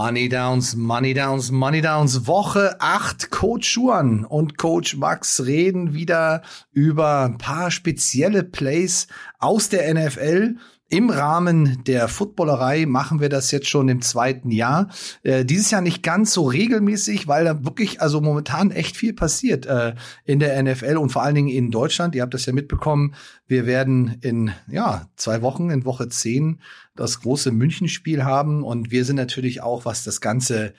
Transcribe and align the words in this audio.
Money 0.00 0.28
Downs, 0.28 0.76
Money 0.76 1.12
Downs, 1.12 1.50
Money 1.50 1.82
Downs. 1.82 2.28
Woche 2.28 2.76
8. 2.80 3.32
Coach 3.32 3.68
Schuan 3.68 4.24
und 4.24 4.56
Coach 4.56 4.96
Max 4.96 5.44
reden 5.44 5.92
wieder 5.92 6.42
über 6.70 7.24
ein 7.24 7.36
paar 7.36 7.72
spezielle 7.72 8.44
Plays 8.44 9.08
aus 9.40 9.70
der 9.70 9.92
NFL. 9.92 10.54
Im 10.90 11.10
Rahmen 11.10 11.84
der 11.84 12.08
Footballerei 12.08 12.86
machen 12.86 13.20
wir 13.20 13.28
das 13.28 13.50
jetzt 13.50 13.68
schon 13.68 13.90
im 13.90 14.00
zweiten 14.00 14.50
Jahr. 14.50 14.88
Äh, 15.22 15.44
dieses 15.44 15.70
Jahr 15.70 15.82
nicht 15.82 16.02
ganz 16.02 16.32
so 16.32 16.46
regelmäßig, 16.46 17.28
weil 17.28 17.44
da 17.44 17.62
wirklich 17.62 18.00
also 18.00 18.22
momentan 18.22 18.70
echt 18.70 18.96
viel 18.96 19.12
passiert 19.12 19.66
äh, 19.66 19.94
in 20.24 20.40
der 20.40 20.62
NFL 20.62 20.96
und 20.96 21.10
vor 21.10 21.22
allen 21.22 21.34
Dingen 21.34 21.48
in 21.48 21.70
Deutschland. 21.70 22.14
Ihr 22.14 22.22
habt 22.22 22.32
das 22.32 22.46
ja 22.46 22.54
mitbekommen. 22.54 23.14
Wir 23.46 23.66
werden 23.66 24.16
in 24.22 24.52
ja 24.66 25.06
zwei 25.16 25.42
Wochen, 25.42 25.68
in 25.68 25.84
Woche 25.84 26.08
zehn, 26.08 26.60
das 26.96 27.20
große 27.20 27.52
Münchenspiel 27.52 28.24
haben 28.24 28.64
und 28.64 28.90
wir 28.90 29.04
sind 29.04 29.16
natürlich 29.16 29.60
auch, 29.60 29.84
was 29.84 30.04
das 30.04 30.22
ganze 30.22 30.72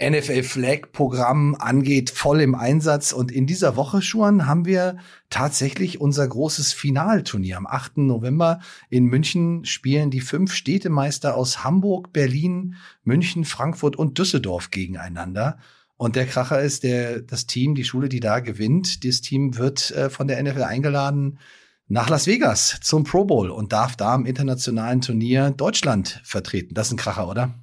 NFL 0.00 0.44
Flag 0.44 0.92
Programm 0.92 1.56
angeht, 1.56 2.10
voll 2.10 2.40
im 2.40 2.54
Einsatz. 2.54 3.12
Und 3.12 3.32
in 3.32 3.46
dieser 3.46 3.74
Woche, 3.74 4.00
Schuan, 4.00 4.46
haben 4.46 4.64
wir 4.64 4.96
tatsächlich 5.28 6.00
unser 6.00 6.26
großes 6.28 6.72
Finalturnier. 6.72 7.56
Am 7.56 7.66
8. 7.66 7.98
November 7.98 8.60
in 8.90 9.06
München 9.06 9.64
spielen 9.64 10.10
die 10.10 10.20
fünf 10.20 10.52
Städtemeister 10.52 11.34
aus 11.36 11.64
Hamburg, 11.64 12.12
Berlin, 12.12 12.76
München, 13.02 13.44
Frankfurt 13.44 13.96
und 13.96 14.18
Düsseldorf 14.18 14.70
gegeneinander. 14.70 15.58
Und 15.96 16.14
der 16.14 16.26
Kracher 16.26 16.60
ist, 16.60 16.84
der, 16.84 17.20
das 17.20 17.46
Team, 17.46 17.74
die 17.74 17.82
Schule, 17.82 18.08
die 18.08 18.20
da 18.20 18.38
gewinnt, 18.38 19.02
dieses 19.02 19.20
Team 19.20 19.56
wird 19.58 19.90
äh, 19.90 20.10
von 20.10 20.28
der 20.28 20.40
NFL 20.40 20.62
eingeladen 20.62 21.40
nach 21.88 22.08
Las 22.08 22.26
Vegas 22.26 22.78
zum 22.82 23.02
Pro 23.02 23.24
Bowl 23.24 23.50
und 23.50 23.72
darf 23.72 23.96
da 23.96 24.14
im 24.14 24.26
internationalen 24.26 25.00
Turnier 25.00 25.50
Deutschland 25.50 26.20
vertreten. 26.22 26.74
Das 26.74 26.86
ist 26.86 26.92
ein 26.92 26.98
Kracher, 26.98 27.28
oder? 27.28 27.54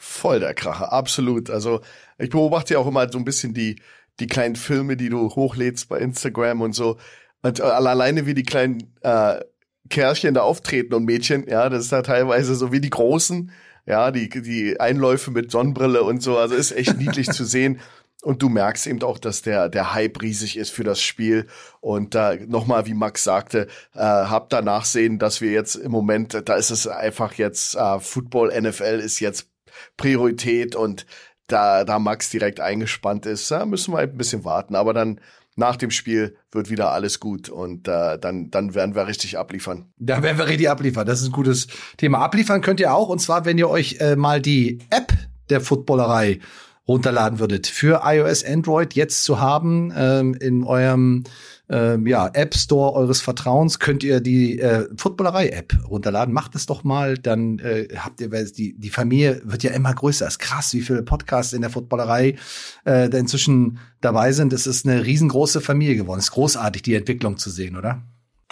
Voll 0.00 0.40
der 0.40 0.54
Kracher, 0.54 0.92
absolut. 0.92 1.50
Also 1.50 1.80
ich 2.18 2.30
beobachte 2.30 2.74
ja 2.74 2.80
auch 2.80 2.86
immer 2.86 3.10
so 3.10 3.18
ein 3.18 3.24
bisschen 3.24 3.54
die, 3.54 3.76
die 4.20 4.26
kleinen 4.26 4.56
Filme, 4.56 4.96
die 4.96 5.08
du 5.08 5.30
hochlädst 5.34 5.88
bei 5.88 5.98
Instagram 5.98 6.60
und 6.60 6.74
so. 6.74 6.98
Und 7.42 7.60
äh, 7.60 7.62
alleine 7.62 8.26
wie 8.26 8.34
die 8.34 8.42
kleinen 8.42 8.94
äh, 9.02 9.40
Kerlchen 9.88 10.34
da 10.34 10.42
auftreten 10.42 10.94
und 10.94 11.04
Mädchen, 11.04 11.46
ja, 11.48 11.68
das 11.68 11.84
ist 11.84 11.92
da 11.92 12.02
teilweise 12.02 12.54
so 12.54 12.72
wie 12.72 12.80
die 12.80 12.90
Großen, 12.90 13.50
ja, 13.86 14.10
die, 14.10 14.28
die 14.28 14.78
Einläufe 14.78 15.30
mit 15.30 15.50
Sonnenbrille 15.50 16.02
und 16.02 16.22
so. 16.22 16.36
Also 16.36 16.54
ist 16.54 16.72
echt 16.72 16.98
niedlich 16.98 17.30
zu 17.30 17.44
sehen. 17.44 17.80
Und 18.22 18.42
du 18.42 18.48
merkst 18.48 18.88
eben 18.88 19.00
auch, 19.02 19.18
dass 19.18 19.42
der, 19.42 19.68
der 19.68 19.94
Hype 19.94 20.20
riesig 20.20 20.56
ist 20.56 20.70
für 20.70 20.82
das 20.82 21.00
Spiel. 21.00 21.46
Und 21.80 22.14
da 22.16 22.32
äh, 22.32 22.46
nochmal, 22.46 22.86
wie 22.86 22.94
Max 22.94 23.22
sagte, 23.22 23.68
äh, 23.94 24.00
habt 24.00 24.52
da 24.52 24.60
nachsehen, 24.60 25.18
dass 25.20 25.40
wir 25.40 25.52
jetzt 25.52 25.76
im 25.76 25.92
Moment, 25.92 26.42
da 26.44 26.56
ist 26.56 26.70
es 26.70 26.88
einfach 26.88 27.34
jetzt, 27.34 27.76
äh, 27.76 28.00
Football, 28.00 28.52
NFL 28.60 29.00
ist 29.02 29.20
jetzt 29.20 29.48
Priorität 29.96 30.74
und 30.74 31.06
da, 31.46 31.84
da 31.84 31.98
Max 31.98 32.30
direkt 32.30 32.60
eingespannt 32.60 33.26
ist, 33.26 33.50
da 33.50 33.64
müssen 33.66 33.94
wir 33.94 34.00
ein 34.00 34.16
bisschen 34.16 34.44
warten. 34.44 34.74
Aber 34.74 34.92
dann 34.92 35.20
nach 35.56 35.76
dem 35.76 35.90
Spiel 35.90 36.36
wird 36.52 36.70
wieder 36.70 36.92
alles 36.92 37.18
gut 37.18 37.48
und 37.48 37.88
äh, 37.88 38.18
dann, 38.18 38.50
dann 38.50 38.74
werden 38.74 38.94
wir 38.94 39.08
richtig 39.08 39.38
abliefern. 39.38 39.86
Da 39.98 40.22
werden 40.22 40.38
wir 40.38 40.46
richtig 40.46 40.70
abliefern. 40.70 41.06
Das 41.06 41.20
ist 41.20 41.28
ein 41.28 41.32
gutes 41.32 41.66
Thema. 41.96 42.18
Abliefern 42.20 42.60
könnt 42.60 42.80
ihr 42.80 42.94
auch 42.94 43.08
und 43.08 43.18
zwar, 43.18 43.44
wenn 43.44 43.58
ihr 43.58 43.68
euch 43.68 43.96
äh, 43.98 44.14
mal 44.14 44.40
die 44.40 44.78
App 44.90 45.12
der 45.50 45.60
Footballerei 45.60 46.38
runterladen 46.86 47.38
würdet 47.38 47.66
für 47.66 48.02
iOS, 48.04 48.44
Android 48.44 48.94
jetzt 48.94 49.24
zu 49.24 49.40
haben 49.40 49.92
ähm, 49.96 50.34
in 50.34 50.64
eurem 50.64 51.24
ähm, 51.70 52.06
ja, 52.06 52.28
App 52.32 52.54
Store 52.54 52.94
eures 52.94 53.20
Vertrauens 53.20 53.78
könnt 53.78 54.02
ihr 54.02 54.20
die 54.20 54.58
äh, 54.58 54.88
Footballerei-App 54.96 55.74
runterladen. 55.88 56.32
Macht 56.32 56.54
es 56.54 56.66
doch 56.66 56.82
mal, 56.82 57.18
dann 57.18 57.58
äh, 57.58 57.88
habt 57.96 58.20
ihr, 58.20 58.32
weil 58.32 58.50
die, 58.50 58.78
die 58.78 58.90
Familie 58.90 59.42
wird 59.44 59.62
ja 59.62 59.72
immer 59.72 59.92
größer. 59.92 60.26
Es 60.26 60.34
ist 60.34 60.38
krass, 60.38 60.72
wie 60.72 60.80
viele 60.80 61.02
Podcasts 61.02 61.52
in 61.52 61.60
der 61.60 61.70
Footballerei 61.70 62.36
äh, 62.84 63.08
da 63.10 63.18
inzwischen 63.18 63.78
dabei 64.00 64.32
sind. 64.32 64.52
Es 64.52 64.66
ist 64.66 64.86
eine 64.86 65.04
riesengroße 65.04 65.60
Familie 65.60 65.96
geworden. 65.96 66.20
Es 66.20 66.26
ist 66.26 66.32
großartig, 66.32 66.82
die 66.82 66.94
Entwicklung 66.94 67.36
zu 67.36 67.50
sehen, 67.50 67.76
oder? 67.76 68.02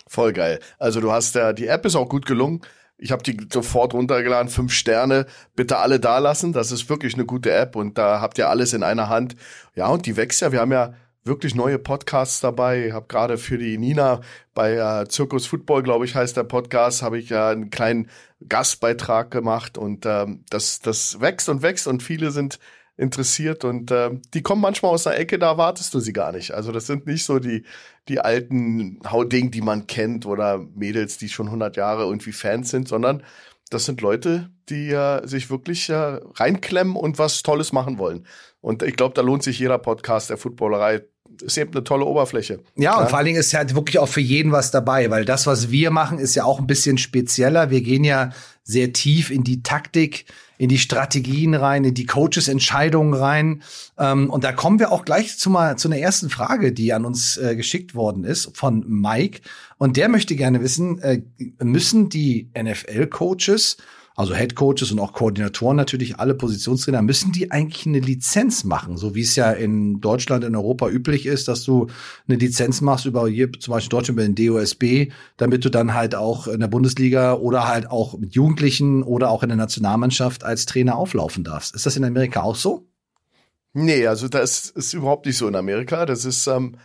Voll 0.07 0.33
geil. 0.33 0.61
Also 0.79 1.01
du 1.01 1.11
hast 1.11 1.35
ja, 1.35 1.53
die 1.53 1.67
App 1.69 1.87
ist 1.87 1.97
auch 1.97 2.09
gut 2.09 2.27
gelungen. 2.27 2.61
Ich 2.99 3.13
habe 3.13 3.23
die 3.23 3.37
sofort 3.53 3.93
runtergeladen, 3.93 4.49
fünf 4.49 4.73
Sterne, 4.73 5.27
bitte 5.55 5.79
alle 5.79 6.01
da 6.01 6.19
lassen. 6.19 6.53
Das 6.53 6.73
ist 6.73 6.89
wirklich 6.89 7.15
eine 7.15 7.27
gute 7.27 7.53
App 7.53 7.77
und 7.77 7.99
da 7.99 8.21
habt 8.21 8.39
ihr 8.39 8.49
alles 8.49 8.73
in 8.73 8.83
einer 8.83 9.09
Hand. 9.09 9.37
Ja, 9.75 9.89
und 9.89 10.07
die 10.07 10.17
wächst 10.17 10.41
ja. 10.41 10.53
Wir 10.53 10.61
haben 10.61 10.73
ja 10.73 10.95
wirklich 11.27 11.55
neue 11.55 11.79
Podcasts 11.79 12.41
dabei. 12.41 12.87
Ich 12.87 12.93
habe 12.93 13.07
gerade 13.09 13.39
für 13.39 13.59
die 13.59 13.79
Nina 13.79 14.21
bei 14.55 14.75
äh, 14.75 15.09
Zirkus 15.09 15.47
Football, 15.47 15.83
glaube 15.83 16.05
ich, 16.05 16.15
heißt 16.15 16.37
der 16.37 16.45
Podcast, 16.45 17.03
habe 17.03 17.19
ich 17.19 17.29
ja 17.29 17.51
äh, 17.51 17.53
einen 17.53 17.71
kleinen 17.71 18.09
Gastbeitrag 18.49 19.31
gemacht 19.31 19.79
und 19.79 20.07
ähm, 20.07 20.45
das, 20.51 20.81
das 20.81 21.21
wächst 21.21 21.49
und 21.49 21.63
wächst 21.63 21.87
und 21.87 22.03
viele 22.03 22.31
sind 22.31 22.59
interessiert 22.97 23.65
und 23.65 23.91
äh, 23.91 24.11
die 24.33 24.43
kommen 24.43 24.63
manchmal 24.63 24.93
aus 24.93 25.07
einer 25.07 25.19
Ecke, 25.19 25.39
da 25.39 25.51
erwartest 25.51 25.93
du 25.93 26.01
sie 26.01 26.13
gar 26.13 26.33
nicht. 26.33 26.53
Also 26.53 26.73
das 26.73 26.87
sind 26.87 27.07
nicht 27.07 27.25
so 27.25 27.39
die, 27.39 27.65
die 28.09 28.21
alten 28.21 29.01
Hauding, 29.11 29.51
die 29.51 29.61
man 29.61 29.87
kennt 29.87 30.25
oder 30.25 30.59
Mädels, 30.75 31.19
die 31.19 31.29
schon 31.29 31.47
100 31.47 31.77
Jahre 31.77 32.05
irgendwie 32.05 32.33
Fans 32.33 32.71
sind, 32.71 32.89
sondern 32.89 33.23
das 33.71 33.85
sind 33.85 34.01
Leute, 34.01 34.51
die 34.69 34.91
äh, 34.91 35.27
sich 35.27 35.51
wirklich 35.51 35.89
äh, 35.89 36.21
reinklemmen 36.35 36.97
und 36.97 37.19
was 37.19 37.43
Tolles 37.43 37.73
machen 37.73 37.99
wollen. 37.99 38.27
Und 38.61 38.83
ich 38.83 38.97
glaube, 38.97 39.15
da 39.15 39.23
lohnt 39.23 39.43
sich 39.43 39.59
jeder 39.59 39.79
Podcast 39.79 40.31
der 40.31 40.39
Footballerei 40.39 41.03
ist 41.43 41.57
eben 41.59 41.73
eine 41.73 41.85
tolle 41.85 42.05
Oberfläche. 42.05 42.61
Ja, 42.77 42.97
und 42.97 43.05
ja. 43.05 43.07
vor 43.09 43.19
allen 43.19 43.27
Dingen 43.27 43.39
ist 43.39 43.55
halt 43.55 43.75
wirklich 43.75 43.99
auch 43.99 44.09
für 44.09 44.21
jeden 44.21 44.53
was 44.53 44.71
dabei, 44.71 45.11
weil 45.11 45.25
das, 45.25 45.47
was 45.47 45.71
wir 45.71 45.91
machen, 45.91 46.19
ist 46.19 46.35
ja 46.35 46.45
auch 46.45 46.59
ein 46.59 46.67
bisschen 46.67 46.99
spezieller. 46.99 47.71
Wir 47.71 47.83
gehen 47.83 48.05
ja 48.05 48.31
sehr 48.65 48.93
tief 48.93 49.31
in 49.31 49.45
die 49.45 49.63
Taktik, 49.63 50.27
in 50.59 50.69
die 50.69 50.79
Strategien 50.79 51.55
rein, 51.55 51.85
in 51.85 51.95
die 51.95 52.07
Coaches 52.07 52.49
Entscheidungen 52.49 53.15
rein. 53.15 53.63
Ähm, 53.99 54.31
und 54.31 54.45
da 54.45 54.53
kommen 54.53 54.79
wir 54.79 54.91
auch 54.93 55.05
gleich 55.05 55.39
zu 55.39 55.51
mal 55.51 55.77
zu 55.77 55.89
einer 55.89 55.99
ersten 55.99 56.31
Frage, 56.31 56.73
die 56.73 56.93
an 56.93 57.05
uns 57.05 57.37
äh, 57.37 57.55
geschickt 57.57 57.95
worden 57.95 58.25
ist 58.25 58.57
von 58.57 58.85
Mike. 58.89 59.41
Und 59.79 59.97
der 59.97 60.09
möchte 60.09 60.37
gerne 60.37 60.61
wissen, 60.61 60.99
äh, 61.01 61.23
müssen 61.63 62.09
die 62.09 62.51
NFL 62.59 63.07
Coaches 63.07 63.77
also 64.17 64.35
Head 64.35 64.55
Coaches 64.55 64.91
und 64.91 64.99
auch 64.99 65.13
Koordinatoren 65.13 65.77
natürlich, 65.77 66.19
alle 66.19 66.35
Positionstrainer, 66.35 67.03
müssen 67.03 67.33
die 67.33 67.51
eigentlich 67.51 67.87
eine 67.87 68.01
Lizenz 68.01 68.65
machen, 68.65 68.97
so 68.97 69.15
wie 69.15 69.21
es 69.21 69.37
ja 69.37 69.53
in 69.53 70.01
Deutschland, 70.01 70.43
in 70.43 70.57
Europa 70.57 70.89
üblich 70.89 71.27
ist, 71.27 71.49
dass 71.49 71.65
du 71.65 71.89
eine 72.27 72.39
Lizenz 72.39 72.81
machst 72.81 73.05
über 73.05 73.29
hier 73.29 73.53
zum 73.53 73.73
Beispiel 73.73 73.91
Deutschland 73.91 74.19
über 74.19 74.27
den 74.27 74.35
DOSB, 74.35 75.13
damit 75.37 75.67
du 75.67 75.71
dann 75.71 75.93
halt 75.93 76.15
auch 76.15 76.49
in 76.49 76.61
der 76.61 76.69
Bundesliga 76.69 77.35
oder 77.35 77.69
halt 77.69 77.91
auch 77.91 78.17
mit 78.17 78.35
Jugendlichen 78.35 79.03
oder 79.03 79.29
auch 79.29 79.43
in 79.43 79.51
der 79.51 79.59
Nationalmannschaft 79.59 80.45
als 80.45 80.65
Trainer 80.65 80.97
auflaufen 80.97 81.45
darfst. 81.45 81.75
Ist 81.75 81.85
das 81.85 81.97
in 81.97 82.05
Amerika 82.05 82.43
auch 82.43 82.57
so? 82.57 82.87
Nee, 83.75 84.07
also 84.07 84.29
das 84.29 84.71
ist 84.71 84.95
überhaupt 84.95 85.27
nicht 85.27 85.37
so 85.37 85.47
in 85.47 85.55
Amerika. 85.55 86.07
Das 86.07 86.25
ist 86.25 86.47
ähm, 86.47 86.77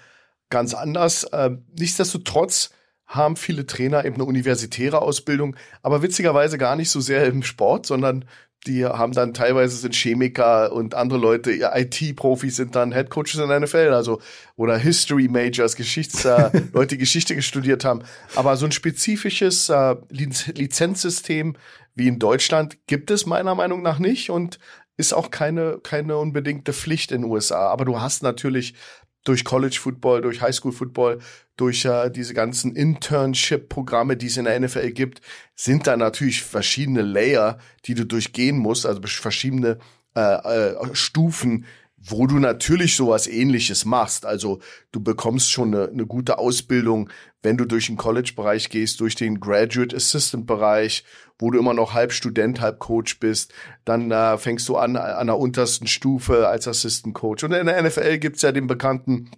ganz 0.49 0.73
anders. 0.73 1.25
Ähm, 1.31 1.63
nichtsdestotrotz 1.79 2.71
haben 3.11 3.35
viele 3.35 3.65
Trainer 3.65 4.05
eben 4.05 4.15
eine 4.15 4.25
universitäre 4.25 5.01
Ausbildung, 5.01 5.55
aber 5.83 6.01
witzigerweise 6.01 6.57
gar 6.57 6.75
nicht 6.75 6.89
so 6.89 6.99
sehr 6.99 7.25
im 7.25 7.43
Sport, 7.43 7.85
sondern 7.85 8.25
die 8.67 8.85
haben 8.85 9.11
dann 9.13 9.33
teilweise 9.33 9.75
sind 9.75 9.95
Chemiker 9.95 10.71
und 10.71 10.93
andere 10.93 11.19
Leute, 11.19 11.51
IT-Profis 11.51 12.55
sind 12.55 12.75
dann 12.75 12.91
Headcoaches 12.91 13.35
in 13.35 13.49
der 13.49 13.59
NFL, 13.59 13.91
also 13.93 14.21
oder 14.55 14.77
History 14.77 15.27
Majors, 15.27 15.75
Geschichts 15.75 16.25
äh, 16.25 16.51
Leute, 16.73 16.95
die 16.95 16.99
Geschichte 16.99 17.39
studiert 17.41 17.83
haben. 17.83 18.03
Aber 18.35 18.55
so 18.57 18.65
ein 18.65 18.71
spezifisches 18.71 19.69
äh, 19.69 19.95
Lizenzsystem 20.09 21.55
wie 21.95 22.07
in 22.07 22.19
Deutschland 22.19 22.77
gibt 22.87 23.09
es 23.09 23.25
meiner 23.25 23.55
Meinung 23.55 23.81
nach 23.81 23.99
nicht 23.99 24.29
und 24.29 24.59
ist 24.95 25.13
auch 25.13 25.31
keine 25.31 25.79
keine 25.81 26.17
unbedingte 26.17 26.73
Pflicht 26.73 27.11
in 27.11 27.23
den 27.23 27.31
USA. 27.31 27.67
Aber 27.69 27.85
du 27.85 27.99
hast 27.99 28.21
natürlich 28.21 28.75
durch 29.23 29.43
College 29.43 29.77
Football, 29.79 30.21
durch 30.21 30.41
High 30.41 30.55
School 30.55 30.71
Football, 30.71 31.19
durch 31.57 31.85
äh, 31.85 32.09
diese 32.09 32.33
ganzen 32.33 32.75
Internship-Programme, 32.75 34.17
die 34.17 34.27
es 34.27 34.37
in 34.37 34.45
der 34.45 34.59
NFL 34.59 34.91
gibt, 34.91 35.21
sind 35.55 35.85
da 35.87 35.95
natürlich 35.95 36.43
verschiedene 36.43 37.01
Layer, 37.01 37.59
die 37.85 37.93
du 37.93 38.05
durchgehen 38.05 38.57
musst, 38.57 38.85
also 38.85 39.01
verschiedene 39.03 39.77
äh, 40.15 40.71
äh, 40.73 40.95
Stufen, 40.95 41.65
wo 42.03 42.25
du 42.25 42.39
natürlich 42.39 42.95
sowas 42.95 43.27
ähnliches 43.27 43.85
machst. 43.85 44.25
Also 44.25 44.59
du 44.91 45.01
bekommst 45.01 45.51
schon 45.51 45.73
eine, 45.73 45.89
eine 45.89 46.05
gute 46.05 46.39
Ausbildung, 46.39 47.09
wenn 47.43 47.57
du 47.57 47.65
durch 47.65 47.87
den 47.87 47.97
College-Bereich 47.97 48.69
gehst, 48.69 48.99
durch 48.99 49.15
den 49.15 49.39
Graduate 49.39 49.95
Assistant-Bereich, 49.95 51.03
wo 51.37 51.51
du 51.51 51.59
immer 51.59 51.73
noch 51.73 51.93
halb 51.93 52.11
Student, 52.11 52.61
halb 52.61 52.79
Coach 52.79 53.19
bist. 53.19 53.53
Dann 53.85 54.11
äh, 54.11 54.37
fängst 54.37 54.67
du 54.69 54.77
an 54.77 54.95
an 54.95 55.27
der 55.27 55.37
untersten 55.37 55.87
Stufe 55.87 56.47
als 56.47 56.67
Assistant 56.67 57.13
Coach. 57.15 57.43
Und 57.43 57.53
in 57.53 57.65
der 57.67 57.81
NFL 57.81 58.17
gibt's 58.17 58.41
ja 58.41 58.51
den 58.51 58.67
bekannten 58.67 59.31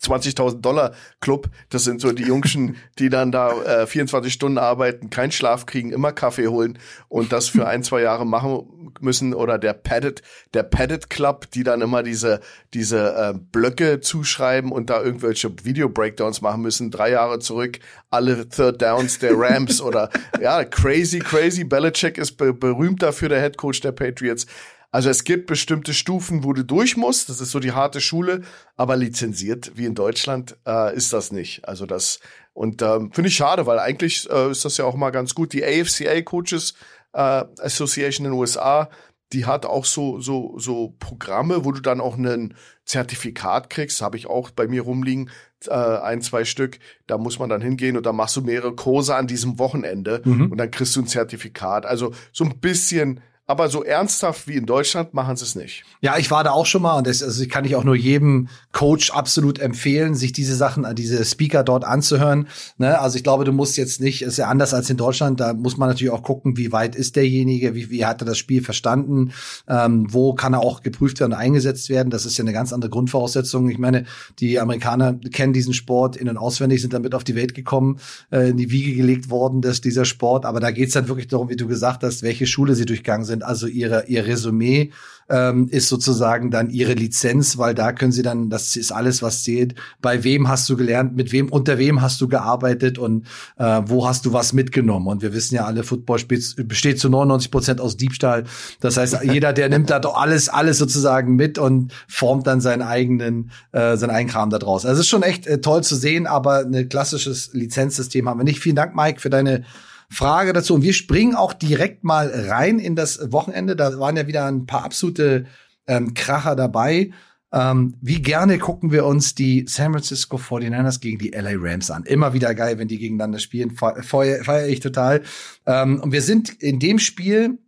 20.000 0.00 0.60
Dollar 0.60 0.92
Club. 1.20 1.48
Das 1.70 1.84
sind 1.84 2.00
so 2.00 2.12
die 2.12 2.24
Jungschen, 2.24 2.76
die 2.98 3.08
dann 3.08 3.32
da 3.32 3.82
äh, 3.82 3.86
24 3.86 4.32
Stunden 4.32 4.58
arbeiten, 4.58 5.10
keinen 5.10 5.32
Schlaf 5.32 5.66
kriegen, 5.66 5.92
immer 5.92 6.12
Kaffee 6.12 6.48
holen 6.48 6.78
und 7.08 7.32
das 7.32 7.48
für 7.48 7.66
ein, 7.66 7.82
zwei 7.82 8.02
Jahre 8.02 8.26
machen 8.26 8.92
müssen. 9.00 9.34
Oder 9.34 9.58
der 9.58 9.72
Padded, 9.72 10.22
der 10.54 10.62
Padded 10.62 11.10
Club, 11.10 11.50
die 11.50 11.64
dann 11.64 11.80
immer 11.80 12.02
diese, 12.02 12.40
diese 12.74 13.14
äh, 13.14 13.34
Blöcke 13.34 14.00
zuschreiben 14.00 14.72
und 14.72 14.90
da 14.90 15.02
irgendwelche 15.02 15.50
Video-Breakdowns 15.64 16.40
machen 16.40 16.62
müssen. 16.62 16.90
Drei 16.90 17.10
Jahre 17.10 17.38
zurück, 17.38 17.78
alle 18.10 18.48
Third 18.48 18.80
Downs 18.82 19.18
der 19.18 19.32
Rams 19.36 19.80
oder 19.80 20.10
ja, 20.40 20.64
crazy, 20.64 21.18
crazy. 21.18 21.64
Belichick 21.64 22.18
ist 22.18 22.32
be 22.32 22.52
berühmt 22.52 23.02
dafür, 23.02 23.28
der 23.28 23.40
Head 23.40 23.56
Coach 23.56 23.80
der 23.80 23.92
Patriots. 23.92 24.46
Also 24.92 25.08
es 25.08 25.24
gibt 25.24 25.46
bestimmte 25.46 25.94
Stufen, 25.94 26.44
wo 26.44 26.52
du 26.52 26.64
durch 26.64 26.98
musst. 26.98 27.30
Das 27.30 27.40
ist 27.40 27.50
so 27.50 27.58
die 27.60 27.72
harte 27.72 28.00
Schule, 28.00 28.42
aber 28.76 28.94
lizenziert 28.94 29.72
wie 29.74 29.86
in 29.86 29.94
Deutschland 29.94 30.56
äh, 30.66 30.94
ist 30.94 31.14
das 31.14 31.32
nicht. 31.32 31.66
Also 31.66 31.86
das 31.86 32.20
und 32.52 32.82
ähm, 32.82 33.10
finde 33.10 33.28
ich 33.28 33.34
schade, 33.34 33.64
weil 33.64 33.78
eigentlich 33.78 34.28
äh, 34.30 34.50
ist 34.50 34.66
das 34.66 34.76
ja 34.76 34.84
auch 34.84 34.94
mal 34.94 35.10
ganz 35.10 35.34
gut. 35.34 35.54
Die 35.54 35.64
AFCA 35.64 36.20
Coaches 36.20 36.74
äh, 37.14 37.44
Association 37.62 38.26
in 38.26 38.32
den 38.32 38.38
USA, 38.38 38.90
die 39.32 39.46
hat 39.46 39.64
auch 39.64 39.86
so 39.86 40.20
so 40.20 40.58
so 40.58 40.94
Programme, 40.98 41.64
wo 41.64 41.72
du 41.72 41.80
dann 41.80 42.02
auch 42.02 42.18
ein 42.18 42.54
Zertifikat 42.84 43.70
kriegst. 43.70 44.02
Habe 44.02 44.18
ich 44.18 44.26
auch 44.26 44.50
bei 44.50 44.68
mir 44.68 44.82
rumliegen 44.82 45.30
äh, 45.68 45.72
ein 45.72 46.20
zwei 46.20 46.44
Stück. 46.44 46.78
Da 47.06 47.16
muss 47.16 47.38
man 47.38 47.48
dann 47.48 47.62
hingehen 47.62 47.96
und 47.96 48.04
dann 48.04 48.16
machst 48.16 48.36
du 48.36 48.42
mehrere 48.42 48.76
Kurse 48.76 49.16
an 49.16 49.26
diesem 49.26 49.58
Wochenende 49.58 50.20
mhm. 50.22 50.52
und 50.52 50.58
dann 50.58 50.70
kriegst 50.70 50.94
du 50.96 51.00
ein 51.00 51.06
Zertifikat. 51.06 51.86
Also 51.86 52.12
so 52.30 52.44
ein 52.44 52.60
bisschen 52.60 53.22
aber 53.46 53.68
so 53.68 53.82
ernsthaft 53.82 54.46
wie 54.46 54.54
in 54.54 54.66
Deutschland 54.66 55.14
machen 55.14 55.36
sie 55.36 55.44
es 55.44 55.56
nicht. 55.56 55.84
Ja, 56.00 56.16
ich 56.16 56.30
war 56.30 56.44
da 56.44 56.52
auch 56.52 56.66
schon 56.66 56.82
mal 56.82 56.96
und 56.96 57.06
das 57.06 57.22
also 57.22 57.44
kann 57.48 57.64
ich 57.64 57.76
auch 57.76 57.84
nur 57.84 57.96
jedem 57.96 58.48
Coach 58.72 59.10
absolut 59.10 59.58
empfehlen, 59.58 60.14
sich 60.14 60.32
diese 60.32 60.54
Sachen, 60.54 60.86
diese 60.94 61.24
Speaker 61.24 61.62
dort 61.64 61.84
anzuhören. 61.84 62.48
Ne? 62.78 62.98
Also 62.98 63.16
ich 63.16 63.24
glaube, 63.24 63.44
du 63.44 63.52
musst 63.52 63.76
jetzt 63.76 64.00
nicht, 64.00 64.22
ist 64.22 64.38
ja 64.38 64.48
anders 64.48 64.74
als 64.74 64.88
in 64.90 64.96
Deutschland, 64.96 65.40
da 65.40 65.54
muss 65.54 65.76
man 65.76 65.88
natürlich 65.88 66.12
auch 66.12 66.22
gucken, 66.22 66.56
wie 66.56 66.72
weit 66.72 66.94
ist 66.94 67.16
derjenige, 67.16 67.74
wie, 67.74 67.90
wie 67.90 68.06
hat 68.06 68.22
er 68.22 68.26
das 68.26 68.38
Spiel 68.38 68.62
verstanden, 68.62 69.32
ähm, 69.68 70.06
wo 70.08 70.34
kann 70.34 70.54
er 70.54 70.60
auch 70.60 70.82
geprüft 70.82 71.20
werden 71.20 71.32
und 71.32 71.38
eingesetzt 71.38 71.90
werden. 71.90 72.10
Das 72.10 72.24
ist 72.24 72.38
ja 72.38 72.44
eine 72.44 72.52
ganz 72.52 72.72
andere 72.72 72.90
Grundvoraussetzung. 72.90 73.68
Ich 73.68 73.78
meine, 73.78 74.04
die 74.38 74.60
Amerikaner 74.60 75.14
kennen 75.32 75.52
diesen 75.52 75.74
Sport 75.74 76.16
in- 76.16 76.28
und 76.28 76.38
auswendig, 76.38 76.80
sind 76.80 76.94
damit 76.94 77.14
auf 77.14 77.24
die 77.24 77.34
Welt 77.34 77.54
gekommen, 77.54 77.98
äh, 78.30 78.50
in 78.50 78.56
die 78.56 78.70
Wiege 78.70 78.94
gelegt 78.94 79.30
worden, 79.30 79.62
dass 79.62 79.80
dieser 79.80 80.04
Sport. 80.04 80.46
Aber 80.46 80.60
da 80.60 80.70
geht's 80.70 80.94
dann 80.94 81.08
wirklich 81.08 81.28
darum, 81.28 81.48
wie 81.48 81.56
du 81.56 81.66
gesagt 81.66 82.02
hast, 82.02 82.22
welche 82.22 82.46
Schule 82.46 82.74
sie 82.74 82.86
durchgegangen 82.86 83.26
sind 83.26 83.41
also 83.42 83.66
ihre, 83.66 84.06
ihr 84.06 84.26
Resümee 84.26 84.92
ähm, 85.32 85.68
ist 85.70 85.88
sozusagen 85.88 86.50
dann 86.50 86.70
ihre 86.70 86.92
Lizenz, 86.92 87.56
weil 87.56 87.74
da 87.74 87.92
können 87.92 88.12
sie 88.12 88.22
dann, 88.22 88.50
das 88.50 88.76
ist 88.76 88.92
alles, 88.92 89.22
was 89.22 89.42
zählt. 89.42 89.74
Bei 90.00 90.24
wem 90.24 90.48
hast 90.48 90.68
du 90.68 90.76
gelernt, 90.76 91.16
mit 91.16 91.32
wem, 91.32 91.48
unter 91.48 91.78
wem 91.78 92.02
hast 92.02 92.20
du 92.20 92.28
gearbeitet 92.28 92.98
und 92.98 93.26
äh, 93.56 93.80
wo 93.86 94.06
hast 94.06 94.26
du 94.26 94.32
was 94.32 94.52
mitgenommen? 94.52 95.06
Und 95.06 95.22
wir 95.22 95.32
wissen 95.32 95.54
ja 95.54 95.64
alle, 95.64 95.84
Football 95.84 96.20
besteht 96.66 97.00
zu 97.00 97.08
99 97.08 97.50
Prozent 97.50 97.80
aus 97.80 97.96
Diebstahl. 97.96 98.44
Das 98.80 98.98
heißt, 98.98 99.20
jeder, 99.24 99.52
der 99.54 99.70
nimmt 99.70 99.90
da 99.90 99.98
doch 99.98 100.16
alles, 100.16 100.48
alles 100.48 100.78
sozusagen 100.78 101.34
mit 101.34 101.58
und 101.58 101.92
formt 102.08 102.46
dann 102.46 102.60
seinen 102.60 102.82
eigenen, 102.82 103.50
äh, 103.72 103.96
seinen 103.96 104.10
eigenen 104.10 104.32
Kram 104.32 104.50
da 104.50 104.58
draus. 104.58 104.84
Also 104.84 105.00
es 105.00 105.06
ist 105.06 105.10
schon 105.10 105.22
echt 105.22 105.46
äh, 105.46 105.60
toll 105.60 105.82
zu 105.82 105.96
sehen, 105.96 106.26
aber 106.26 106.58
ein 106.58 106.88
klassisches 106.90 107.54
Lizenzsystem 107.54 108.28
haben 108.28 108.38
wir 108.38 108.44
nicht. 108.44 108.60
Vielen 108.60 108.76
Dank, 108.76 108.94
Mike, 108.94 109.20
für 109.20 109.30
deine 109.30 109.64
Frage 110.12 110.52
dazu. 110.52 110.74
Und 110.74 110.82
wir 110.82 110.92
springen 110.92 111.34
auch 111.34 111.52
direkt 111.52 112.04
mal 112.04 112.30
rein 112.48 112.78
in 112.78 112.96
das 112.96 113.32
Wochenende. 113.32 113.76
Da 113.76 113.98
waren 113.98 114.16
ja 114.16 114.26
wieder 114.26 114.46
ein 114.46 114.66
paar 114.66 114.84
absolute 114.84 115.46
ähm, 115.86 116.14
Kracher 116.14 116.54
dabei. 116.54 117.10
Ähm, 117.52 117.94
wie 118.00 118.22
gerne 118.22 118.58
gucken 118.58 118.92
wir 118.92 119.04
uns 119.04 119.34
die 119.34 119.66
San 119.68 119.92
Francisco 119.92 120.38
49ers 120.38 121.00
gegen 121.00 121.18
die 121.18 121.30
LA 121.30 121.52
Rams 121.56 121.90
an. 121.90 122.04
Immer 122.04 122.32
wieder 122.32 122.54
geil, 122.54 122.78
wenn 122.78 122.88
die 122.88 122.98
gegeneinander 122.98 123.38
spielen. 123.38 123.72
Feiere 123.72 124.02
feier 124.44 124.68
ich 124.68 124.80
total. 124.80 125.22
Ähm, 125.66 126.00
und 126.00 126.12
wir 126.12 126.22
sind 126.22 126.50
in 126.50 126.78
dem 126.78 126.98
Spiel 126.98 127.58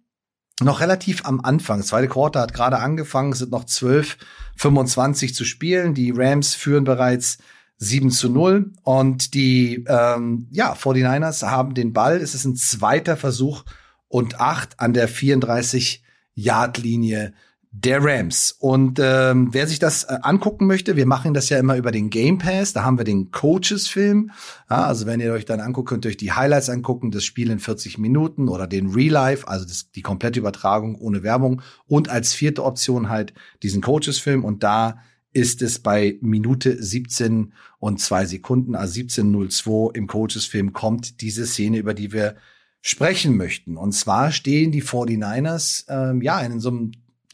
noch 0.62 0.80
relativ 0.80 1.26
am 1.26 1.40
Anfang. 1.40 1.78
Das 1.78 1.88
zweite 1.88 2.08
Quarter 2.08 2.40
hat 2.40 2.54
gerade 2.54 2.78
angefangen. 2.78 3.32
Es 3.32 3.40
sind 3.40 3.50
noch 3.50 3.64
12, 3.64 4.16
25 4.56 5.34
zu 5.34 5.44
spielen. 5.44 5.94
Die 5.94 6.12
Rams 6.14 6.54
führen 6.54 6.84
bereits 6.84 7.38
7 7.78 8.10
zu 8.10 8.28
0. 8.28 8.72
Und 8.82 9.34
die 9.34 9.84
ähm, 9.88 10.48
ja, 10.50 10.74
49ers 10.74 11.46
haben 11.46 11.74
den 11.74 11.92
Ball. 11.92 12.16
Es 12.16 12.34
ist 12.34 12.44
ein 12.44 12.56
zweiter 12.56 13.16
Versuch 13.16 13.62
und 14.08 14.40
acht 14.40 14.80
an 14.80 14.92
der 14.92 15.08
34-Yard-Linie 15.08 17.32
der 17.76 18.04
Rams. 18.04 18.52
Und 18.52 19.00
ähm, 19.02 19.48
wer 19.50 19.66
sich 19.66 19.80
das 19.80 20.04
äh, 20.04 20.18
angucken 20.22 20.68
möchte, 20.68 20.94
wir 20.94 21.06
machen 21.06 21.34
das 21.34 21.48
ja 21.48 21.58
immer 21.58 21.76
über 21.76 21.90
den 21.90 22.08
Game 22.08 22.38
Pass. 22.38 22.72
Da 22.72 22.84
haben 22.84 22.98
wir 22.98 23.04
den 23.04 23.32
Coaches-Film. 23.32 24.30
Ja, 24.70 24.84
also 24.84 25.06
wenn 25.06 25.18
ihr 25.18 25.32
euch 25.32 25.44
dann 25.44 25.58
anguckt, 25.58 25.88
könnt 25.88 26.04
ihr 26.04 26.10
euch 26.10 26.16
die 26.16 26.30
Highlights 26.30 26.70
angucken, 26.70 27.10
das 27.10 27.24
Spiel 27.24 27.50
in 27.50 27.58
40 27.58 27.98
Minuten 27.98 28.48
oder 28.48 28.68
den 28.68 28.92
Real 28.92 29.12
Life, 29.12 29.48
also 29.48 29.64
das, 29.64 29.90
die 29.90 30.02
komplette 30.02 30.38
Übertragung 30.38 30.94
ohne 30.94 31.24
Werbung. 31.24 31.62
Und 31.86 32.08
als 32.08 32.32
vierte 32.32 32.62
Option 32.62 33.08
halt 33.08 33.34
diesen 33.64 33.82
Coaches-Film. 33.82 34.44
Und 34.44 34.62
da 34.62 35.00
ist 35.34 35.62
es 35.62 35.80
bei 35.80 36.16
Minute 36.20 36.82
17 36.82 37.52
und 37.78 38.00
zwei 38.00 38.24
Sekunden, 38.24 38.74
also 38.74 39.00
17.02 39.00 39.94
im 39.94 40.06
Coaches-Film 40.06 40.72
kommt 40.72 41.20
diese 41.20 41.46
Szene, 41.46 41.78
über 41.78 41.92
die 41.92 42.12
wir 42.12 42.36
sprechen 42.80 43.36
möchten. 43.36 43.76
Und 43.76 43.92
zwar 43.92 44.30
stehen 44.30 44.70
die 44.70 44.82
49ers 44.82 45.84
ähm, 45.88 46.22
ja 46.22 46.40
in 46.40 46.60
so 46.60 46.68
einem 46.70 46.92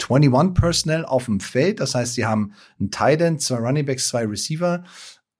21 0.08 0.54
Personnel 0.54 1.04
auf 1.04 1.26
dem 1.26 1.40
Feld. 1.40 1.80
Das 1.80 1.94
heißt, 1.94 2.14
sie 2.14 2.24
haben 2.24 2.54
einen 2.78 2.90
Tight 2.90 3.20
End, 3.20 3.42
zwei 3.42 3.56
Running 3.56 3.84
Backs, 3.84 4.08
zwei 4.08 4.24
Receiver. 4.24 4.84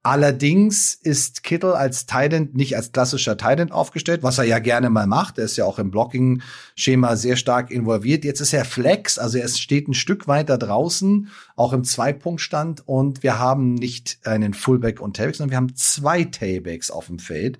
Allerdings 0.02 0.94
ist 0.94 1.42
Kittle 1.42 1.74
als 1.76 2.06
Tight 2.06 2.54
nicht 2.54 2.74
als 2.74 2.90
klassischer 2.92 3.36
Tight 3.36 3.70
aufgestellt, 3.70 4.22
was 4.22 4.38
er 4.38 4.44
ja 4.44 4.58
gerne 4.58 4.88
mal 4.88 5.06
macht. 5.06 5.36
Er 5.36 5.44
ist 5.44 5.58
ja 5.58 5.66
auch 5.66 5.78
im 5.78 5.90
Blocking-Schema 5.90 7.16
sehr 7.16 7.36
stark 7.36 7.70
involviert. 7.70 8.24
Jetzt 8.24 8.40
ist 8.40 8.54
er 8.54 8.64
Flex, 8.64 9.18
also 9.18 9.36
er 9.36 9.48
steht 9.48 9.88
ein 9.88 9.94
Stück 9.94 10.26
weiter 10.26 10.56
draußen, 10.56 11.28
auch 11.54 11.74
im 11.74 11.84
Zweipunktstand. 11.84 12.88
Und 12.88 13.22
wir 13.22 13.38
haben 13.38 13.74
nicht 13.74 14.20
einen 14.24 14.54
Fullback 14.54 15.02
und 15.02 15.16
Tailback, 15.16 15.36
sondern 15.36 15.50
wir 15.50 15.56
haben 15.58 15.76
zwei 15.76 16.24
Tailbacks 16.24 16.90
auf 16.90 17.08
dem 17.08 17.18
Feld. 17.18 17.58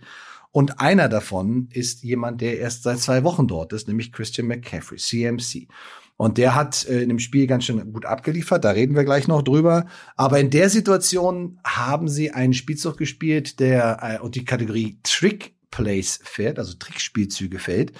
Und 0.50 0.80
einer 0.80 1.10
davon 1.10 1.68
ist 1.72 2.02
jemand, 2.02 2.40
der 2.40 2.58
erst 2.58 2.84
seit 2.84 3.00
zwei 3.00 3.22
Wochen 3.22 3.48
dort 3.48 3.74
ist, 3.74 3.86
nämlich 3.86 4.12
Christian 4.12 4.48
McCaffrey, 4.48 4.96
CMC. 4.96 5.68
Und 6.20 6.36
der 6.36 6.54
hat 6.54 6.86
äh, 6.86 7.00
in 7.00 7.08
dem 7.08 7.18
Spiel 7.18 7.46
ganz 7.46 7.64
schön 7.64 7.94
gut 7.94 8.04
abgeliefert, 8.04 8.62
da 8.62 8.72
reden 8.72 8.94
wir 8.94 9.04
gleich 9.04 9.26
noch 9.26 9.40
drüber. 9.40 9.86
Aber 10.16 10.38
in 10.38 10.50
der 10.50 10.68
Situation 10.68 11.58
haben 11.64 12.10
sie 12.10 12.30
einen 12.30 12.52
Spielzug 12.52 12.98
gespielt, 12.98 13.58
der 13.58 14.00
äh, 14.02 14.22
und 14.22 14.34
die 14.34 14.44
Kategorie 14.44 14.98
Trick 15.02 15.54
Plays 15.70 16.20
fährt, 16.22 16.58
also 16.58 16.74
Trickspielzüge 16.74 17.58
fällt. 17.58 17.92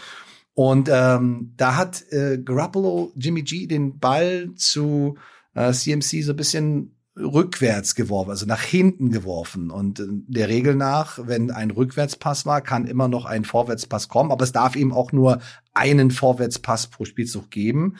Und 0.53 0.91
ähm, 0.93 1.55
da 1.57 1.77
hat 1.77 2.05
äh, 2.11 2.37
Garoppolo 2.37 3.11
Jimmy 3.17 3.41
G 3.41 3.67
den 3.67 3.99
Ball 3.99 4.51
zu 4.55 5.17
äh, 5.55 5.73
CMC 5.73 6.23
so 6.23 6.35
ein 6.35 6.37
bisschen 6.37 7.00
rückwärts 7.17 7.95
geworfen, 7.95 8.31
also 8.31 8.47
nach 8.47 8.63
hinten 8.63 9.11
geworfen. 9.11 9.71
Und 9.71 10.01
äh, 10.01 10.05
der 10.09 10.49
Regel 10.49 10.75
nach, 10.75 11.19
wenn 11.27 11.51
ein 11.51 11.71
Rückwärtspass 11.71 12.47
war, 12.47 12.61
kann 12.61 12.87
immer 12.87 13.09
noch 13.09 13.25
ein 13.25 13.45
Vorwärtspass 13.45 14.09
kommen, 14.09 14.31
aber 14.31 14.45
es 14.45 14.53
darf 14.53 14.77
eben 14.77 14.93
auch 14.93 15.13
nur 15.13 15.41
einen 15.75 16.11
Vorwärtspass 16.11 16.89
pro 16.89 17.05
Spielzug 17.05 17.51
geben. 17.51 17.97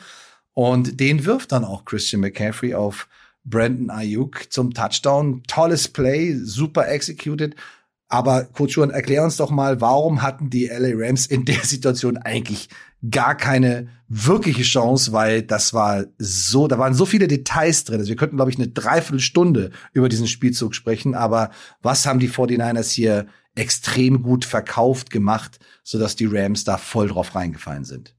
Und 0.53 0.99
den 0.99 1.25
wirft 1.25 1.51
dann 1.51 1.63
auch 1.63 1.85
Christian 1.85 2.21
McCaffrey 2.21 2.73
auf 2.73 3.07
Brandon 3.43 3.89
Ayuk 3.89 4.51
zum 4.51 4.73
Touchdown. 4.73 5.43
Tolles 5.47 5.87
Play, 5.87 6.35
super 6.35 6.87
executed. 6.87 7.55
Aber 8.11 8.43
Coach 8.43 8.75
Juan, 8.75 8.89
erklär 8.89 9.23
uns 9.23 9.37
doch 9.37 9.51
mal, 9.51 9.79
warum 9.79 10.21
hatten 10.21 10.49
die 10.49 10.67
LA 10.67 10.89
Rams 10.95 11.25
in 11.25 11.45
der 11.45 11.61
Situation 11.63 12.17
eigentlich 12.17 12.67
gar 13.09 13.35
keine 13.35 13.87
wirkliche 14.09 14.63
Chance, 14.63 15.13
weil 15.13 15.41
das 15.41 15.73
war 15.73 16.05
so, 16.17 16.67
da 16.67 16.77
waren 16.77 16.93
so 16.93 17.05
viele 17.05 17.29
Details 17.29 17.85
drin. 17.85 17.99
Also 17.99 18.09
wir 18.09 18.17
könnten, 18.17 18.35
glaube 18.35 18.51
ich, 18.51 18.57
eine 18.57 18.67
Dreiviertelstunde 18.67 19.71
über 19.93 20.09
diesen 20.09 20.27
Spielzug 20.27 20.75
sprechen, 20.75 21.15
aber 21.15 21.51
was 21.81 22.05
haben 22.05 22.19
die 22.19 22.29
49ers 22.29 22.91
hier 22.91 23.27
extrem 23.55 24.23
gut 24.23 24.43
verkauft 24.43 25.09
gemacht, 25.09 25.59
sodass 25.83 26.17
die 26.17 26.27
Rams 26.27 26.65
da 26.65 26.77
voll 26.77 27.07
drauf 27.07 27.33
reingefallen 27.33 27.85
sind? 27.85 28.13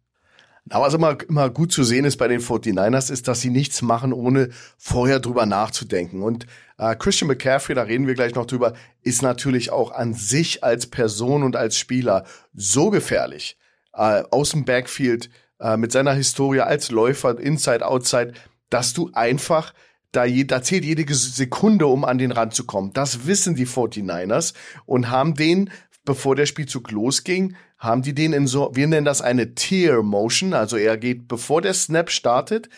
Aber 0.70 0.86
was 0.86 0.94
immer, 0.94 1.18
immer 1.28 1.50
gut 1.50 1.72
zu 1.72 1.82
sehen 1.82 2.04
ist 2.04 2.16
bei 2.16 2.28
den 2.28 2.40
49ers, 2.40 3.10
ist, 3.10 3.26
dass 3.26 3.40
sie 3.40 3.50
nichts 3.50 3.82
machen, 3.82 4.12
ohne 4.12 4.50
vorher 4.78 5.18
drüber 5.18 5.44
nachzudenken. 5.44 6.22
Und 6.22 6.46
äh, 6.78 6.94
Christian 6.94 7.28
McCaffrey, 7.28 7.74
da 7.74 7.82
reden 7.82 8.06
wir 8.06 8.14
gleich 8.14 8.34
noch 8.34 8.46
drüber, 8.46 8.74
ist 9.02 9.22
natürlich 9.22 9.72
auch 9.72 9.90
an 9.90 10.14
sich 10.14 10.62
als 10.62 10.86
Person 10.86 11.42
und 11.42 11.56
als 11.56 11.76
Spieler 11.76 12.24
so 12.54 12.90
gefährlich. 12.90 13.58
Äh, 13.92 14.22
aus 14.30 14.50
dem 14.50 14.64
Backfield, 14.64 15.30
äh, 15.58 15.76
mit 15.76 15.92
seiner 15.92 16.14
Historie 16.14 16.60
als 16.60 16.90
Läufer, 16.90 17.38
Inside, 17.38 17.86
Outside, 17.86 18.32
dass 18.70 18.92
du 18.92 19.10
einfach 19.12 19.74
da, 20.12 20.24
je, 20.24 20.44
da 20.44 20.62
zählt 20.62 20.84
jede 20.84 21.12
Sekunde, 21.14 21.86
um 21.86 22.04
an 22.04 22.18
den 22.18 22.32
Rand 22.32 22.54
zu 22.54 22.64
kommen. 22.64 22.92
Das 22.92 23.26
wissen 23.26 23.54
die 23.54 23.66
49ers 23.66 24.52
und 24.84 25.10
haben 25.10 25.34
den, 25.34 25.70
bevor 26.04 26.36
der 26.36 26.46
Spielzug 26.46 26.90
losging, 26.90 27.56
haben 27.78 28.02
die 28.02 28.14
den 28.14 28.32
in 28.32 28.46
so, 28.46 28.70
wir 28.74 28.86
nennen 28.86 29.04
das 29.04 29.22
eine 29.22 29.54
Tier 29.54 30.02
Motion, 30.02 30.54
also 30.54 30.76
er 30.76 30.96
geht, 30.96 31.28
bevor 31.28 31.62
der 31.62 31.74
Snap 31.74 32.10
startet, 32.10 32.68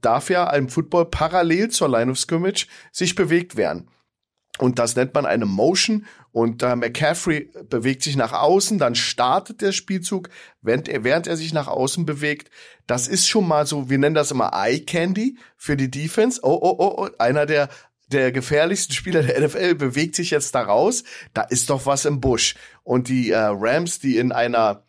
darf 0.00 0.30
ja 0.30 0.50
im 0.54 0.68
Football 0.68 1.06
parallel 1.06 1.68
zur 1.70 1.88
Line 1.88 2.10
of 2.10 2.18
Scrimmage 2.18 2.66
sich 2.92 3.14
bewegt 3.14 3.56
werden. 3.56 3.88
Und 4.58 4.78
das 4.78 4.96
nennt 4.96 5.14
man 5.14 5.24
eine 5.24 5.46
Motion. 5.46 6.04
Und 6.32 6.62
äh, 6.62 6.76
McCaffrey 6.76 7.50
bewegt 7.68 8.02
sich 8.02 8.16
nach 8.16 8.32
außen, 8.32 8.78
dann 8.78 8.94
startet 8.94 9.60
der 9.60 9.72
Spielzug, 9.72 10.28
während 10.60 10.88
er, 10.88 11.02
während 11.02 11.26
er 11.26 11.36
sich 11.36 11.52
nach 11.52 11.68
außen 11.68 12.04
bewegt. 12.04 12.50
Das 12.86 13.08
ist 13.08 13.28
schon 13.28 13.48
mal 13.48 13.66
so, 13.66 13.88
wir 13.88 13.98
nennen 13.98 14.14
das 14.14 14.30
immer 14.30 14.50
Eye 14.52 14.80
Candy 14.80 15.38
für 15.56 15.76
die 15.76 15.90
Defense. 15.90 16.40
Oh, 16.42 16.58
oh, 16.60 16.76
oh, 16.78 16.94
oh 16.98 17.08
einer 17.18 17.46
der 17.46 17.68
der 18.08 18.32
gefährlichsten 18.32 18.94
Spieler 18.94 19.22
der 19.22 19.40
NFL 19.40 19.74
bewegt 19.74 20.16
sich 20.16 20.30
jetzt 20.30 20.54
da 20.54 20.62
raus. 20.62 21.04
Da 21.34 21.42
ist 21.42 21.70
doch 21.70 21.86
was 21.86 22.04
im 22.04 22.20
Busch. 22.20 22.54
Und 22.82 23.08
die 23.08 23.30
äh, 23.30 23.38
Rams, 23.38 23.98
die 23.98 24.16
in 24.16 24.32
einer 24.32 24.82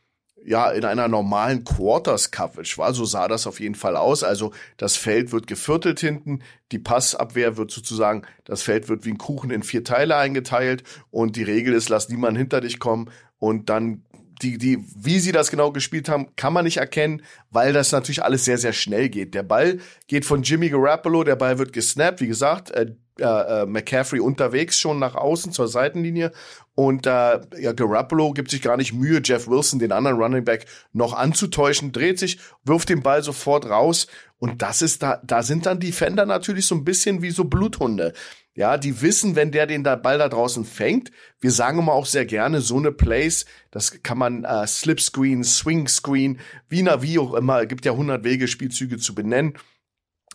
ja, 0.46 0.72
in 0.72 0.86
einer 0.86 1.08
normalen 1.08 1.64
Quarters 1.64 2.32
Coverage 2.32 2.78
war. 2.78 2.94
So 2.94 3.06
sah 3.06 3.28
das 3.28 3.46
auf 3.46 3.60
jeden 3.60 3.76
Fall 3.76 3.96
aus. 3.96 4.24
Also 4.24 4.52
das 4.78 4.96
Feld 4.96 5.32
wird 5.32 5.48
geviertelt 5.48 6.00
hinten, 6.00 6.42
die 6.72 6.80
Passabwehr 6.80 7.58
wird 7.58 7.72
sozusagen, 7.72 8.24
das 8.46 8.62
Feld 8.62 8.90
wird 8.90 9.06
wie 9.06 9.12
ein 9.12 9.18
Kuchen 9.18 9.52
in 9.52 9.64
vier 9.64 9.84
Teile 9.84 10.16
eingeteilt 10.16 10.84
und 11.12 11.36
die 11.36 11.44
Regel 11.44 11.74
ist, 11.74 11.90
lass 11.90 12.10
niemand 12.10 12.38
hinter 12.38 12.62
dich 12.62 12.80
kommen 12.80 13.10
und 13.38 13.70
dann 13.70 14.04
die, 14.42 14.58
die, 14.58 14.84
wie 14.96 15.20
sie 15.20 15.34
das 15.34 15.52
genau 15.52 15.72
gespielt 15.72 16.08
haben, 16.08 16.36
kann 16.38 16.54
man 16.54 16.64
nicht 16.64 16.78
erkennen, 16.78 17.24
weil 17.52 17.74
das 17.74 17.92
natürlich 17.92 18.24
alles 18.24 18.46
sehr, 18.46 18.58
sehr 18.58 18.72
schnell 18.72 19.10
geht. 19.10 19.34
Der 19.34 19.44
Ball 19.44 19.80
geht 20.08 20.24
von 20.24 20.44
Jimmy 20.44 20.70
Garoppolo, 20.70 21.26
der 21.26 21.36
Ball 21.36 21.60
wird 21.60 21.74
gesnappt, 21.74 22.22
wie 22.22 22.28
gesagt, 22.28 22.72
äh, 22.72 22.96
äh, 23.24 23.66
McCaffrey 23.66 24.20
unterwegs 24.20 24.78
schon 24.78 25.00
nach 25.00 25.16
außen 25.16 25.52
zur 25.52 25.68
Seitenlinie 25.68 26.32
und 26.76 27.06
äh, 27.06 27.40
ja, 27.60 27.74
Garoppolo 27.74 28.32
gibt 28.32 28.52
sich 28.52 28.62
gar 28.62 28.78
nicht 28.78 28.94
Mühe, 28.94 29.22
Jeff 29.24 29.48
Wilson, 29.48 29.80
den 29.80 29.92
anderen 29.92 30.18
Running 30.18 30.46
Back, 30.46 30.66
noch 30.94 31.14
anzutäuschen, 31.14 31.92
dreht 31.92 32.20
sich, 32.20 32.40
wirft 32.64 32.90
den 32.90 33.04
Ball 33.04 33.22
sofort 33.22 33.66
raus 33.70 34.08
und 34.38 34.62
das 34.62 34.82
ist 34.82 35.04
da, 35.04 35.22
da 35.24 35.44
sind 35.44 35.66
dann 35.66 35.80
die 35.80 35.92
Fender 35.92 36.26
natürlich 36.26 36.66
so 36.66 36.76
ein 36.76 36.86
bisschen 36.86 37.22
wie 37.22 37.32
so 37.32 37.44
Bluthunde. 37.44 38.14
Ja, 38.56 38.78
die 38.78 39.02
wissen, 39.02 39.36
wenn 39.36 39.52
der 39.52 39.68
den 39.68 39.84
Ball 39.84 40.18
da 40.18 40.28
draußen 40.28 40.66
fängt, 40.66 41.12
wir 41.40 41.52
sagen 41.52 41.80
immer 41.80 41.94
auch 41.94 42.06
sehr 42.06 42.26
gerne, 42.26 42.62
so 42.62 42.78
eine 42.78 42.92
Plays, 42.92 43.46
das 43.72 44.02
kann 44.04 44.18
man 44.18 44.44
äh, 44.44 44.66
Slipscreen, 44.66 45.44
Swing 45.44 45.88
Screen, 45.88 46.40
wie 46.68 46.84
na 46.84 47.02
wie 47.02 47.20
auch 47.20 47.34
immer, 47.34 47.66
gibt 47.66 47.86
ja 47.86 47.94
100 47.94 48.24
Wege, 48.24 48.48
Spielzüge 48.48 48.98
zu 48.98 49.16
benennen. 49.16 49.54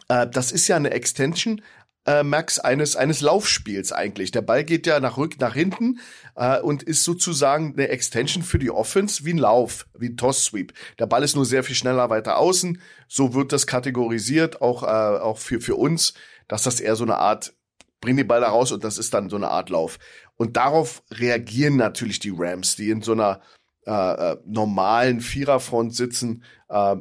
Äh, 0.09 0.27
das 0.27 0.53
ist 0.53 0.69
ja 0.69 0.77
eine 0.77 0.91
Extension 0.91 1.61
äh, 2.07 2.23
Max 2.23 2.59
eines 2.59 2.97
eines 2.97 3.21
Laufspiels 3.21 3.93
eigentlich. 3.93 4.31
Der 4.31 4.43
Ball 4.43 4.65
geht 4.65 4.87
ja 4.87 5.01
nach 5.01 5.17
rück 5.17 5.41
nach 5.41 5.55
hinten 5.55 6.01
äh, 6.37 6.61
und 6.61 6.83
ist 6.83 7.05
sozusagen 7.05 7.75
eine 7.75 7.89
Extension 7.89 8.43
für 8.43 8.59
die 8.59 8.71
Offense 8.71 9.25
wie 9.25 9.33
ein 9.33 9.39
Lauf, 9.39 9.87
wie 9.99 10.09
ein 10.11 10.17
Toss 10.17 10.45
Sweep. 10.45 10.73
Der 10.99 11.07
Ball 11.07 11.23
ist 11.23 11.35
nur 11.35 11.47
sehr 11.47 11.65
viel 11.65 11.77
schneller 11.77 12.11
weiter 12.11 12.39
außen. 12.39 12.81
So 13.09 13.35
wird 13.35 13.53
das 13.53 13.67
kategorisiert 13.67 14.61
auch 14.61 14.83
äh, 14.83 14.87
auch 14.87 15.39
für 15.39 15.61
für 15.61 15.77
uns, 15.77 16.15
dass 16.49 16.63
das 16.63 16.81
eher 16.81 16.97
so 16.97 17.05
eine 17.05 17.17
Art 17.17 17.55
bring 18.01 18.17
die 18.17 18.25
Ball 18.25 18.43
da 18.43 18.49
raus 18.49 18.71
und 18.71 18.85
das 18.85 18.99
ist 18.99 19.15
dann 19.15 19.31
so 19.31 19.37
eine 19.37 19.49
Art 19.49 19.71
Lauf. 19.71 19.99
Und 20.37 20.57
darauf 20.57 21.03
reagieren 21.11 21.77
natürlich 21.77 22.19
die 22.19 22.33
Rams, 22.37 22.77
die 22.77 22.91
in 22.91 23.01
so 23.01 23.13
einer 23.13 23.41
äh, 23.87 23.93
äh 24.33 24.37
normalen 24.45 25.21
Viererfront 25.21 25.95
sitzen. 25.95 26.45
Äh, 26.69 26.97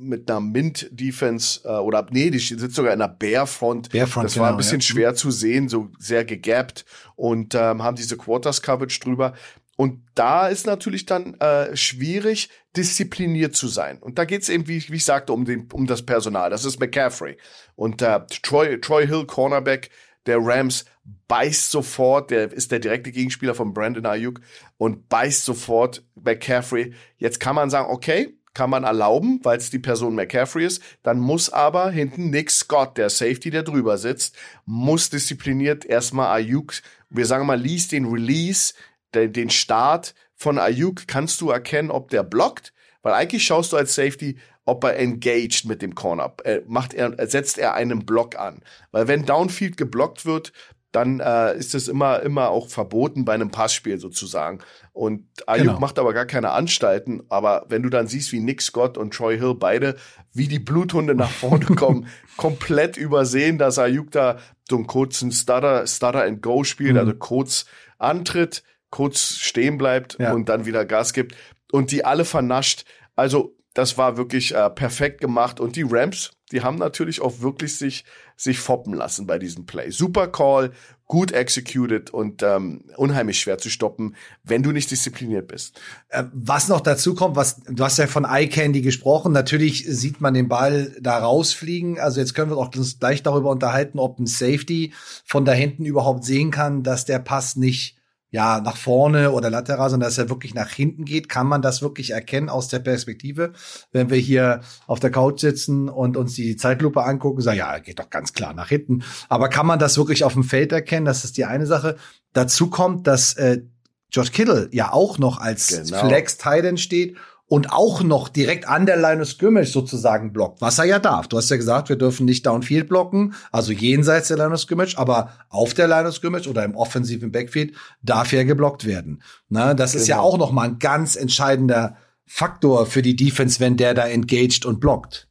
mit 0.00 0.30
einer 0.30 0.40
Mint-Defense 0.40 1.60
äh, 1.64 1.72
oder 1.72 2.06
nee, 2.10 2.30
die 2.30 2.38
sitzt 2.38 2.74
sogar 2.74 2.92
in 2.92 3.00
einer 3.00 3.12
Bear-Front. 3.12 3.90
Bear-Front 3.90 4.24
das 4.24 4.36
war 4.38 4.46
genau, 4.46 4.54
ein 4.54 4.56
bisschen 4.56 4.80
ja. 4.80 4.86
schwer 4.86 5.14
zu 5.14 5.30
sehen, 5.30 5.68
so 5.68 5.90
sehr 5.98 6.24
gegappt 6.24 6.84
und 7.16 7.54
ähm, 7.54 7.82
haben 7.82 7.96
diese 7.96 8.16
Quarters-Coverage 8.16 9.00
drüber. 9.00 9.34
Und 9.76 10.02
da 10.14 10.48
ist 10.48 10.66
natürlich 10.66 11.06
dann 11.06 11.34
äh, 11.40 11.74
schwierig, 11.74 12.50
diszipliniert 12.76 13.56
zu 13.56 13.66
sein. 13.66 13.98
Und 13.98 14.18
da 14.18 14.26
geht's 14.26 14.48
eben, 14.48 14.68
wie, 14.68 14.86
wie 14.90 14.96
ich 14.96 15.04
sagte, 15.04 15.32
um, 15.32 15.44
den, 15.44 15.68
um 15.72 15.86
das 15.86 16.04
Personal. 16.04 16.50
Das 16.50 16.64
ist 16.64 16.80
McCaffrey. 16.80 17.38
Und 17.76 18.02
äh, 18.02 18.20
Troy, 18.42 18.78
Troy 18.80 19.06
Hill, 19.06 19.24
Cornerback 19.24 19.90
der 20.26 20.38
Rams, 20.38 20.84
beißt 21.28 21.70
sofort, 21.70 22.30
der 22.30 22.52
ist 22.52 22.72
der 22.72 22.78
direkte 22.78 23.10
Gegenspieler 23.10 23.54
von 23.54 23.72
Brandon 23.72 24.04
Ayuk 24.04 24.40
und 24.76 25.08
beißt 25.08 25.44
sofort 25.44 26.04
McCaffrey. 26.14 26.92
Jetzt 27.16 27.40
kann 27.40 27.54
man 27.54 27.70
sagen, 27.70 27.90
okay, 27.90 28.36
kann 28.54 28.70
man 28.70 28.84
erlauben, 28.84 29.40
weil 29.42 29.58
es 29.58 29.70
die 29.70 29.78
Person 29.78 30.14
McCaffrey 30.14 30.66
ist. 30.66 30.82
Dann 31.02 31.20
muss 31.20 31.50
aber 31.50 31.90
hinten 31.90 32.30
Nick 32.30 32.50
Scott, 32.50 32.96
der 32.98 33.10
Safety, 33.10 33.50
der 33.50 33.62
drüber 33.62 33.98
sitzt, 33.98 34.36
muss 34.66 35.10
diszipliniert 35.10 35.84
erstmal 35.84 36.34
Ayuk, 36.34 36.74
wir 37.08 37.26
sagen 37.26 37.46
mal, 37.46 37.60
liest 37.60 37.92
den 37.92 38.06
Release, 38.06 38.74
den, 39.14 39.32
den 39.32 39.50
Start 39.50 40.14
von 40.34 40.58
Ayuk, 40.58 41.06
kannst 41.06 41.40
du 41.40 41.50
erkennen, 41.50 41.90
ob 41.90 42.10
der 42.10 42.22
blockt. 42.22 42.72
Weil 43.02 43.14
eigentlich 43.14 43.44
schaust 43.44 43.72
du 43.72 43.76
als 43.76 43.94
Safety, 43.94 44.38
ob 44.64 44.84
er 44.84 44.96
engaged 44.96 45.64
mit 45.64 45.82
dem 45.82 45.94
Corner. 45.94 46.34
Äh, 46.44 46.60
macht 46.66 46.94
er, 46.94 47.14
setzt 47.28 47.58
er 47.58 47.74
einen 47.74 48.04
Block 48.04 48.36
an. 48.36 48.62
Weil 48.90 49.08
wenn 49.08 49.24
Downfield 49.24 49.76
geblockt 49.76 50.26
wird, 50.26 50.52
dann 50.92 51.20
äh, 51.20 51.56
ist 51.56 51.74
es 51.74 51.88
immer, 51.88 52.20
immer 52.20 52.50
auch 52.50 52.68
verboten 52.68 53.24
bei 53.24 53.34
einem 53.34 53.50
Passspiel 53.50 53.98
sozusagen. 53.98 54.58
Und 54.92 55.26
Ayuk 55.46 55.66
genau. 55.66 55.80
macht 55.80 55.98
aber 55.98 56.12
gar 56.12 56.26
keine 56.26 56.50
Anstalten. 56.50 57.22
Aber 57.28 57.66
wenn 57.68 57.82
du 57.82 57.90
dann 57.90 58.08
siehst, 58.08 58.32
wie 58.32 58.40
Nick 58.40 58.60
Scott 58.60 58.98
und 58.98 59.14
Troy 59.14 59.38
Hill 59.38 59.54
beide, 59.54 59.96
wie 60.32 60.48
die 60.48 60.58
Bluthunde 60.58 61.14
nach 61.14 61.30
vorne 61.30 61.64
kommen, 61.76 62.08
komplett 62.36 62.96
übersehen, 62.96 63.56
dass 63.58 63.78
Ayuk 63.78 64.10
da 64.10 64.38
so 64.68 64.76
einen 64.76 64.86
kurzen 64.86 65.30
Stutter, 65.30 65.86
Stutter 65.86 66.24
and 66.24 66.42
Go 66.42 66.64
spielt, 66.64 66.94
mhm. 66.94 66.98
also 66.98 67.14
kurz 67.14 67.66
antritt, 67.98 68.64
kurz 68.90 69.36
stehen 69.36 69.78
bleibt 69.78 70.16
ja. 70.18 70.32
und 70.32 70.48
dann 70.48 70.66
wieder 70.66 70.84
Gas 70.84 71.12
gibt 71.12 71.36
und 71.70 71.92
die 71.92 72.04
alle 72.04 72.24
vernascht. 72.24 72.84
Also 73.14 73.56
das 73.74 73.96
war 73.96 74.16
wirklich 74.16 74.54
äh, 74.54 74.70
perfekt 74.70 75.20
gemacht 75.20 75.60
und 75.60 75.76
die 75.76 75.86
Rams, 75.88 76.32
die 76.52 76.62
haben 76.62 76.76
natürlich 76.76 77.20
auch 77.20 77.40
wirklich 77.40 77.76
sich 77.76 78.04
sich 78.36 78.58
foppen 78.58 78.94
lassen 78.94 79.26
bei 79.26 79.38
diesem 79.38 79.66
Play. 79.66 79.90
Super 79.90 80.28
Call, 80.28 80.72
gut 81.06 81.30
executed 81.32 82.08
und 82.08 82.42
ähm, 82.42 82.84
unheimlich 82.96 83.38
schwer 83.38 83.58
zu 83.58 83.68
stoppen, 83.68 84.14
wenn 84.44 84.62
du 84.62 84.72
nicht 84.72 84.90
diszipliniert 84.90 85.46
bist. 85.48 85.78
Äh, 86.08 86.24
was 86.32 86.68
noch 86.68 86.80
dazu 86.80 87.14
kommt, 87.14 87.36
was 87.36 87.60
du 87.68 87.84
hast 87.84 87.98
ja 87.98 88.06
von 88.06 88.24
Eye 88.24 88.48
Candy 88.48 88.80
gesprochen. 88.80 89.32
Natürlich 89.32 89.84
sieht 89.86 90.22
man 90.22 90.32
den 90.32 90.48
Ball 90.48 90.96
da 91.00 91.18
rausfliegen. 91.18 91.98
Also 91.98 92.20
jetzt 92.20 92.34
können 92.34 92.50
wir 92.50 92.56
auch 92.56 92.70
gleich 92.70 93.22
darüber 93.22 93.50
unterhalten, 93.50 93.98
ob 93.98 94.18
ein 94.18 94.26
Safety 94.26 94.94
von 95.26 95.44
da 95.44 95.52
hinten 95.52 95.84
überhaupt 95.84 96.24
sehen 96.24 96.50
kann, 96.50 96.82
dass 96.82 97.04
der 97.04 97.18
Pass 97.18 97.56
nicht 97.56 97.99
ja, 98.30 98.60
nach 98.60 98.76
vorne 98.76 99.32
oder 99.32 99.50
lateral, 99.50 99.90
sondern 99.90 100.08
dass 100.08 100.18
er 100.18 100.28
wirklich 100.28 100.54
nach 100.54 100.70
hinten 100.70 101.04
geht, 101.04 101.28
kann 101.28 101.46
man 101.46 101.62
das 101.62 101.82
wirklich 101.82 102.10
erkennen 102.10 102.48
aus 102.48 102.68
der 102.68 102.78
Perspektive. 102.78 103.52
Wenn 103.92 104.10
wir 104.10 104.18
hier 104.18 104.60
auf 104.86 105.00
der 105.00 105.10
Couch 105.10 105.40
sitzen 105.40 105.88
und 105.88 106.16
uns 106.16 106.34
die 106.34 106.56
Zeitlupe 106.56 107.02
angucken, 107.02 107.40
sagen, 107.40 107.58
ja, 107.58 107.78
geht 107.78 107.98
doch 107.98 108.10
ganz 108.10 108.32
klar 108.32 108.54
nach 108.54 108.68
hinten. 108.68 109.02
Aber 109.28 109.48
kann 109.48 109.66
man 109.66 109.78
das 109.78 109.98
wirklich 109.98 110.22
auf 110.24 110.34
dem 110.34 110.44
Feld 110.44 110.70
erkennen? 110.72 111.06
Das 111.06 111.24
ist 111.24 111.36
die 111.36 111.44
eine 111.44 111.66
Sache. 111.66 111.96
Dazu 112.32 112.70
kommt, 112.70 113.06
dass 113.06 113.34
äh, 113.34 113.62
George 114.10 114.30
Kittle 114.32 114.68
ja 114.72 114.92
auch 114.92 115.18
noch 115.18 115.40
als 115.40 115.68
genau. 115.68 116.06
Flex 116.06 116.38
Titan 116.38 116.78
steht 116.78 117.16
und 117.50 117.72
auch 117.72 118.04
noch 118.04 118.28
direkt 118.28 118.68
an 118.68 118.86
der 118.86 118.96
Line 118.96 119.22
of 119.22 119.28
Scrimmage 119.28 119.72
sozusagen 119.72 120.32
blockt, 120.32 120.60
was 120.60 120.78
er 120.78 120.84
ja 120.84 121.00
darf. 121.00 121.26
Du 121.26 121.36
hast 121.36 121.50
ja 121.50 121.56
gesagt, 121.56 121.88
wir 121.88 121.96
dürfen 121.96 122.24
nicht 122.24 122.46
downfield 122.46 122.88
blocken, 122.88 123.34
also 123.50 123.72
jenseits 123.72 124.28
der 124.28 124.36
Line 124.36 124.54
of 124.54 124.60
Scrimmage, 124.60 124.96
aber 124.96 125.32
auf 125.48 125.74
der 125.74 125.88
Line 125.88 126.08
of 126.08 126.14
Scrimmage 126.14 126.48
oder 126.48 126.64
im 126.64 126.76
offensiven 126.76 127.32
Backfield 127.32 127.74
darf 128.02 128.32
er 128.32 128.44
geblockt 128.44 128.86
werden. 128.86 129.20
Na, 129.48 129.74
das 129.74 129.92
genau. 129.92 130.00
ist 130.00 130.08
ja 130.08 130.16
genau. 130.18 130.28
auch 130.28 130.38
noch 130.38 130.52
mal 130.52 130.68
ein 130.68 130.78
ganz 130.78 131.16
entscheidender 131.16 131.96
Faktor 132.24 132.86
für 132.86 133.02
die 133.02 133.16
Defense, 133.16 133.58
wenn 133.58 133.76
der 133.76 133.94
da 133.94 134.06
engaged 134.06 134.64
und 134.64 134.78
blockt. 134.78 135.26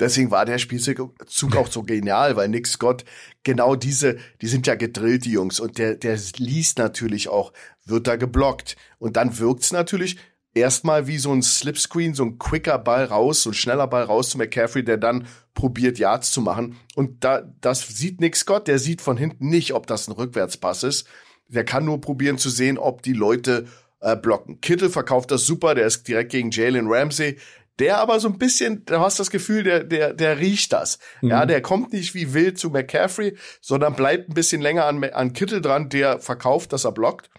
Deswegen 0.00 0.30
war 0.30 0.46
der 0.46 0.56
Spielzug 0.56 1.14
auch 1.56 1.70
so 1.70 1.82
genial, 1.82 2.36
weil 2.36 2.48
Nick 2.48 2.68
Scott 2.68 3.04
genau 3.42 3.76
diese, 3.76 4.16
die 4.40 4.46
sind 4.46 4.66
ja 4.66 4.76
gedrillt, 4.76 5.26
die 5.26 5.32
Jungs, 5.32 5.60
und 5.60 5.76
der, 5.76 5.96
der 5.96 6.18
liest 6.38 6.78
natürlich 6.78 7.28
auch, 7.28 7.52
wird 7.84 8.06
da 8.06 8.16
geblockt. 8.16 8.76
Und 8.98 9.18
dann 9.18 9.38
wirkt's 9.38 9.72
natürlich, 9.72 10.16
erstmal 10.54 11.06
wie 11.06 11.18
so 11.18 11.32
ein 11.32 11.42
Slipscreen, 11.42 12.14
so 12.14 12.24
ein 12.24 12.38
quicker 12.38 12.78
Ball 12.78 13.04
raus, 13.04 13.42
so 13.42 13.50
ein 13.50 13.54
schneller 13.54 13.86
Ball 13.86 14.04
raus 14.04 14.30
zu 14.30 14.38
McCaffrey, 14.38 14.84
der 14.84 14.96
dann 14.96 15.26
probiert, 15.54 15.98
Yards 15.98 16.32
zu 16.32 16.40
machen. 16.40 16.76
Und 16.96 17.24
da, 17.24 17.42
das 17.60 17.86
sieht 17.86 18.20
Nick 18.20 18.36
Scott, 18.36 18.68
der 18.68 18.78
sieht 18.78 19.00
von 19.00 19.16
hinten 19.16 19.48
nicht, 19.48 19.74
ob 19.74 19.86
das 19.86 20.08
ein 20.08 20.12
Rückwärtspass 20.12 20.82
ist. 20.82 21.06
Der 21.48 21.64
kann 21.64 21.84
nur 21.84 22.00
probieren 22.00 22.38
zu 22.38 22.50
sehen, 22.50 22.78
ob 22.78 23.02
die 23.02 23.12
Leute 23.12 23.66
äh, 24.00 24.16
blocken. 24.16 24.60
Kittel 24.60 24.90
verkauft 24.90 25.30
das 25.30 25.46
super, 25.46 25.74
der 25.74 25.86
ist 25.86 26.06
direkt 26.06 26.32
gegen 26.32 26.50
Jalen 26.50 26.86
Ramsey. 26.88 27.38
Der 27.78 27.98
aber 27.98 28.20
so 28.20 28.28
ein 28.28 28.36
bisschen, 28.36 28.84
du 28.84 29.00
hast 29.00 29.18
das 29.18 29.30
Gefühl, 29.30 29.62
der, 29.62 29.84
der, 29.84 30.12
der 30.12 30.38
riecht 30.38 30.72
das. 30.72 30.98
Mhm. 31.22 31.30
Ja, 31.30 31.46
der 31.46 31.62
kommt 31.62 31.94
nicht 31.94 32.14
wie 32.14 32.34
wild 32.34 32.58
zu 32.58 32.68
McCaffrey, 32.68 33.36
sondern 33.62 33.94
bleibt 33.94 34.28
ein 34.28 34.34
bisschen 34.34 34.60
länger 34.60 34.84
an, 34.84 35.02
an 35.02 35.32
Kittel 35.32 35.62
dran, 35.62 35.88
der 35.88 36.20
verkauft, 36.20 36.72
dass 36.72 36.84
er 36.84 36.92
blockt 36.92 37.30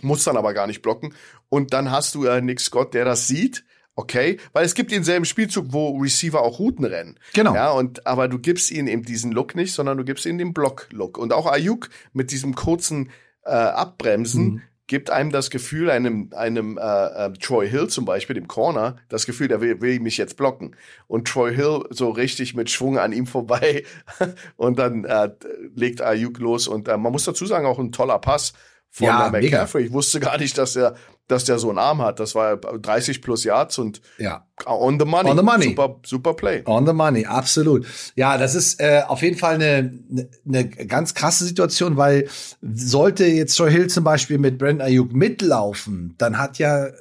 muss 0.00 0.24
dann 0.24 0.36
aber 0.36 0.54
gar 0.54 0.66
nicht 0.66 0.82
blocken. 0.82 1.14
Und 1.48 1.72
dann 1.72 1.90
hast 1.90 2.14
du 2.14 2.24
äh, 2.24 2.40
Nick 2.40 2.60
Scott, 2.60 2.94
der 2.94 3.04
das 3.04 3.26
sieht. 3.26 3.64
Okay, 3.94 4.38
weil 4.54 4.64
es 4.64 4.74
gibt 4.74 4.90
denselben 4.90 5.26
Spielzug, 5.26 5.66
wo 5.68 5.98
Receiver 5.98 6.40
auch 6.40 6.58
Routen 6.58 6.86
rennen. 6.86 7.18
Genau. 7.34 7.54
Ja, 7.54 7.72
und 7.72 8.06
aber 8.06 8.26
du 8.26 8.38
gibst 8.38 8.70
ihnen 8.70 8.88
eben 8.88 9.02
diesen 9.02 9.32
Look 9.32 9.54
nicht, 9.54 9.74
sondern 9.74 9.98
du 9.98 10.04
gibst 10.04 10.24
ihnen 10.24 10.38
den 10.38 10.54
Block-Look. 10.54 11.18
Und 11.18 11.32
auch 11.34 11.46
Ayuk 11.46 11.90
mit 12.14 12.30
diesem 12.30 12.54
kurzen 12.54 13.10
äh, 13.44 13.50
Abbremsen 13.50 14.44
mhm. 14.44 14.62
gibt 14.86 15.10
einem 15.10 15.30
das 15.30 15.50
Gefühl, 15.50 15.90
einem, 15.90 16.30
einem 16.34 16.78
äh, 16.78 16.80
äh, 17.26 17.32
Troy 17.34 17.68
Hill 17.68 17.88
zum 17.88 18.06
Beispiel, 18.06 18.32
dem 18.32 18.48
Corner, 18.48 18.96
das 19.10 19.26
Gefühl, 19.26 19.48
der 19.48 19.60
will, 19.60 19.82
will 19.82 20.00
mich 20.00 20.16
jetzt 20.16 20.38
blocken. 20.38 20.74
Und 21.06 21.28
Troy 21.28 21.54
Hill 21.54 21.84
so 21.90 22.08
richtig 22.08 22.54
mit 22.54 22.70
Schwung 22.70 22.96
an 22.96 23.12
ihm 23.12 23.26
vorbei 23.26 23.84
und 24.56 24.78
dann 24.78 25.04
äh, 25.04 25.32
legt 25.74 26.00
Ayuk 26.00 26.38
los. 26.38 26.66
Und 26.66 26.88
äh, 26.88 26.96
man 26.96 27.12
muss 27.12 27.24
dazu 27.24 27.44
sagen, 27.44 27.66
auch 27.66 27.78
ein 27.78 27.92
toller 27.92 28.18
Pass 28.18 28.54
von 28.94 29.06
ja, 29.06 29.30
McCaffrey. 29.30 29.86
Ich 29.86 29.92
wusste 29.92 30.20
gar 30.20 30.36
nicht, 30.36 30.58
dass 30.58 30.76
er, 30.76 30.94
dass 31.26 31.44
der 31.44 31.58
so 31.58 31.70
einen 31.70 31.78
Arm 31.78 32.02
hat. 32.02 32.20
Das 32.20 32.34
war 32.34 32.58
30 32.58 33.22
plus 33.22 33.42
Yards 33.42 33.78
und 33.78 34.02
ja. 34.18 34.46
on 34.66 35.00
the 35.00 35.06
money. 35.06 35.30
On 35.30 35.36
the 35.36 35.42
money. 35.42 35.64
Super, 35.68 35.96
super 36.04 36.34
Play. 36.34 36.62
On 36.66 36.86
the 36.86 36.92
money, 36.92 37.24
absolut. 37.24 37.86
Ja, 38.16 38.36
das 38.36 38.54
ist 38.54 38.80
äh, 38.80 39.02
auf 39.08 39.22
jeden 39.22 39.38
Fall 39.38 39.54
eine, 39.54 39.98
eine 40.46 40.68
ganz 40.68 41.14
krasse 41.14 41.46
Situation, 41.46 41.96
weil 41.96 42.28
sollte 42.60 43.24
jetzt 43.24 43.56
Troy 43.56 43.70
Hill 43.70 43.86
zum 43.86 44.04
Beispiel 44.04 44.36
mit 44.36 44.58
Brandon 44.58 44.86
Ayuk 44.86 45.14
mitlaufen, 45.14 46.14
dann 46.18 46.36
hat 46.36 46.58
ja 46.58 46.84
äh, 46.84 46.92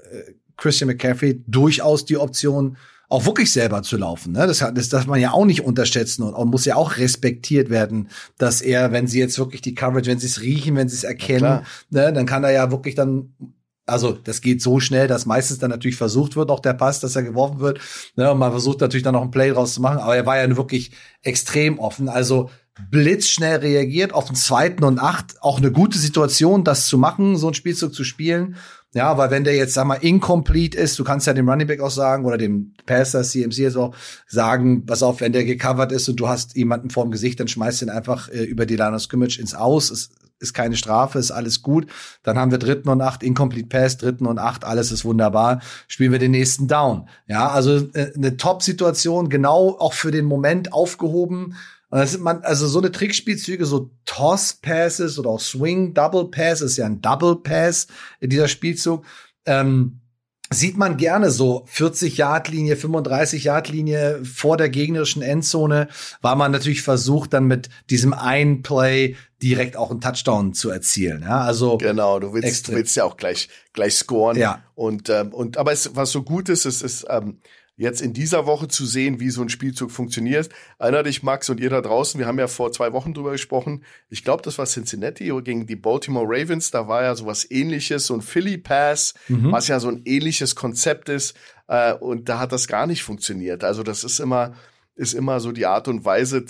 Christian 0.55 0.88
McCaffrey 0.88 1.43
durchaus 1.45 2.05
die 2.05 2.15
Option, 2.15 2.77
auch 3.12 3.25
wirklich 3.25 3.51
selber 3.51 3.84
zu 3.84 3.98
laufen. 3.98 4.32
Ne? 4.32 4.48
Das, 4.48 4.60
das 4.60 4.89
darf 4.89 5.06
man 5.06 5.20
ja 5.20 5.32
auch 5.32 5.46
nicht 5.46 5.65
unterschätzen 5.65 6.24
und, 6.24 6.34
und 6.34 6.50
muss 6.50 6.63
ja 6.63 6.77
auch 6.77 6.98
respektiert 6.98 7.70
werden, 7.70 8.08
dass 8.38 8.62
er, 8.62 8.94
wenn 8.94 9.08
sie 9.08 9.20
jetzt 9.20 9.38
wirklich 9.38 9.62
die 9.62 9.75
Coverage, 9.75 10.10
wenn 10.10 10.20
sie 10.20 10.27
es 10.27 10.41
riechen, 10.41 10.77
wenn 10.77 10.88
sie 10.88 10.96
es 10.96 11.03
erkennen, 11.03 11.62
ne, 11.89 12.13
dann 12.13 12.25
kann 12.25 12.46
er 12.46 12.51
ja 12.51 12.72
wirklich 12.72 12.96
dann 12.96 13.34
also 13.88 14.13
das 14.13 14.39
geht 14.39 14.62
so 14.62 14.80
schnell, 14.80 15.08
dass 15.08 15.25
meistens 15.25 15.60
dann 15.60 15.72
natürlich 15.72 15.98
versucht 15.98 16.38
wird, 16.38 16.50
auch 16.50 16.62
der 16.62 16.74
Pass, 16.74 17.01
dass 17.01 17.18
er 17.18 17.24
geworfen 17.24 17.60
wird. 17.60 17.82
Ne, 18.15 18.32
und 18.32 18.38
man 18.38 18.51
versucht 18.51 18.80
natürlich 18.80 19.03
dann 19.03 19.15
noch 19.15 19.24
ein 19.24 19.32
Play 19.32 19.50
draus 19.50 19.74
zu 19.74 19.82
machen, 19.82 19.98
aber 19.98 20.15
er 20.15 20.25
war 20.25 20.38
ja 20.38 20.56
wirklich 20.56 20.91
extrem 21.22 21.80
offen. 21.80 22.08
Also 22.08 22.50
blitzschnell 22.89 23.58
reagiert 23.58 24.13
auf 24.13 24.27
den 24.27 24.36
zweiten 24.36 24.86
und 24.86 25.00
acht. 25.00 25.36
Auch 25.41 25.58
eine 25.58 25.72
gute 25.72 25.98
Situation, 25.98 26.63
das 26.63 26.88
zu 26.88 26.98
machen, 26.98 27.36
so 27.36 27.50
ein 27.50 27.53
Spielzug 27.53 27.94
zu 27.94 28.06
spielen. 28.06 28.56
Ja, 28.93 29.17
weil 29.17 29.31
wenn 29.31 29.45
der 29.45 29.55
jetzt, 29.55 29.74
sag 29.74 29.86
mal, 29.86 29.95
incomplete 29.95 30.77
ist, 30.77 31.00
du 31.00 31.05
kannst 31.05 31.25
ja 31.25 31.33
dem 31.33 31.48
Running 31.48 31.67
Back 31.67 31.79
auch 31.79 31.91
sagen 31.91 32.25
oder 32.25 32.38
dem 32.38 32.74
Passer, 32.86 33.24
CMC 33.24 33.57
jetzt 33.60 33.77
auch 33.77 33.95
sagen, 34.27 34.86
pass 34.86 35.01
auf, 35.01 35.21
wenn 35.21 35.31
der 35.31 35.45
gecovert 35.45 35.93
ist 35.93 36.10
und 36.10 36.19
du 36.19 36.27
hast 36.27 36.57
jemanden 36.57 36.89
vorm 36.89 37.10
Gesicht, 37.10 37.39
dann 37.39 37.48
schmeißt 37.48 37.83
ihn 37.83 37.89
einfach 37.89 38.27
äh, 38.29 38.43
über 38.43 38.65
die 38.65 38.75
Line 38.75 38.93
of 38.93 39.01
Scrimmage 39.01 39.39
ins 39.39 39.55
Aus. 39.55 39.91
Es 39.91 40.10
ist 40.39 40.53
keine 40.53 40.75
Strafe, 40.75 41.19
ist 41.19 41.31
alles 41.31 41.62
gut. 41.62 41.88
Dann 42.24 42.38
haben 42.38 42.51
wir 42.51 42.57
dritten 42.57 42.89
und 42.89 43.01
acht, 43.01 43.24
incomplete 43.24 43.69
Pass, 43.69 43.95
dritten 43.95 44.25
und 44.25 44.39
acht, 44.39 44.65
alles 44.65 44.91
ist 44.91 45.05
wunderbar. 45.05 45.62
Spielen 45.88 46.12
wir 46.12 46.19
den 46.19 46.31
nächsten 46.31 46.67
Down. 46.67 47.07
Ja, 47.27 47.48
also 47.50 47.77
äh, 47.93 48.12
eine 48.13 48.36
Top-Situation, 48.36 49.29
genau 49.29 49.77
auch 49.79 49.93
für 49.93 50.12
den 50.12 50.25
Moment 50.25 50.74
aufgehoben 50.74 51.55
und 51.91 52.00
das 52.00 52.13
sind 52.13 52.24
man, 52.24 52.41
also 52.43 52.67
so 52.67 52.79
eine 52.79 52.91
Trickspielzüge, 52.91 53.65
so 53.65 53.91
Toss-Passes 54.05 55.19
oder 55.19 55.29
auch 55.29 55.41
Swing, 55.41 55.93
Double 55.93 56.31
Pass, 56.31 56.62
ist 56.62 56.77
ja 56.77 56.86
ein 56.86 57.01
Double 57.01 57.36
Pass 57.36 57.88
in 58.21 58.29
dieser 58.29 58.48
Spielzug, 58.48 59.05
ähm, 59.45 60.00
sieht 60.50 60.77
man 60.77 60.95
gerne 60.98 61.31
so 61.31 61.65
40 61.67 62.17
Yard 62.17 62.48
Linie, 62.48 62.77
35 62.77 63.43
Yard 63.43 63.69
Linie 63.69 64.24
vor 64.24 64.55
der 64.55 64.69
gegnerischen 64.69 65.21
Endzone, 65.21 65.89
war 66.21 66.38
man 66.38 66.53
natürlich 66.53 66.81
versucht 66.81 67.33
dann 67.33 67.45
mit 67.45 67.69
diesem 67.89 68.13
einen 68.13 68.62
Play 68.62 69.15
direkt 69.41 69.75
auch 69.75 69.91
einen 69.91 70.01
Touchdown 70.01 70.53
zu 70.53 70.69
erzielen. 70.69 71.24
Ja, 71.24 71.41
also 71.41 71.77
genau, 71.77 72.19
du 72.19 72.33
willst, 72.33 72.69
du 72.69 72.74
willst 72.74 72.95
ja 72.95 73.03
auch 73.03 73.17
gleich 73.17 73.50
gleich 73.74 73.95
scoren. 73.95 74.38
Ja. 74.38 74.63
Und 74.75 75.10
ähm, 75.10 75.33
und 75.33 75.57
aber 75.57 75.71
es, 75.71 75.95
was 75.95 76.12
so 76.12 76.24
gut 76.24 76.48
ist, 76.48 76.65
ist, 76.65 76.83
ist 76.83 77.05
ähm, 77.10 77.39
jetzt 77.82 78.02
in 78.02 78.14
dieser 78.14 78.46
Woche 78.46 78.68
zu 78.68 78.86
sehen, 78.86 79.20
wie 79.20 79.32
so 79.32 79.42
ein 79.42 79.50
Spielzug 79.50 79.90
funktioniert. 79.90 80.50
Erinner 80.78 81.02
dich, 81.02 81.24
Max 81.24 81.50
und 81.50 81.60
ihr 81.60 81.72
da 81.72 81.82
draußen, 81.82 82.20
wir 82.20 82.28
haben 82.28 82.38
ja 82.38 82.48
vor 82.48 82.72
zwei 82.72 82.94
Wochen 82.94 83.14
drüber 83.14 83.32
gesprochen. 83.32 83.84
Ich 84.10 84.24
glaube, 84.24 84.44
das 84.44 84.60
war 84.60 84.68
Cincinnati 84.68 85.32
gegen 85.44 85.66
die 85.66 85.76
Baltimore 85.76 86.28
Ravens. 86.28 86.70
Da 86.70 86.88
war 86.88 87.02
ja 87.02 87.16
sowas 87.16 87.50
ähnliches, 87.50 88.06
so 88.06 88.14
ein 88.14 88.22
Philly 88.22 88.60
Pass, 88.60 89.16
mhm. 89.28 89.52
was 89.52 89.68
ja 89.68 89.80
so 89.80 89.88
ein 89.88 90.04
ähnliches 90.06 90.56
Konzept 90.56 91.10
ist. 91.10 91.36
Äh, 91.68 91.94
und 91.94 92.30
da 92.30 92.38
hat 92.40 92.52
das 92.52 92.68
gar 92.68 92.86
nicht 92.86 93.02
funktioniert. 93.02 93.64
Also 93.64 93.82
das 93.82 94.04
ist 94.04 94.20
immer, 94.20 94.54
ist 94.96 95.14
immer 95.14 95.40
so 95.40 95.52
die 95.52 95.66
Art 95.66 95.88
und 95.88 96.06
Weise, 96.06 96.46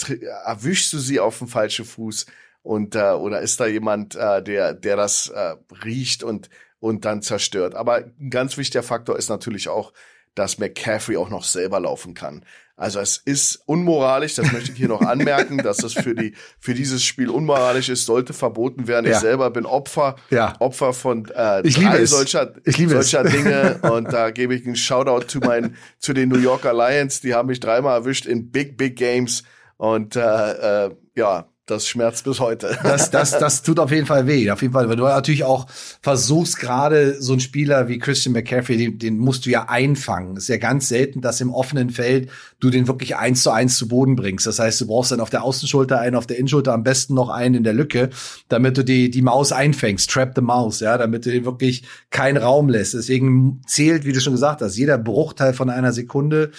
erwischst 0.45 0.91
du 0.91 0.99
sie 0.99 1.21
auf 1.21 1.37
dem 1.37 1.47
falschen 1.47 1.85
Fuß 1.85 2.25
und 2.61 2.95
äh, 2.95 3.11
oder 3.11 3.39
ist 3.39 3.59
da 3.59 3.67
jemand, 3.67 4.15
äh, 4.15 4.43
der, 4.43 4.73
der 4.73 4.97
das 4.97 5.29
äh, 5.29 5.55
riecht 5.83 6.23
und 6.23 6.49
und 6.81 7.05
dann 7.05 7.21
zerstört. 7.21 7.75
Aber 7.75 8.03
ein 8.19 8.31
ganz 8.31 8.57
wichtiger 8.57 8.83
Faktor 8.83 9.17
ist 9.17 9.29
natürlich 9.29 9.69
auch, 9.69 9.93
dass 10.35 10.57
McCaffrey 10.57 11.17
auch 11.17 11.29
noch 11.29 11.43
selber 11.43 11.79
laufen 11.79 12.13
kann. 12.13 12.45
Also 12.81 12.99
es 12.99 13.17
ist 13.17 13.61
unmoralisch, 13.67 14.33
das 14.33 14.51
möchte 14.51 14.71
ich 14.71 14.77
hier 14.77 14.87
noch 14.87 15.01
anmerken, 15.01 15.59
dass 15.59 15.77
das 15.77 15.93
für 15.93 16.15
die 16.15 16.33
für 16.59 16.73
dieses 16.73 17.03
Spiel 17.03 17.29
unmoralisch 17.29 17.89
ist, 17.89 18.07
sollte 18.07 18.33
verboten 18.33 18.87
werden. 18.87 19.05
Ja. 19.05 19.11
Ich 19.11 19.17
selber 19.19 19.51
bin 19.51 19.67
Opfer, 19.67 20.15
ja. 20.31 20.55
Opfer 20.59 20.93
von 20.93 21.29
äh, 21.35 21.61
ich 21.61 21.77
liebe 21.77 22.07
solcher, 22.07 22.55
ich 22.65 22.79
liebe 22.79 22.93
solcher 22.93 23.23
es. 23.23 23.31
Dinge 23.33 23.79
und 23.83 24.11
da 24.11 24.31
gebe 24.31 24.55
ich 24.55 24.65
einen 24.65 24.75
Shoutout 24.75 25.27
zu 25.27 25.39
meinen 25.39 25.75
zu 25.99 26.13
den 26.13 26.29
New 26.29 26.39
Yorker 26.39 26.73
Lions, 26.73 27.21
die 27.21 27.35
haben 27.35 27.49
mich 27.49 27.59
dreimal 27.59 27.99
erwischt 27.99 28.25
in 28.25 28.49
Big 28.51 28.77
Big 28.77 28.95
Games 28.95 29.43
und 29.77 30.15
äh, 30.15 30.85
äh, 30.85 30.95
ja, 31.15 31.50
das 31.71 31.87
schmerzt 31.87 32.25
bis 32.25 32.39
heute. 32.39 32.77
Das, 32.91 33.09
das, 33.09 33.31
das 33.31 33.63
tut 33.63 33.79
auf 33.79 33.91
jeden 33.91 34.05
Fall 34.05 34.27
weh. 34.27 34.51
Auf 34.51 34.61
jeden 34.61 34.73
Fall, 34.73 34.89
weil 34.89 34.97
du 34.97 35.03
natürlich 35.03 35.45
auch 35.45 35.67
versuchst, 36.01 36.59
gerade 36.59 37.21
so 37.21 37.31
ein 37.31 37.39
Spieler 37.39 37.87
wie 37.87 37.99
Christian 37.99 38.33
McCaffrey, 38.33 38.75
den, 38.75 38.99
den 38.99 39.17
musst 39.17 39.45
du 39.45 39.49
ja 39.49 39.69
einfangen. 39.69 40.35
Ist 40.35 40.49
ja 40.49 40.57
ganz 40.57 40.89
selten, 40.89 41.21
dass 41.21 41.39
im 41.39 41.53
offenen 41.53 41.89
Feld 41.89 42.29
du 42.59 42.69
den 42.69 42.87
wirklich 42.87 43.15
eins 43.15 43.43
zu 43.43 43.51
eins 43.51 43.77
zu 43.77 43.87
Boden 43.87 44.15
bringst. 44.17 44.45
Das 44.45 44.59
heißt, 44.59 44.81
du 44.81 44.87
brauchst 44.87 45.11
dann 45.11 45.21
auf 45.21 45.29
der 45.29 45.43
Außenschulter 45.43 45.99
einen, 45.99 46.15
auf 46.15 46.27
der 46.27 46.37
Innenschulter 46.37 46.73
am 46.73 46.83
besten 46.83 47.13
noch 47.13 47.29
einen 47.29 47.55
in 47.55 47.63
der 47.63 47.73
Lücke, 47.73 48.09
damit 48.49 48.77
du 48.77 48.83
die, 48.83 49.09
die 49.09 49.21
Maus 49.21 49.53
einfängst. 49.53 50.09
Trap 50.09 50.33
the 50.35 50.41
Maus, 50.41 50.81
ja, 50.81 50.97
damit 50.97 51.25
du 51.25 51.31
den 51.31 51.45
wirklich 51.45 51.83
keinen 52.09 52.37
Raum 52.37 52.67
lässt. 52.67 52.93
Deswegen 52.93 53.61
zählt, 53.67 54.05
wie 54.05 54.11
du 54.11 54.19
schon 54.19 54.33
gesagt 54.33 54.61
hast, 54.61 54.75
jeder 54.75 54.97
Bruchteil 54.97 55.53
von 55.53 55.69
einer 55.69 55.93
Sekunde 55.93 56.51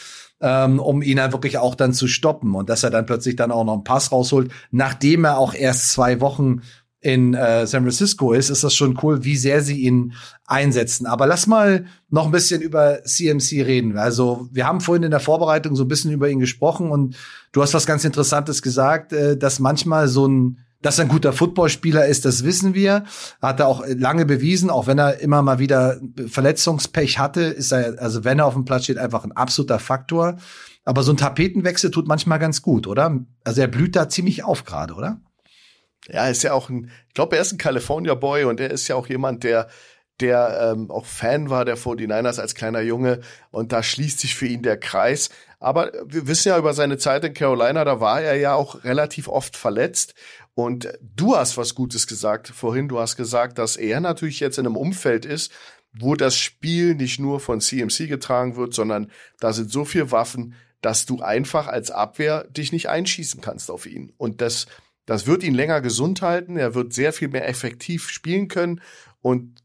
ähm, 0.43 0.81
um 0.81 1.01
ihn 1.01 1.17
dann 1.17 1.33
wirklich 1.33 1.57
auch 1.57 1.75
dann 1.75 1.95
zu 1.95 2.09
stoppen 2.09 2.55
und 2.55 2.69
dass 2.69 2.83
er 2.83 2.91
dann 2.91 3.07
plötzlich 3.07 3.37
dann 3.37 3.53
auch 3.53 3.65
noch 3.65 3.75
einen 3.75 3.85
Pass 3.85 4.13
rausholt, 4.13 4.51
nachdem 4.71 5.25
er 5.25 5.39
auch 5.39 5.55
erst 5.55 5.93
zwei 5.93 6.21
Wochen 6.21 6.61
in 7.01 7.35
äh, 7.35 7.67
San 7.67 7.83
Francisco 7.83 8.33
ist, 8.33 8.49
ist 8.49 8.63
das 8.63 8.75
schon 8.75 8.99
cool, 9.03 9.25
wie 9.25 9.37
sehr 9.37 9.61
sie 9.63 9.81
ihn 9.81 10.13
einsetzen. 10.47 11.07
Aber 11.07 11.27
lass 11.27 11.49
mal 11.49 11.87
noch 12.11 12.27
ein 12.27 12.31
bisschen 12.31 12.63
über 12.63 13.03
CMC 13.03 13.65
reden. 13.65 13.99
Also 13.99 14.49
wir 14.53 14.67
haben 14.67 14.81
vorhin 14.81 15.03
in 15.03 15.11
der 15.11 15.19
Vorbereitung 15.19 15.75
so 15.75 15.85
ein 15.85 15.89
bisschen 15.89 16.13
über 16.13 16.29
ihn 16.29 16.39
gesprochen 16.39 16.91
und 16.91 17.17
du 17.51 17.61
hast 17.61 17.75
was 17.75 17.87
ganz 17.87 18.05
Interessantes 18.05 18.63
gesagt, 18.63 19.13
äh, 19.13 19.37
dass 19.37 19.59
manchmal 19.59 20.07
so 20.07 20.27
ein 20.27 20.59
dass 20.83 20.99
er 20.99 21.05
ein 21.07 21.09
guter 21.09 21.33
Footballspieler 21.33 22.07
ist, 22.07 22.25
das 22.25 22.45
wissen 22.45 22.75
wir. 22.75 23.05
Hat 23.41 23.61
er 23.61 23.69
auch 23.69 23.85
lange 23.87 24.27
bewiesen, 24.27 24.69
auch 24.69 24.87
wenn 24.87 24.99
er 24.99 25.21
immer 25.21 25.43
mal 25.43 25.59
wieder 25.59 26.01
Verletzungspech 26.27 27.19
hatte, 27.19 27.43
ist 27.43 27.73
er, 27.73 28.01
also 28.01 28.25
wenn 28.25 28.41
er 28.41 28.47
auf 28.47 28.55
dem 28.55 28.65
Platz 28.65 28.85
steht, 28.85 28.99
einfach 28.99 29.25
ein 29.25 29.33
absoluter 29.33 29.79
Faktor. 29.79 30.37
Aber 30.85 31.03
so 31.05 31.13
ein 31.13 31.17
Tapetenwechsel 31.17 31.91
tut 31.91 32.09
manchmal 32.09 32.41
ganz 32.41 32.61
gut, 32.61 32.87
oder? 32.87 33.21
Also 33.45 33.61
er 33.61 33.69
blüht 33.69 33.95
da 33.95 34.09
ziemlich 34.09 34.45
auf 34.45 34.65
gerade, 34.65 34.95
oder? 34.95 35.21
Ja, 36.09 36.27
ist 36.27 36.43
ja 36.43 36.53
auch 36.53 36.69
ein, 36.69 36.91
ich 37.09 37.15
glaube, 37.15 37.37
er 37.37 37.43
ist 37.43 37.53
ein 37.53 37.59
California 37.59 38.15
Boy 38.15 38.45
und 38.45 38.59
er 38.59 38.73
ist 38.73 38.89
ja 38.89 38.97
auch 38.97 39.07
jemand, 39.07 39.45
der 39.45 39.69
der 40.21 40.73
ähm, 40.73 40.91
auch 40.91 41.05
Fan 41.05 41.51
war 41.51 41.65
der 41.65 41.77
49ers 41.77 42.41
als 42.41 42.55
kleiner 42.55 42.81
Junge 42.81 43.21
und 43.51 43.73
da 43.73 43.83
schließt 43.83 44.21
sich 44.21 44.35
für 44.35 44.47
ihn 44.47 44.63
der 44.63 44.79
Kreis. 44.79 45.31
Aber 45.59 45.93
wir 46.07 46.27
wissen 46.27 46.49
ja 46.49 46.59
über 46.59 46.75
seine 46.75 46.99
Zeit 46.99 47.25
in 47.25 47.35
Carolina, 47.35 47.85
da 47.85 48.01
war 48.01 48.21
er 48.21 48.37
ja 48.37 48.55
auch 48.55 48.85
relativ 48.85 49.29
oft 49.29 49.57
verletzt 49.57 50.15
und 50.55 50.93
du 51.01 51.37
hast 51.37 51.57
was 51.57 51.75
Gutes 51.75 52.07
gesagt 52.07 52.49
vorhin. 52.49 52.89
Du 52.89 52.99
hast 52.99 53.17
gesagt, 53.17 53.59
dass 53.59 53.77
er 53.77 54.01
natürlich 54.01 54.41
jetzt 54.41 54.59
in 54.59 54.67
einem 54.67 54.77
Umfeld 54.77 55.25
ist, 55.25 55.53
wo 55.93 56.15
das 56.15 56.37
Spiel 56.37 56.95
nicht 56.95 57.19
nur 57.19 57.41
von 57.41 57.61
CMC 57.61 58.09
getragen 58.09 58.57
wird, 58.57 58.75
sondern 58.75 59.11
da 59.41 59.53
sind 59.53 59.71
so 59.71 59.85
viele 59.85 60.11
Waffen, 60.11 60.55
dass 60.81 61.07
du 61.07 61.21
einfach 61.21 61.69
als 61.69 61.91
Abwehr 61.91 62.45
dich 62.45 62.73
nicht 62.73 62.89
einschießen 62.89 63.41
kannst 63.41 63.71
auf 63.71 63.87
ihn. 63.87 64.13
Und 64.17 64.41
das, 64.41 64.67
das 65.07 65.27
wird 65.27 65.43
ihn 65.43 65.55
länger 65.55 65.81
gesund 65.81 66.23
halten. 66.23 66.57
Er 66.57 66.75
wird 66.75 66.93
sehr 66.93 67.13
viel 67.13 67.29
mehr 67.29 67.49
effektiv 67.49 68.09
spielen 68.11 68.49
können. 68.49 68.81
Und 69.23 69.63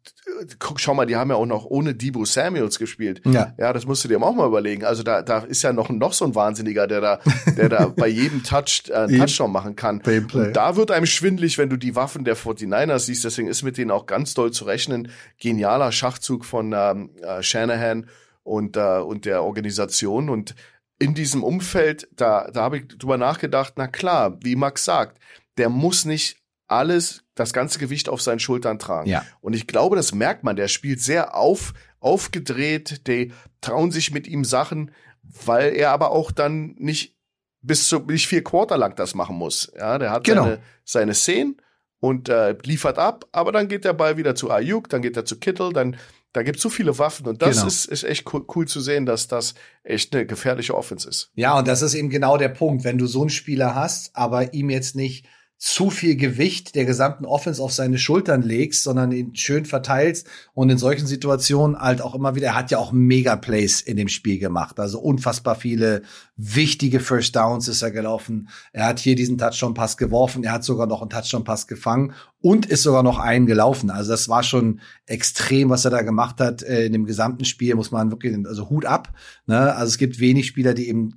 guck, 0.60 0.80
schau 0.80 0.94
mal, 0.94 1.08
die 1.08 1.16
haben 1.16 1.32
ja 1.32 1.36
auch 1.36 1.48
noch 1.48 1.66
ohne 1.66 1.96
Debo 1.96 2.26
Samuels 2.26 2.78
gespielt. 2.78 3.22
Ja. 3.26 3.56
Ja, 3.58 3.74
das 3.74 3.88
musst 3.88 4.04
du 4.04 4.08
dir 4.08 4.22
auch 4.22 4.36
mal 4.36 4.48
überlegen. 4.48 4.86
Also 4.86 5.02
da, 5.02 5.24
da 5.24 5.40
ist 5.40 5.64
ja 5.64 5.74
noch, 5.74 5.90
noch 5.90 6.14
so 6.14 6.26
ein 6.26 6.36
Wahnsinniger, 6.36 6.86
der 6.86 7.02
da, 7.02 7.20
der 7.58 7.68
da 7.68 7.88
bei 7.88 8.08
jedem 8.08 8.44
Touch 8.44 8.84
äh, 8.90 8.94
einen 8.94 9.18
Touchdown 9.18 9.52
machen 9.52 9.76
kann. 9.76 10.02
Und 10.34 10.56
da 10.56 10.76
wird 10.76 10.92
einem 10.92 11.08
schwindlig, 11.08 11.58
wenn 11.58 11.70
du 11.70 11.78
die 11.78 11.96
Waffen 11.96 12.24
der 12.24 12.38
49ers 12.38 13.00
siehst. 13.00 13.24
Deswegen 13.26 13.48
ist 13.48 13.64
mit 13.64 13.78
denen 13.78 13.90
auch 13.90 14.06
ganz 14.06 14.36
doll 14.36 14.52
zu 14.52 14.66
rechnen. 14.66 15.10
Genialer 15.40 15.92
Schachzug 15.92 16.46
von 16.46 16.74
ähm, 16.78 17.10
äh, 17.24 17.42
Shanahan 17.42 18.08
und, 18.44 18.78
äh, 18.78 19.00
und 19.00 19.26
der 19.26 19.44
Organisation. 19.44 20.30
Und 20.30 20.54
in 21.00 21.16
diesem 21.16 21.44
Umfeld, 21.44 22.08
da, 22.16 22.50
da 22.52 22.62
habe 22.62 22.78
ich 22.78 22.88
drüber 22.88 23.18
nachgedacht, 23.18 23.74
na 23.78 23.88
klar, 23.88 24.38
wie 24.44 24.56
Max 24.56 24.86
sagt, 24.86 25.20
der 25.58 25.70
muss 25.70 26.06
nicht 26.06 26.37
alles, 26.68 27.24
das 27.36 27.54
ganze 27.54 27.80
Gewicht 27.80 28.10
auf 28.10 28.22
seinen 28.22 28.40
Schultern 28.40 28.80
tragen. 28.80 29.10
Ja. 29.10 29.26
Und 29.42 29.56
ich 29.56 29.68
glaube, 29.68 29.96
das 29.96 30.14
merkt 30.14 30.44
man. 30.44 30.56
Der 30.56 30.68
spielt 30.68 31.02
sehr 31.02 31.36
auf, 31.36 31.74
aufgedreht. 32.00 33.08
Die 33.08 33.32
trauen 33.62 33.92
sich 33.92 34.12
mit 34.12 34.28
ihm 34.28 34.44
Sachen, 34.44 34.92
weil 35.24 35.76
er 35.76 35.92
aber 35.92 36.12
auch 36.12 36.32
dann 36.32 36.76
nicht 36.78 37.16
bis 37.62 37.88
zu 37.88 38.00
nicht 38.00 38.28
vier 38.28 38.44
Quarter 38.44 38.78
lang 38.78 38.96
das 38.96 39.16
machen 39.16 39.36
muss. 39.36 39.72
Ja, 39.78 39.98
der 39.98 40.12
hat 40.12 40.24
genau. 40.24 40.44
seine, 40.44 40.60
seine 40.84 41.14
Szenen 41.14 41.58
und 42.00 42.30
äh, 42.30 42.56
liefert 42.64 42.98
ab, 42.98 43.26
aber 43.32 43.52
dann 43.52 43.68
geht 43.68 43.84
der 43.84 43.94
Ball 43.94 44.18
wieder 44.18 44.36
zu 44.36 44.52
Ayuk, 44.52 44.90
dann 44.90 45.02
geht 45.02 45.18
er 45.18 45.26
zu 45.26 45.40
Kittel, 45.40 45.74
dann 45.74 45.98
da 46.34 46.44
gibt's 46.44 46.62
so 46.62 46.70
viele 46.70 47.00
Waffen 47.00 47.26
und 47.26 47.42
das 47.42 47.56
genau. 47.56 47.68
ist, 47.68 47.86
ist 47.86 48.04
echt 48.04 48.32
cool, 48.32 48.46
cool, 48.56 48.68
zu 48.68 48.80
sehen, 48.80 49.06
dass 49.08 49.28
das 49.28 49.56
echt 49.84 50.14
eine 50.14 50.26
gefährliche 50.26 50.76
Offense 50.76 51.10
ist. 51.10 51.32
Ja, 51.34 51.58
und 51.58 51.68
das 51.68 51.82
ist 51.82 51.96
eben 51.96 52.10
genau 52.10 52.38
der 52.38 52.50
Punkt, 52.50 52.84
wenn 52.84 53.00
du 53.00 53.08
so 53.08 53.22
einen 53.22 53.32
Spieler 53.32 53.74
hast, 53.74 54.16
aber 54.16 54.54
ihm 54.54 54.70
jetzt 54.70 54.96
nicht 54.96 55.26
zu 55.60 55.90
viel 55.90 56.16
Gewicht 56.16 56.76
der 56.76 56.86
gesamten 56.86 57.26
Offense 57.26 57.64
auf 57.64 57.74
seine 57.74 57.98
Schultern 57.98 58.44
legst, 58.44 58.84
sondern 58.84 59.12
ihn 59.12 59.36
schön 59.36 59.66
verteilst 59.66 60.28
und 60.54 60.70
in 60.70 60.78
solchen 60.78 61.08
Situationen 61.08 61.80
halt 61.80 62.00
auch 62.00 62.14
immer 62.14 62.36
wieder, 62.36 62.48
er 62.48 62.56
hat 62.56 62.70
ja 62.70 62.78
auch 62.78 62.92
Mega 62.92 63.36
Plays 63.36 63.82
in 63.82 63.98
dem 63.98 64.08
Spiel 64.08 64.38
gemacht, 64.38 64.80
also 64.80 65.00
unfassbar 65.00 65.56
viele 65.56 66.04
wichtige 66.36 67.00
First 67.00 67.36
Downs 67.36 67.68
ist 67.68 67.82
er 67.82 67.90
gelaufen. 67.90 68.50
Er 68.72 68.86
hat 68.86 69.00
hier 69.00 69.16
diesen 69.16 69.40
Touchdown 69.40 69.74
Pass 69.74 69.98
geworfen, 69.98 70.44
er 70.44 70.52
hat 70.52 70.64
sogar 70.64 70.86
noch 70.86 71.02
einen 71.02 71.10
Touchdown 71.10 71.44
Pass 71.44 71.66
gefangen 71.66 72.14
und 72.40 72.68
ist 72.68 72.84
sogar 72.84 73.02
noch 73.02 73.18
einen 73.18 73.48
gelaufen. 73.48 73.90
Also 73.90 74.12
das 74.12 74.30
war 74.30 74.44
schon 74.44 74.80
extrem, 75.08 75.72
was 75.72 75.86
er 75.86 75.92
da 75.92 76.04
gemacht 76.04 76.40
hat 76.40 76.62
äh, 76.62 76.86
in 76.86 76.94
dem 76.94 77.06
gesamten 77.06 77.46
Spiel, 77.46 77.74
muss 77.74 77.90
man 77.90 78.12
wirklich 78.12 78.38
also 78.46 78.70
Hut 78.70 78.86
ab, 78.86 79.12
ne? 79.48 79.74
Also 79.74 79.90
es 79.90 79.98
gibt 79.98 80.20
wenig 80.20 80.46
Spieler, 80.46 80.76
die 80.76 80.88
eben 80.88 81.16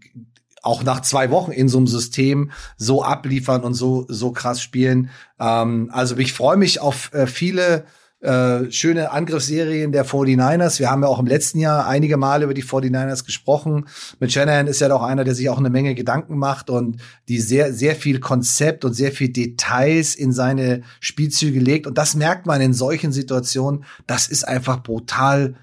auch 0.62 0.82
nach 0.82 1.00
zwei 1.00 1.30
Wochen 1.30 1.52
in 1.52 1.68
so 1.68 1.78
einem 1.78 1.86
System 1.86 2.50
so 2.76 3.02
abliefern 3.02 3.62
und 3.62 3.74
so 3.74 4.06
so 4.08 4.32
krass 4.32 4.62
spielen. 4.62 5.10
Ähm, 5.38 5.90
also 5.92 6.16
ich 6.16 6.32
freue 6.32 6.56
mich 6.56 6.80
auf 6.80 7.12
äh, 7.12 7.26
viele 7.26 7.84
äh, 8.20 8.70
schöne 8.70 9.12
Angriffsserien 9.12 9.92
der 9.92 10.04
49ers. 10.04 10.78
Wir 10.78 10.90
haben 10.90 11.02
ja 11.02 11.08
auch 11.08 11.18
im 11.18 11.26
letzten 11.26 11.58
Jahr 11.58 11.86
einige 11.86 12.18
Male 12.18 12.44
über 12.44 12.52
die 12.52 12.62
49ers 12.62 13.24
gesprochen. 13.24 13.86
Mit 14.18 14.30
Shanahan 14.30 14.66
ist 14.66 14.80
ja 14.80 14.88
doch 14.88 15.02
einer, 15.02 15.24
der 15.24 15.34
sich 15.34 15.48
auch 15.48 15.56
eine 15.56 15.70
Menge 15.70 15.94
Gedanken 15.94 16.36
macht 16.36 16.68
und 16.68 17.00
die 17.28 17.40
sehr, 17.40 17.72
sehr 17.72 17.96
viel 17.96 18.20
Konzept 18.20 18.84
und 18.84 18.92
sehr 18.92 19.12
viel 19.12 19.30
Details 19.30 20.14
in 20.14 20.32
seine 20.32 20.82
Spielzüge 21.00 21.60
legt. 21.60 21.86
Und 21.86 21.96
das 21.96 22.14
merkt 22.14 22.44
man 22.44 22.60
in 22.60 22.74
solchen 22.74 23.10
Situationen. 23.10 23.84
Das 24.06 24.28
ist 24.28 24.46
einfach 24.46 24.82
brutal 24.82 25.54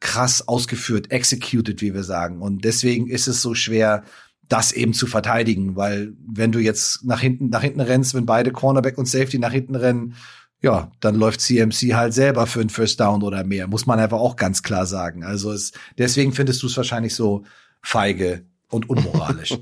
krass 0.00 0.48
ausgeführt, 0.48 1.10
executed, 1.10 1.82
wie 1.82 1.92
wir 1.92 2.04
sagen. 2.04 2.40
Und 2.40 2.64
deswegen 2.64 3.08
ist 3.08 3.26
es 3.26 3.42
so 3.42 3.54
schwer, 3.54 4.04
das 4.48 4.72
eben 4.72 4.92
zu 4.92 5.06
verteidigen, 5.06 5.76
weil 5.76 6.12
wenn 6.26 6.52
du 6.52 6.58
jetzt 6.58 7.04
nach 7.04 7.20
hinten, 7.20 7.48
nach 7.48 7.62
hinten 7.62 7.80
rennst, 7.80 8.14
wenn 8.14 8.26
beide 8.26 8.52
Cornerback 8.52 8.98
und 8.98 9.06
Safety 9.06 9.38
nach 9.38 9.52
hinten 9.52 9.74
rennen, 9.74 10.14
ja, 10.62 10.90
dann 11.00 11.16
läuft 11.16 11.40
CMC 11.40 11.94
halt 11.94 12.14
selber 12.14 12.46
für 12.46 12.60
einen 12.60 12.70
First 12.70 13.00
Down 13.00 13.22
oder 13.22 13.44
mehr, 13.44 13.66
muss 13.66 13.86
man 13.86 13.98
einfach 13.98 14.18
auch 14.18 14.36
ganz 14.36 14.62
klar 14.62 14.86
sagen. 14.86 15.24
Also 15.24 15.52
es, 15.52 15.72
deswegen 15.98 16.32
findest 16.32 16.62
du 16.62 16.66
es 16.66 16.76
wahrscheinlich 16.76 17.14
so 17.14 17.44
feige 17.82 18.44
und 18.68 18.88
unmoralisch. 18.88 19.58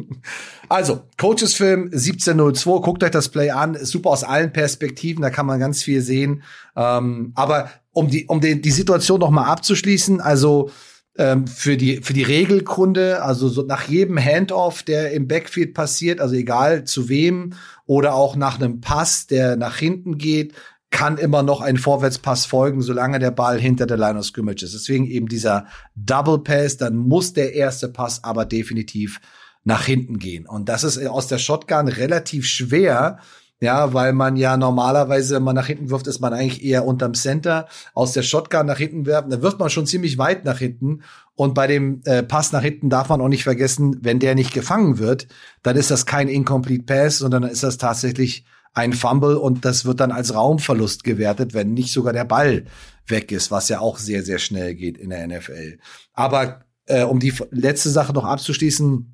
also, 0.68 1.02
Coaches 1.18 1.54
Film 1.54 1.84
1702, 1.84 2.80
guckt 2.80 3.02
euch 3.02 3.10
das 3.10 3.28
Play 3.28 3.50
an, 3.50 3.74
ist 3.74 3.90
super 3.90 4.10
aus 4.10 4.24
allen 4.24 4.52
Perspektiven, 4.52 5.22
da 5.22 5.30
kann 5.30 5.46
man 5.46 5.60
ganz 5.60 5.82
viel 5.82 6.02
sehen. 6.02 6.42
Ähm, 6.76 7.32
aber 7.34 7.70
um 7.92 8.08
die, 8.08 8.26
um 8.26 8.40
den, 8.40 8.60
die 8.60 8.70
Situation 8.70 9.20
noch 9.20 9.30
mal 9.30 9.46
abzuschließen, 9.46 10.20
also 10.20 10.70
ähm, 11.16 11.46
für 11.46 11.76
die 11.76 11.98
für 11.98 12.12
die 12.12 12.22
Regelkunde, 12.22 13.22
also 13.22 13.48
so 13.48 13.62
nach 13.62 13.88
jedem 13.88 14.18
Handoff, 14.18 14.82
der 14.82 15.12
im 15.12 15.28
Backfield 15.28 15.74
passiert, 15.74 16.20
also 16.20 16.34
egal 16.34 16.84
zu 16.84 17.08
wem 17.08 17.54
oder 17.86 18.14
auch 18.14 18.36
nach 18.36 18.58
einem 18.58 18.80
Pass, 18.80 19.26
der 19.26 19.56
nach 19.56 19.76
hinten 19.76 20.18
geht, 20.18 20.54
kann 20.90 21.18
immer 21.18 21.42
noch 21.42 21.60
ein 21.60 21.76
Vorwärtspass 21.76 22.46
folgen, 22.46 22.80
solange 22.80 23.18
der 23.18 23.32
Ball 23.32 23.60
hinter 23.60 23.86
der 23.86 23.96
Line 23.96 24.18
of 24.18 24.26
Scrimmage 24.26 24.62
ist. 24.62 24.74
Deswegen 24.74 25.06
eben 25.06 25.28
dieser 25.28 25.66
Double 25.96 26.38
Pass, 26.38 26.76
dann 26.76 26.96
muss 26.96 27.32
der 27.32 27.54
erste 27.54 27.88
Pass 27.88 28.22
aber 28.22 28.44
definitiv 28.44 29.20
nach 29.64 29.84
hinten 29.84 30.18
gehen. 30.18 30.46
Und 30.46 30.68
das 30.68 30.84
ist 30.84 31.04
aus 31.06 31.26
der 31.26 31.38
Shotgun 31.38 31.88
relativ 31.88 32.46
schwer, 32.46 33.18
ja, 33.60 33.94
weil 33.94 34.12
man 34.12 34.36
ja 34.36 34.56
normalerweise, 34.56 35.36
wenn 35.36 35.42
man 35.42 35.54
nach 35.54 35.66
hinten 35.66 35.90
wirft, 35.90 36.06
ist 36.06 36.20
man 36.20 36.32
eigentlich 36.32 36.64
eher 36.64 36.84
unterm 36.84 37.14
Center. 37.14 37.66
Aus 37.94 38.12
der 38.12 38.22
Shotgun 38.22 38.66
nach 38.66 38.78
hinten 38.78 39.06
werfen, 39.06 39.30
dann 39.30 39.42
wirft 39.42 39.58
man 39.58 39.70
schon 39.70 39.86
ziemlich 39.86 40.18
weit 40.18 40.44
nach 40.44 40.58
hinten. 40.58 41.02
Und 41.34 41.54
bei 41.54 41.66
dem 41.66 42.02
äh, 42.04 42.22
Pass 42.22 42.52
nach 42.52 42.62
hinten 42.62 42.90
darf 42.90 43.08
man 43.08 43.20
auch 43.20 43.28
nicht 43.28 43.44
vergessen, 43.44 43.98
wenn 44.02 44.18
der 44.18 44.34
nicht 44.34 44.52
gefangen 44.52 44.98
wird, 44.98 45.28
dann 45.62 45.76
ist 45.76 45.90
das 45.90 46.04
kein 46.04 46.28
Incomplete 46.28 46.84
Pass, 46.84 47.18
sondern 47.18 47.42
dann 47.42 47.50
ist 47.50 47.62
das 47.62 47.78
tatsächlich 47.78 48.44
ein 48.74 48.92
Fumble 48.92 49.36
und 49.36 49.64
das 49.64 49.84
wird 49.84 50.00
dann 50.00 50.10
als 50.10 50.34
Raumverlust 50.34 51.04
gewertet, 51.04 51.54
wenn 51.54 51.74
nicht 51.74 51.92
sogar 51.92 52.12
der 52.12 52.24
Ball 52.24 52.64
weg 53.06 53.30
ist, 53.30 53.50
was 53.50 53.68
ja 53.68 53.80
auch 53.80 53.98
sehr, 53.98 54.24
sehr 54.24 54.38
schnell 54.38 54.74
geht 54.74 54.98
in 54.98 55.10
der 55.10 55.26
NFL. 55.26 55.78
Aber 56.12 56.64
äh, 56.86 57.04
um 57.04 57.20
die 57.20 57.32
letzte 57.50 57.90
Sache 57.90 58.12
noch 58.12 58.24
abzuschließen, 58.24 59.13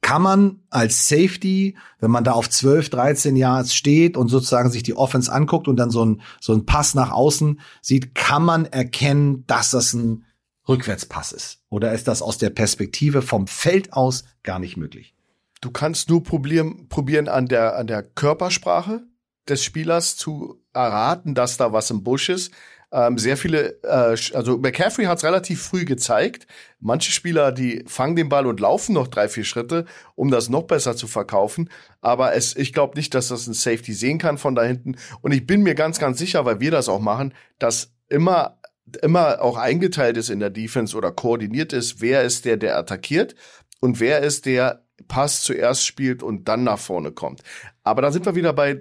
kann 0.00 0.22
man 0.22 0.60
als 0.70 1.08
Safety, 1.08 1.76
wenn 1.98 2.10
man 2.10 2.24
da 2.24 2.32
auf 2.32 2.48
12, 2.48 2.88
13 2.90 3.36
Yards 3.36 3.74
steht 3.74 4.16
und 4.16 4.28
sozusagen 4.28 4.70
sich 4.70 4.82
die 4.82 4.96
Offense 4.96 5.32
anguckt 5.32 5.68
und 5.68 5.76
dann 5.76 5.90
so 5.90 6.04
ein, 6.04 6.22
so 6.40 6.52
ein 6.52 6.66
Pass 6.66 6.94
nach 6.94 7.10
außen 7.10 7.60
sieht, 7.82 8.14
kann 8.14 8.42
man 8.42 8.66
erkennen, 8.66 9.44
dass 9.46 9.70
das 9.70 9.92
ein 9.92 10.24
Rückwärtspass 10.68 11.32
ist? 11.32 11.60
Oder 11.68 11.92
ist 11.92 12.08
das 12.08 12.22
aus 12.22 12.38
der 12.38 12.50
Perspektive 12.50 13.22
vom 13.22 13.46
Feld 13.46 13.92
aus 13.92 14.24
gar 14.42 14.58
nicht 14.58 14.76
möglich? 14.76 15.14
Du 15.60 15.70
kannst 15.70 16.08
nur 16.08 16.22
probieren, 16.22 16.88
probieren 16.88 17.28
an 17.28 17.46
der, 17.46 17.76
an 17.76 17.86
der 17.86 18.02
Körpersprache 18.02 19.02
des 19.48 19.62
Spielers 19.62 20.16
zu 20.16 20.62
erraten, 20.72 21.34
dass 21.34 21.56
da 21.56 21.72
was 21.72 21.90
im 21.90 22.02
Busch 22.02 22.30
ist. 22.30 22.52
Ähm, 22.92 23.18
sehr 23.18 23.36
viele, 23.36 23.82
äh, 23.84 24.16
also 24.34 24.58
McCaffrey 24.58 25.04
hat 25.04 25.18
es 25.18 25.24
relativ 25.24 25.62
früh 25.62 25.84
gezeigt. 25.84 26.46
Manche 26.80 27.12
Spieler, 27.12 27.52
die 27.52 27.84
fangen 27.86 28.16
den 28.16 28.28
Ball 28.28 28.46
und 28.46 28.58
laufen 28.58 28.94
noch 28.94 29.06
drei, 29.06 29.28
vier 29.28 29.44
Schritte, 29.44 29.84
um 30.16 30.30
das 30.30 30.48
noch 30.48 30.64
besser 30.64 30.96
zu 30.96 31.06
verkaufen. 31.06 31.70
Aber 32.00 32.34
es, 32.34 32.56
ich 32.56 32.72
glaube 32.72 32.96
nicht, 32.96 33.14
dass 33.14 33.28
das 33.28 33.46
ein 33.46 33.54
Safety 33.54 33.92
sehen 33.92 34.18
kann 34.18 34.38
von 34.38 34.54
da 34.54 34.62
hinten. 34.64 34.96
Und 35.20 35.32
ich 35.32 35.46
bin 35.46 35.62
mir 35.62 35.74
ganz, 35.74 35.98
ganz 35.98 36.18
sicher, 36.18 36.44
weil 36.44 36.60
wir 36.60 36.70
das 36.70 36.88
auch 36.88 37.00
machen, 37.00 37.34
dass 37.58 37.92
immer 38.08 38.56
immer 39.02 39.40
auch 39.40 39.56
eingeteilt 39.56 40.16
ist 40.16 40.30
in 40.30 40.40
der 40.40 40.50
Defense 40.50 40.96
oder 40.96 41.12
koordiniert 41.12 41.72
ist, 41.72 42.00
wer 42.00 42.22
ist 42.22 42.44
der, 42.44 42.56
der 42.56 42.76
attackiert 42.76 43.36
und 43.80 44.00
wer 44.00 44.20
ist 44.20 44.46
der 44.46 44.84
Pass 45.08 45.42
zuerst 45.42 45.86
spielt 45.86 46.22
und 46.22 46.48
dann 46.48 46.64
nach 46.64 46.78
vorne 46.78 47.12
kommt. 47.12 47.42
Aber 47.90 48.02
da 48.02 48.12
sind 48.12 48.24
wir 48.24 48.36
wieder 48.36 48.52
bei, 48.52 48.78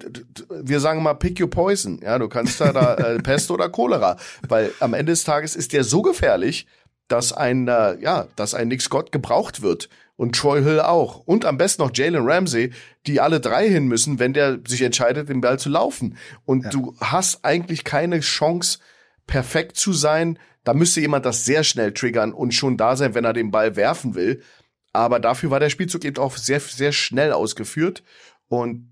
wir 0.51 0.79
sagen 0.79 1.01
mal, 1.01 1.15
pick 1.15 1.41
your 1.41 1.49
poison. 1.49 1.99
Ja, 2.03 2.19
du 2.19 2.29
kannst 2.29 2.61
da, 2.61 2.71
da 2.71 2.93
äh, 2.93 3.17
Pest 3.23 3.49
oder 3.49 3.67
Cholera, 3.67 4.17
weil 4.47 4.71
am 4.79 4.93
Ende 4.93 5.13
des 5.13 5.23
Tages 5.23 5.55
ist 5.55 5.73
der 5.73 5.83
so 5.83 6.03
gefährlich, 6.03 6.67
dass 7.07 7.33
ein, 7.33 7.67
äh, 7.67 7.99
ja, 7.99 8.27
dass 8.35 8.53
ein 8.53 8.67
Nick 8.67 8.83
Scott 8.83 9.11
gebraucht 9.11 9.63
wird 9.63 9.89
und 10.15 10.35
Troy 10.35 10.61
Hill 10.61 10.79
auch 10.79 11.21
und 11.25 11.43
am 11.45 11.57
besten 11.57 11.81
noch 11.81 11.89
Jalen 11.91 12.23
Ramsey, 12.23 12.71
die 13.07 13.19
alle 13.19 13.39
drei 13.39 13.67
hin 13.67 13.87
müssen, 13.87 14.19
wenn 14.19 14.33
der 14.33 14.59
sich 14.67 14.83
entscheidet, 14.83 15.27
den 15.27 15.41
Ball 15.41 15.57
zu 15.57 15.69
laufen. 15.69 16.15
Und 16.45 16.65
ja. 16.65 16.69
du 16.69 16.95
hast 17.01 17.43
eigentlich 17.43 17.83
keine 17.83 18.19
Chance, 18.19 18.77
perfekt 19.25 19.75
zu 19.77 19.91
sein. 19.91 20.37
Da 20.63 20.75
müsste 20.75 21.01
jemand 21.01 21.25
das 21.25 21.45
sehr 21.45 21.63
schnell 21.63 21.95
triggern 21.95 22.31
und 22.31 22.53
schon 22.53 22.77
da 22.77 22.95
sein, 22.95 23.15
wenn 23.15 23.25
er 23.25 23.33
den 23.33 23.49
Ball 23.49 23.75
werfen 23.75 24.13
will. 24.13 24.43
Aber 24.93 25.19
dafür 25.19 25.49
war 25.49 25.59
der 25.59 25.71
Spielzug 25.71 26.05
eben 26.05 26.17
auch 26.17 26.37
sehr, 26.37 26.59
sehr 26.59 26.91
schnell 26.91 27.31
ausgeführt. 27.31 28.03
Und 28.49 28.88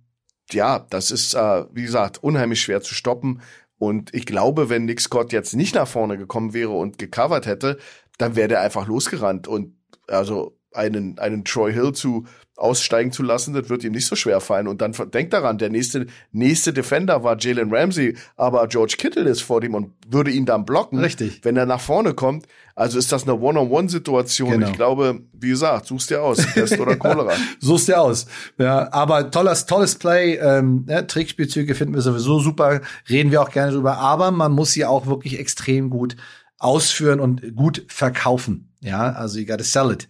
ja, 0.53 0.79
das 0.89 1.11
ist, 1.11 1.33
äh, 1.33 1.65
wie 1.71 1.83
gesagt, 1.83 2.23
unheimlich 2.23 2.61
schwer 2.61 2.81
zu 2.81 2.93
stoppen. 2.93 3.41
Und 3.77 4.13
ich 4.13 4.25
glaube, 4.25 4.69
wenn 4.69 4.85
Nick 4.85 5.01
Scott 5.01 5.31
jetzt 5.31 5.55
nicht 5.55 5.75
nach 5.75 5.87
vorne 5.87 6.17
gekommen 6.17 6.53
wäre 6.53 6.71
und 6.71 6.97
gecovert 6.97 7.45
hätte, 7.45 7.77
dann 8.17 8.35
wäre 8.35 8.47
der 8.47 8.61
einfach 8.61 8.87
losgerannt. 8.87 9.47
Und 9.47 9.75
also 10.07 10.57
einen, 10.73 11.19
einen 11.19 11.45
Troy 11.45 11.73
Hill 11.73 11.93
zu 11.93 12.25
aussteigen 12.57 13.11
zu 13.11 13.23
lassen, 13.23 13.53
das 13.53 13.69
wird 13.69 13.83
ihm 13.83 13.93
nicht 13.93 14.07
so 14.07 14.15
schwer 14.15 14.41
fallen. 14.41 14.67
Und 14.67 14.81
dann 14.81 14.93
denkt 15.13 15.33
daran, 15.33 15.57
der 15.57 15.69
nächste, 15.69 16.07
nächste 16.31 16.73
Defender 16.73 17.23
war 17.23 17.37
Jalen 17.39 17.73
Ramsey, 17.73 18.17
aber 18.35 18.67
George 18.67 18.95
Kittle 18.97 19.29
ist 19.29 19.41
vor 19.41 19.63
ihm 19.63 19.75
und 19.75 19.93
würde 20.07 20.31
ihn 20.31 20.45
dann 20.45 20.65
blocken. 20.65 20.99
Richtig. 20.99 21.41
Wenn 21.43 21.55
er 21.55 21.65
nach 21.65 21.79
vorne 21.79 22.13
kommt. 22.13 22.47
Also 22.75 22.99
ist 22.99 23.11
das 23.11 23.23
eine 23.23 23.39
One-on-One-Situation. 23.39 24.51
Genau. 24.51 24.67
Ich 24.67 24.73
glaube, 24.73 25.21
wie 25.33 25.49
gesagt, 25.49 25.87
suchst 25.87 26.09
dir 26.11 26.21
aus. 26.21 26.45
Pest 26.53 26.79
oder 26.79 26.95
Cholera. 26.99 27.33
suchst 27.59 27.87
dir 27.87 27.99
aus. 28.01 28.27
Ja, 28.59 28.91
aber 28.91 29.31
tolles, 29.31 29.65
tolles 29.65 29.95
Play. 29.95 30.35
Ähm, 30.35 30.85
ja, 30.87 31.01
Trickspielzüge 31.01 31.73
finden 31.73 31.95
wir 31.95 32.01
sowieso 32.01 32.39
super. 32.39 32.81
Reden 33.09 33.31
wir 33.31 33.41
auch 33.41 33.49
gerne 33.51 33.71
drüber. 33.71 33.97
Aber 33.97 34.31
man 34.31 34.51
muss 34.51 34.73
sie 34.73 34.85
auch 34.85 35.07
wirklich 35.07 35.39
extrem 35.39 35.89
gut 35.89 36.15
ausführen 36.59 37.19
und 37.19 37.55
gut 37.55 37.85
verkaufen. 37.87 38.71
Ja, 38.79 39.11
also 39.11 39.39
you 39.39 39.45
gotta 39.45 39.63
sell 39.63 39.91
it. 39.91 40.07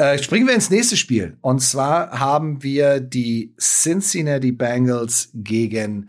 Äh, 0.00 0.16
springen 0.16 0.46
wir 0.46 0.54
ins 0.54 0.70
nächste 0.70 0.96
Spiel. 0.96 1.36
Und 1.42 1.60
zwar 1.60 2.18
haben 2.18 2.62
wir 2.62 3.00
die 3.00 3.54
Cincinnati 3.60 4.50
Bengals 4.50 5.28
gegen 5.34 6.08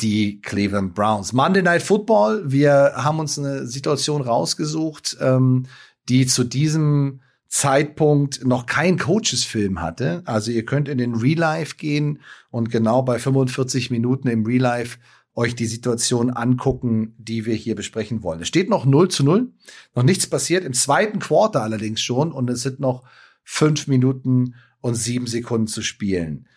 die 0.00 0.40
Cleveland 0.40 0.94
Browns. 0.94 1.32
Monday 1.32 1.60
Night 1.60 1.82
Football. 1.82 2.44
Wir 2.46 2.92
haben 2.94 3.18
uns 3.18 3.36
eine 3.36 3.66
Situation 3.66 4.22
rausgesucht, 4.22 5.16
ähm, 5.20 5.66
die 6.08 6.26
zu 6.26 6.44
diesem 6.44 7.22
Zeitpunkt 7.48 8.46
noch 8.46 8.66
kein 8.66 8.98
Coaches-Film 8.98 9.82
hatte. 9.82 10.22
Also 10.26 10.52
ihr 10.52 10.64
könnt 10.64 10.88
in 10.88 10.98
den 10.98 11.16
Real 11.16 11.40
Life 11.40 11.74
gehen 11.74 12.20
und 12.52 12.70
genau 12.70 13.02
bei 13.02 13.18
45 13.18 13.90
Minuten 13.90 14.28
im 14.28 14.46
Real 14.46 14.62
Life 14.62 14.98
euch 15.34 15.56
die 15.56 15.66
Situation 15.66 16.30
angucken, 16.30 17.16
die 17.18 17.46
wir 17.46 17.56
hier 17.56 17.74
besprechen 17.74 18.22
wollen. 18.22 18.42
Es 18.42 18.46
steht 18.46 18.70
noch 18.70 18.84
0 18.84 19.08
zu 19.08 19.24
0, 19.24 19.52
noch 19.96 20.04
nichts 20.04 20.28
passiert, 20.28 20.64
im 20.64 20.72
zweiten 20.72 21.18
Quarter 21.18 21.62
allerdings 21.62 22.00
schon 22.00 22.30
und 22.30 22.48
es 22.48 22.62
sind 22.62 22.78
noch 22.78 23.02
fünf 23.44 23.86
Minuten 23.86 24.54
und 24.80 24.94
sieben 24.94 25.26
Sekunden 25.26 25.66
zu 25.66 25.82
spielen. 25.82 26.48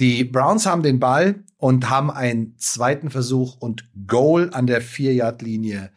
Die 0.00 0.24
Browns 0.24 0.66
haben 0.66 0.82
den 0.82 1.00
Ball 1.00 1.44
und 1.56 1.90
haben 1.90 2.10
einen 2.10 2.56
zweiten 2.58 3.10
Versuch 3.10 3.56
und 3.58 3.88
Goal 4.06 4.50
an 4.52 4.66
der 4.66 4.80
Vier-Yard-Linie 4.80 5.90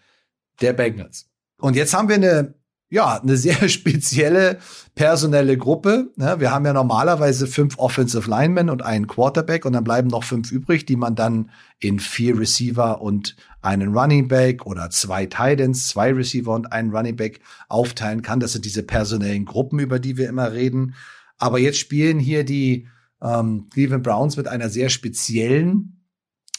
der 0.61 0.73
Bengals. 0.73 1.29
Und 1.57 1.75
jetzt 1.75 1.93
haben 1.93 2.07
wir 2.07 2.15
eine 2.15 2.53
ja, 2.89 3.21
eine 3.21 3.37
sehr 3.37 3.69
spezielle 3.69 4.59
personelle 4.95 5.57
Gruppe. 5.57 6.11
Ne? 6.15 6.37
Wir 6.39 6.51
haben 6.51 6.65
ja 6.65 6.73
normalerweise 6.73 7.47
fünf 7.47 7.77
Offensive 7.77 8.29
Linemen 8.29 8.69
und 8.69 8.81
einen 8.81 9.07
Quarterback 9.07 9.65
und 9.65 9.73
dann 9.73 9.83
bleiben 9.83 10.09
noch 10.09 10.23
fünf 10.23 10.51
übrig, 10.51 10.85
die 10.85 10.95
man 10.95 11.15
dann 11.15 11.51
in 11.79 11.99
vier 11.99 12.37
Receiver 12.37 13.01
und 13.01 13.35
einen 13.61 13.95
Running 13.95 14.27
Back 14.27 14.65
oder 14.65 14.89
zwei 14.89 15.25
Titans, 15.25 15.87
zwei 15.87 16.11
Receiver 16.11 16.53
und 16.53 16.71
einen 16.71 16.91
Running 16.95 17.15
Back 17.15 17.41
aufteilen 17.67 18.21
kann. 18.21 18.39
Das 18.39 18.53
sind 18.53 18.65
diese 18.65 18.83
personellen 18.83 19.45
Gruppen, 19.45 19.79
über 19.79 19.99
die 19.99 20.17
wir 20.17 20.27
immer 20.27 20.51
reden. 20.51 20.95
Aber 21.37 21.59
jetzt 21.59 21.77
spielen 21.77 22.19
hier 22.19 22.43
die 22.43 22.87
ähm, 23.21 23.67
Cleveland 23.71 24.03
Browns 24.03 24.37
mit 24.37 24.47
einer 24.47 24.69
sehr 24.69 24.89
speziellen 24.89 25.98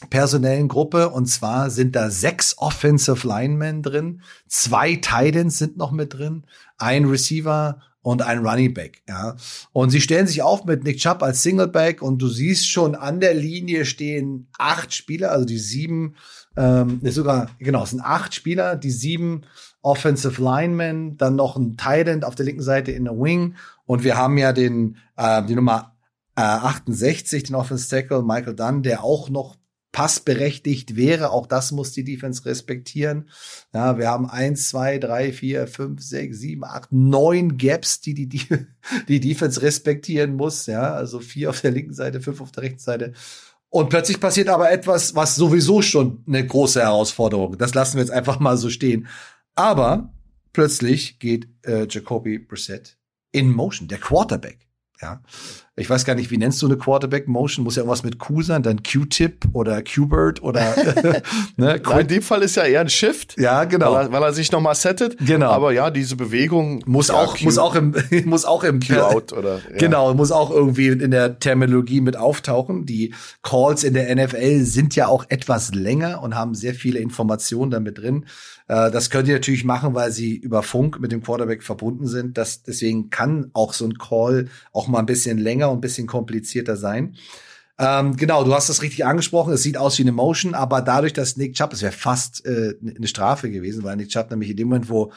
personellen 0.09 0.67
Gruppe. 0.67 1.09
Und 1.09 1.27
zwar 1.27 1.69
sind 1.69 1.95
da 1.95 2.09
sechs 2.09 2.57
Offensive 2.57 3.27
Linemen 3.27 3.83
drin, 3.83 4.21
zwei 4.47 4.95
Titans 4.95 5.57
sind 5.57 5.77
noch 5.77 5.91
mit 5.91 6.13
drin, 6.13 6.45
ein 6.77 7.05
Receiver 7.05 7.79
und 8.03 8.23
ein 8.23 8.45
Running 8.45 8.73
Back, 8.73 9.03
ja. 9.07 9.35
Und 9.73 9.91
sie 9.91 10.01
stellen 10.01 10.25
sich 10.25 10.41
auf 10.41 10.65
mit 10.65 10.83
Nick 10.83 10.97
Chubb 10.97 11.21
als 11.21 11.43
Singleback 11.43 12.01
und 12.01 12.19
du 12.19 12.27
siehst 12.27 12.67
schon 12.67 12.95
an 12.95 13.19
der 13.19 13.35
Linie 13.35 13.85
stehen 13.85 14.47
acht 14.57 14.93
Spieler, 14.93 15.31
also 15.31 15.45
die 15.45 15.59
sieben, 15.59 16.15
ähm, 16.57 16.99
sogar, 17.03 17.51
genau, 17.59 17.83
es 17.83 17.91
sind 17.91 18.01
acht 18.01 18.33
Spieler, 18.33 18.75
die 18.75 18.89
sieben 18.89 19.43
Offensive 19.83 20.41
Linemen, 20.41 21.17
dann 21.17 21.35
noch 21.35 21.55
ein 21.55 21.77
Titan 21.77 22.23
auf 22.23 22.35
der 22.35 22.45
linken 22.45 22.63
Seite 22.63 22.91
in 22.91 23.05
der 23.05 23.13
Wing. 23.13 23.55
Und 23.85 24.03
wir 24.03 24.17
haben 24.17 24.37
ja 24.37 24.53
den, 24.53 24.97
äh, 25.17 25.43
die 25.43 25.55
Nummer 25.55 25.95
äh, 26.35 26.41
68, 26.41 27.43
den 27.43 27.55
Offensive 27.55 27.89
Tackle 27.89 28.23
Michael 28.23 28.55
Dunn, 28.55 28.83
der 28.83 29.03
auch 29.03 29.29
noch 29.29 29.57
passberechtigt 29.91 30.95
wäre. 30.95 31.31
Auch 31.31 31.47
das 31.47 31.71
muss 31.71 31.91
die 31.91 32.03
Defense 32.03 32.45
respektieren. 32.45 33.29
Ja, 33.73 33.97
wir 33.97 34.07
haben 34.09 34.29
eins, 34.29 34.69
zwei, 34.69 34.97
drei, 34.97 35.33
vier, 35.33 35.67
fünf, 35.67 36.01
sechs, 36.01 36.39
sieben, 36.39 36.63
acht, 36.63 36.91
neun 36.91 37.57
Gaps, 37.57 38.01
die 38.01 38.13
die, 38.13 38.27
die, 38.27 38.45
die 39.07 39.19
Defense 39.19 39.61
respektieren 39.61 40.35
muss. 40.35 40.65
Ja, 40.65 40.93
also 40.93 41.19
vier 41.19 41.49
auf 41.49 41.61
der 41.61 41.71
linken 41.71 41.93
Seite, 41.93 42.21
fünf 42.21 42.41
auf 42.41 42.51
der 42.51 42.63
rechten 42.63 42.79
Seite. 42.79 43.13
Und 43.69 43.89
plötzlich 43.89 44.19
passiert 44.19 44.49
aber 44.49 44.69
etwas, 44.69 45.15
was 45.15 45.35
sowieso 45.35 45.81
schon 45.81 46.23
eine 46.27 46.45
große 46.45 46.81
Herausforderung. 46.81 47.57
Das 47.57 47.73
lassen 47.73 47.95
wir 47.95 48.03
jetzt 48.03 48.11
einfach 48.11 48.39
mal 48.39 48.57
so 48.57 48.69
stehen. 48.69 49.07
Aber 49.55 50.13
plötzlich 50.51 51.19
geht 51.19 51.47
äh, 51.63 51.87
Jacoby 51.89 52.39
Brissett 52.39 52.97
in 53.31 53.49
Motion, 53.49 53.87
der 53.87 53.99
Quarterback. 53.99 54.67
Ja, 55.01 55.23
ich 55.81 55.89
weiß 55.89 56.05
gar 56.05 56.15
nicht, 56.15 56.31
wie 56.31 56.37
nennst 56.37 56.61
du 56.61 56.67
eine 56.67 56.77
Quarterback 56.77 57.27
Motion? 57.27 57.63
Muss 57.63 57.75
ja 57.75 57.81
irgendwas 57.81 58.03
mit 58.03 58.19
Q 58.19 58.41
sein, 58.43 58.63
dann 58.63 58.83
Q-Tip 58.83 59.47
oder 59.53 59.83
Q-Bird 59.83 60.41
oder 60.43 60.75
ne? 61.57 61.81
in 61.99 62.07
dem 62.07 62.21
Fall 62.21 62.43
ist 62.43 62.55
ja 62.55 62.63
eher 62.63 62.81
ein 62.81 62.89
Shift. 62.89 63.35
Ja, 63.39 63.63
genau. 63.65 63.93
Weil 63.93 64.05
er, 64.05 64.11
weil 64.11 64.23
er 64.23 64.33
sich 64.33 64.51
nochmal 64.51 64.75
settet. 64.75 65.17
Genau. 65.17 65.49
Aber 65.49 65.71
ja, 65.73 65.89
diese 65.89 66.15
Bewegung 66.15 66.83
muss 66.85 67.09
ja, 67.09 67.15
auch, 67.15 67.37
Q, 67.37 67.45
muss 67.45 67.57
auch 67.57 67.75
im, 67.75 67.95
muss 68.25 68.45
auch 68.45 68.63
im 68.63 68.79
Q-Out 68.79 69.33
oder. 69.33 69.55
Ja. 69.55 69.77
Genau, 69.77 70.13
muss 70.13 70.31
auch 70.31 70.51
irgendwie 70.51 70.87
in 70.87 71.11
der 71.11 71.39
Terminologie 71.39 72.01
mit 72.01 72.15
auftauchen. 72.15 72.85
Die 72.85 73.13
Calls 73.41 73.83
in 73.83 73.93
der 73.93 74.15
NFL 74.15 74.63
sind 74.63 74.95
ja 74.95 75.07
auch 75.07 75.25
etwas 75.29 75.73
länger 75.73 76.21
und 76.21 76.35
haben 76.35 76.53
sehr 76.53 76.75
viele 76.75 76.99
Informationen 76.99 77.71
damit 77.71 77.97
drin. 77.97 78.25
Äh, 78.71 78.89
das 78.89 79.09
können 79.09 79.25
die 79.25 79.33
natürlich 79.33 79.65
machen, 79.65 79.93
weil 79.95 80.11
sie 80.11 80.35
über 80.35 80.63
Funk 80.63 80.99
mit 81.01 81.11
dem 81.11 81.21
Quarterback 81.21 81.61
verbunden 81.61 82.07
sind. 82.07 82.37
Das, 82.37 82.63
deswegen 82.63 83.09
kann 83.09 83.51
auch 83.53 83.73
so 83.73 83.85
ein 83.85 83.97
Call 83.97 84.47
auch 84.71 84.87
mal 84.87 84.99
ein 84.99 85.05
bisschen 85.05 85.37
länger 85.37 85.70
und 85.71 85.77
ein 85.77 85.81
bisschen 85.81 86.07
komplizierter 86.07 86.75
sein. 86.75 87.15
Ähm, 87.79 88.15
genau, 88.15 88.43
du 88.43 88.53
hast 88.53 88.69
das 88.69 88.81
richtig 88.81 89.05
angesprochen. 89.05 89.53
Es 89.53 89.63
sieht 89.63 89.77
aus 89.77 89.97
wie 89.97 90.03
eine 90.03 90.11
Motion, 90.11 90.53
aber 90.53 90.81
dadurch, 90.81 91.13
dass 91.13 91.37
Nick 91.37 91.55
Chubb, 91.55 91.73
es 91.73 91.81
wäre 91.81 91.91
fast 91.91 92.45
äh, 92.45 92.75
eine 92.83 93.07
Strafe 93.07 93.49
gewesen, 93.49 93.83
weil 93.83 93.95
Nick 93.95 94.09
Chubb 94.09 94.29
nämlich 94.29 94.51
in 94.51 94.57
dem 94.57 94.67
Moment, 94.67 94.89
wo 94.89 95.11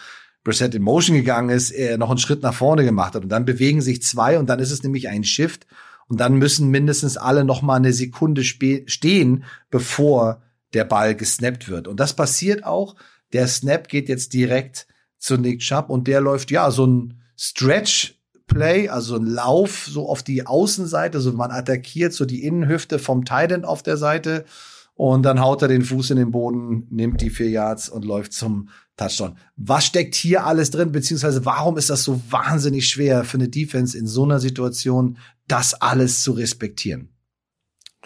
Brissett 0.44 0.74
in 0.74 0.82
Motion 0.82 1.16
gegangen 1.16 1.50
ist, 1.50 1.70
er 1.70 1.98
noch 1.98 2.10
einen 2.10 2.18
Schritt 2.18 2.42
nach 2.42 2.54
vorne 2.54 2.84
gemacht 2.84 3.14
hat. 3.14 3.22
Und 3.22 3.30
dann 3.30 3.44
bewegen 3.44 3.82
sich 3.82 4.02
zwei 4.02 4.38
und 4.38 4.48
dann 4.48 4.60
ist 4.60 4.70
es 4.70 4.82
nämlich 4.82 5.08
ein 5.08 5.24
Shift. 5.24 5.66
Und 6.06 6.20
dann 6.20 6.34
müssen 6.34 6.70
mindestens 6.70 7.16
alle 7.16 7.44
noch 7.44 7.62
mal 7.62 7.76
eine 7.76 7.92
Sekunde 7.92 8.44
stehen, 8.44 9.44
bevor 9.70 10.42
der 10.74 10.84
Ball 10.84 11.14
gesnappt 11.14 11.68
wird. 11.68 11.88
Und 11.88 11.98
das 11.98 12.14
passiert 12.14 12.64
auch 12.64 12.96
der 13.34 13.48
Snap 13.48 13.88
geht 13.88 14.08
jetzt 14.08 14.32
direkt 14.32 14.86
zu 15.18 15.36
Nick 15.36 15.60
Chubb 15.60 15.90
und 15.90 16.06
der 16.06 16.20
läuft 16.20 16.50
ja 16.50 16.70
so 16.70 16.86
ein 16.86 17.20
Stretch 17.36 18.14
Play, 18.54 18.88
also 18.88 19.16
ein 19.16 19.26
Lauf 19.26 19.86
so 19.86 20.08
auf 20.08 20.22
die 20.22 20.46
Außenseite, 20.46 21.20
so 21.20 21.32
man 21.32 21.50
attackiert 21.50 22.12
so 22.12 22.24
die 22.24 22.44
Innenhüfte 22.44 22.98
vom 22.98 23.24
Titan 23.24 23.64
auf 23.64 23.82
der 23.82 23.96
Seite 23.96 24.44
und 24.94 25.24
dann 25.24 25.40
haut 25.40 25.62
er 25.62 25.68
den 25.68 25.82
Fuß 25.82 26.10
in 26.10 26.16
den 26.16 26.30
Boden, 26.30 26.86
nimmt 26.90 27.20
die 27.20 27.30
vier 27.30 27.50
Yards 27.50 27.88
und 27.88 28.04
läuft 28.04 28.32
zum 28.32 28.68
Touchdown. 28.96 29.36
Was 29.56 29.86
steckt 29.86 30.14
hier 30.14 30.46
alles 30.46 30.70
drin, 30.70 30.92
beziehungsweise 30.92 31.44
warum 31.44 31.76
ist 31.76 31.90
das 31.90 32.04
so 32.04 32.20
wahnsinnig 32.30 32.88
schwer 32.88 33.24
für 33.24 33.38
eine 33.38 33.48
Defense 33.48 33.98
in 33.98 34.06
so 34.06 34.22
einer 34.22 34.38
Situation, 34.38 35.18
das 35.48 35.74
alles 35.74 36.22
zu 36.22 36.32
respektieren? 36.32 37.08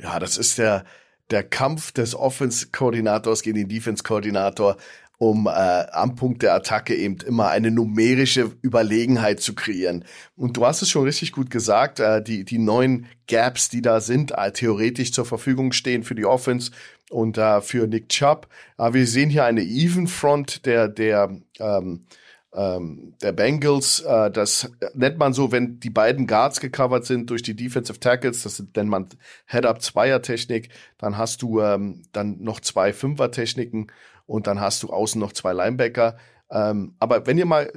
Ja, 0.00 0.18
das 0.18 0.38
ist 0.38 0.56
der, 0.56 0.84
der 1.30 1.42
Kampf 1.42 1.92
des 1.92 2.14
Offense-Koordinators 2.14 3.42
gegen 3.42 3.58
den 3.58 3.68
Defense-Koordinator 3.68 4.76
um 5.18 5.48
äh, 5.48 5.50
am 5.50 6.14
Punkt 6.14 6.42
der 6.42 6.54
Attacke 6.54 6.94
eben 6.94 7.16
immer 7.26 7.48
eine 7.48 7.72
numerische 7.72 8.52
Überlegenheit 8.62 9.40
zu 9.40 9.54
kreieren. 9.54 10.04
Und 10.36 10.56
du 10.56 10.64
hast 10.64 10.80
es 10.80 10.90
schon 10.90 11.04
richtig 11.04 11.32
gut 11.32 11.50
gesagt, 11.50 11.98
äh, 11.98 12.22
die, 12.22 12.44
die 12.44 12.58
neuen 12.58 13.06
Gaps, 13.26 13.68
die 13.68 13.82
da 13.82 14.00
sind, 14.00 14.30
äh, 14.30 14.52
theoretisch 14.52 15.12
zur 15.12 15.24
Verfügung 15.24 15.72
stehen 15.72 16.04
für 16.04 16.14
die 16.14 16.24
Offense 16.24 16.70
und 17.10 17.36
äh, 17.36 17.60
für 17.60 17.88
Nick 17.88 18.08
Chubb. 18.08 18.46
Aber 18.76 18.94
wir 18.94 19.06
sehen 19.08 19.28
hier 19.28 19.44
eine 19.44 19.62
Even 19.62 20.06
Front 20.06 20.64
der, 20.66 20.86
der, 20.86 21.36
ähm, 21.58 22.06
ähm, 22.54 23.14
der 23.20 23.32
Bengals. 23.32 24.00
Äh, 24.00 24.30
das 24.30 24.70
nennt 24.94 25.18
man 25.18 25.32
so, 25.32 25.50
wenn 25.50 25.80
die 25.80 25.90
beiden 25.90 26.28
Guards 26.28 26.60
gecovert 26.60 27.06
sind 27.06 27.28
durch 27.30 27.42
die 27.42 27.56
Defensive 27.56 27.98
Tackles, 27.98 28.44
das 28.44 28.62
nennt 28.76 28.88
man 28.88 29.08
Head-Up-Zweier-Technik, 29.46 30.68
dann 30.96 31.18
hast 31.18 31.42
du 31.42 31.60
ähm, 31.60 32.02
dann 32.12 32.40
noch 32.40 32.60
zwei 32.60 32.92
Fünfer-Techniken 32.92 33.88
und 34.28 34.46
dann 34.46 34.60
hast 34.60 34.82
du 34.84 34.90
außen 34.90 35.20
noch 35.20 35.32
zwei 35.32 35.52
Linebacker. 35.52 36.16
Ähm, 36.50 36.94
aber 36.98 37.26
wenn 37.26 37.38
ihr 37.38 37.46
mal, 37.46 37.72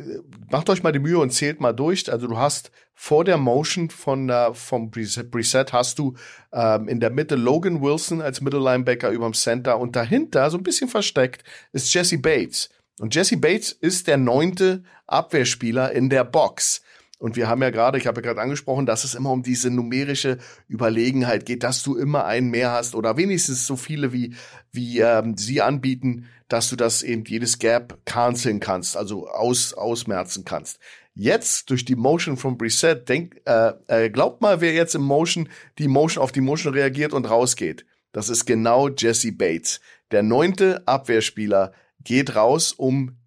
macht 0.52 0.70
euch 0.70 0.84
mal 0.84 0.92
die 0.92 1.00
Mühe 1.00 1.18
und 1.18 1.32
zählt 1.32 1.60
mal 1.60 1.74
durch. 1.74 2.12
Also 2.12 2.28
du 2.28 2.38
hast 2.38 2.72
vor 2.94 3.24
der 3.26 3.38
Motion 3.38 3.90
von 3.90 4.30
äh, 4.30 4.54
vom 4.54 4.92
Preset 4.92 5.74
hast 5.74 5.98
du 5.98 6.16
ähm, 6.54 6.88
in 6.88 7.00
der 7.00 7.10
Mitte 7.10 7.36
Logan 7.36 7.82
Wilson 7.82 8.22
als 8.22 8.42
Mittellinebacker 8.42 9.10
überm 9.10 9.34
Center 9.34 9.80
und 9.80 9.96
dahinter 9.96 10.50
so 10.50 10.58
ein 10.58 10.64
bisschen 10.64 10.90
versteckt 10.90 11.44
ist 11.72 11.94
Jesse 11.94 12.18
Bates. 12.18 12.70
Und 13.00 13.16
Jesse 13.16 13.38
Bates 13.38 13.72
ist 13.72 14.08
der 14.08 14.18
neunte 14.18 14.84
Abwehrspieler 15.08 15.92
in 15.92 16.10
der 16.10 16.24
Box. 16.24 16.82
Und 17.22 17.36
wir 17.36 17.48
haben 17.48 17.62
ja 17.62 17.70
gerade, 17.70 18.00
ich 18.00 18.08
habe 18.08 18.20
ja 18.20 18.30
gerade 18.30 18.42
angesprochen, 18.42 18.88
dass 18.88 19.04
es 19.04 19.14
immer 19.14 19.30
um 19.30 19.44
diese 19.44 19.70
numerische 19.70 20.40
Überlegenheit 20.68 21.46
geht, 21.46 21.62
dass 21.62 21.84
du 21.84 21.96
immer 21.96 22.26
einen 22.26 22.50
mehr 22.50 22.72
hast 22.72 22.96
oder 22.96 23.16
wenigstens 23.16 23.68
so 23.68 23.76
viele 23.76 24.12
wie, 24.12 24.34
wie 24.72 25.02
ähm, 25.02 25.38
sie 25.38 25.62
anbieten, 25.62 26.26
dass 26.48 26.72
du 26.72 26.76
das 26.76 27.04
eben 27.04 27.24
jedes 27.26 27.60
Gap 27.60 28.00
canceln 28.06 28.60
kannst, 28.60 28.98
also 28.98 29.30
aus, 29.30 29.76
ausmerzen 29.76 30.46
kannst. 30.46 30.80
Jetzt 31.14 31.70
durch 31.70 31.86
die 31.86 31.96
Motion 31.96 32.38
von 32.38 32.58
Preset, 32.58 33.08
denk, 33.08 33.40
äh, 33.46 33.74
äh, 33.86 34.10
glaubt 34.10 34.42
mal, 34.42 34.60
wer 34.60 34.74
jetzt 34.74 34.96
im 34.96 35.04
Motion 35.04 35.48
die 35.78 35.88
Motion 35.88 36.24
auf 36.24 36.32
die 36.32 36.42
Motion 36.42 36.74
reagiert 36.74 37.14
und 37.14 37.30
rausgeht. 37.30 37.86
Das 38.14 38.30
ist 38.30 38.46
genau 38.46 38.90
Jesse 38.90 39.32
Bates. 39.32 39.80
Der 40.10 40.24
neunte 40.24 40.88
Abwehrspieler 40.88 41.72
geht 42.04 42.36
raus, 42.36 42.72
um 42.72 43.18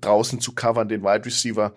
draußen 0.00 0.40
zu 0.40 0.52
covern, 0.52 0.88
den 0.88 1.04
Wide 1.04 1.26
Receiver 1.26 1.76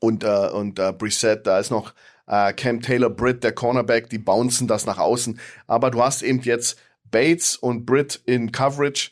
und, 0.00 0.24
äh, 0.24 0.48
und 0.48 0.78
äh, 0.78 0.92
Brissett, 0.92 1.46
da 1.46 1.60
ist 1.60 1.70
noch 1.70 1.94
äh, 2.26 2.52
Cam 2.52 2.80
Taylor 2.80 3.10
Britt, 3.10 3.44
der 3.44 3.52
Cornerback, 3.52 4.10
die 4.10 4.18
bouncen 4.18 4.66
das 4.66 4.86
nach 4.86 4.98
außen. 4.98 5.38
Aber 5.66 5.90
du 5.90 6.02
hast 6.02 6.22
eben 6.22 6.40
jetzt 6.40 6.78
Bates 7.04 7.56
und 7.56 7.86
Britt 7.86 8.20
in 8.24 8.52
Coverage. 8.52 9.10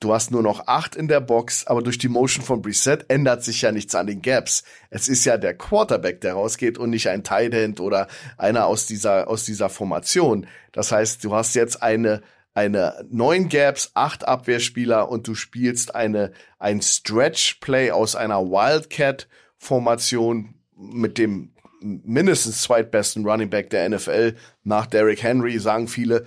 Du 0.00 0.14
hast 0.14 0.30
nur 0.30 0.42
noch 0.42 0.68
acht 0.68 0.94
in 0.94 1.08
der 1.08 1.20
Box, 1.20 1.66
aber 1.66 1.82
durch 1.82 1.98
die 1.98 2.08
Motion 2.08 2.44
von 2.44 2.62
Brissett 2.62 3.06
ändert 3.08 3.42
sich 3.42 3.62
ja 3.62 3.72
nichts 3.72 3.96
an 3.96 4.06
den 4.06 4.22
Gaps. 4.22 4.62
Es 4.90 5.08
ist 5.08 5.24
ja 5.24 5.36
der 5.38 5.54
Quarterback, 5.54 6.20
der 6.20 6.34
rausgeht 6.34 6.78
und 6.78 6.90
nicht 6.90 7.08
ein 7.08 7.24
Tight 7.24 7.52
End 7.52 7.80
oder 7.80 8.06
einer 8.36 8.66
aus 8.66 8.86
dieser, 8.86 9.26
aus 9.26 9.44
dieser 9.44 9.68
Formation. 9.68 10.46
Das 10.70 10.92
heißt, 10.92 11.24
du 11.24 11.34
hast 11.34 11.54
jetzt 11.56 11.82
eine, 11.82 12.22
eine 12.54 13.04
neun 13.10 13.48
Gaps, 13.48 13.90
acht 13.94 14.28
Abwehrspieler 14.28 15.08
und 15.08 15.26
du 15.26 15.34
spielst 15.34 15.96
eine, 15.96 16.30
ein 16.60 16.80
Stretch 16.80 17.54
Play 17.60 17.90
aus 17.90 18.14
einer 18.14 18.42
Wildcat 18.42 19.26
Formation 19.58 20.54
mit 20.76 21.18
dem 21.18 21.50
mindestens 21.80 22.62
zweitbesten 22.62 23.24
Running 23.26 23.50
Back 23.50 23.70
der 23.70 23.88
NFL 23.88 24.34
nach 24.64 24.86
Derrick 24.86 25.22
Henry, 25.22 25.58
sagen 25.58 25.88
viele. 25.88 26.24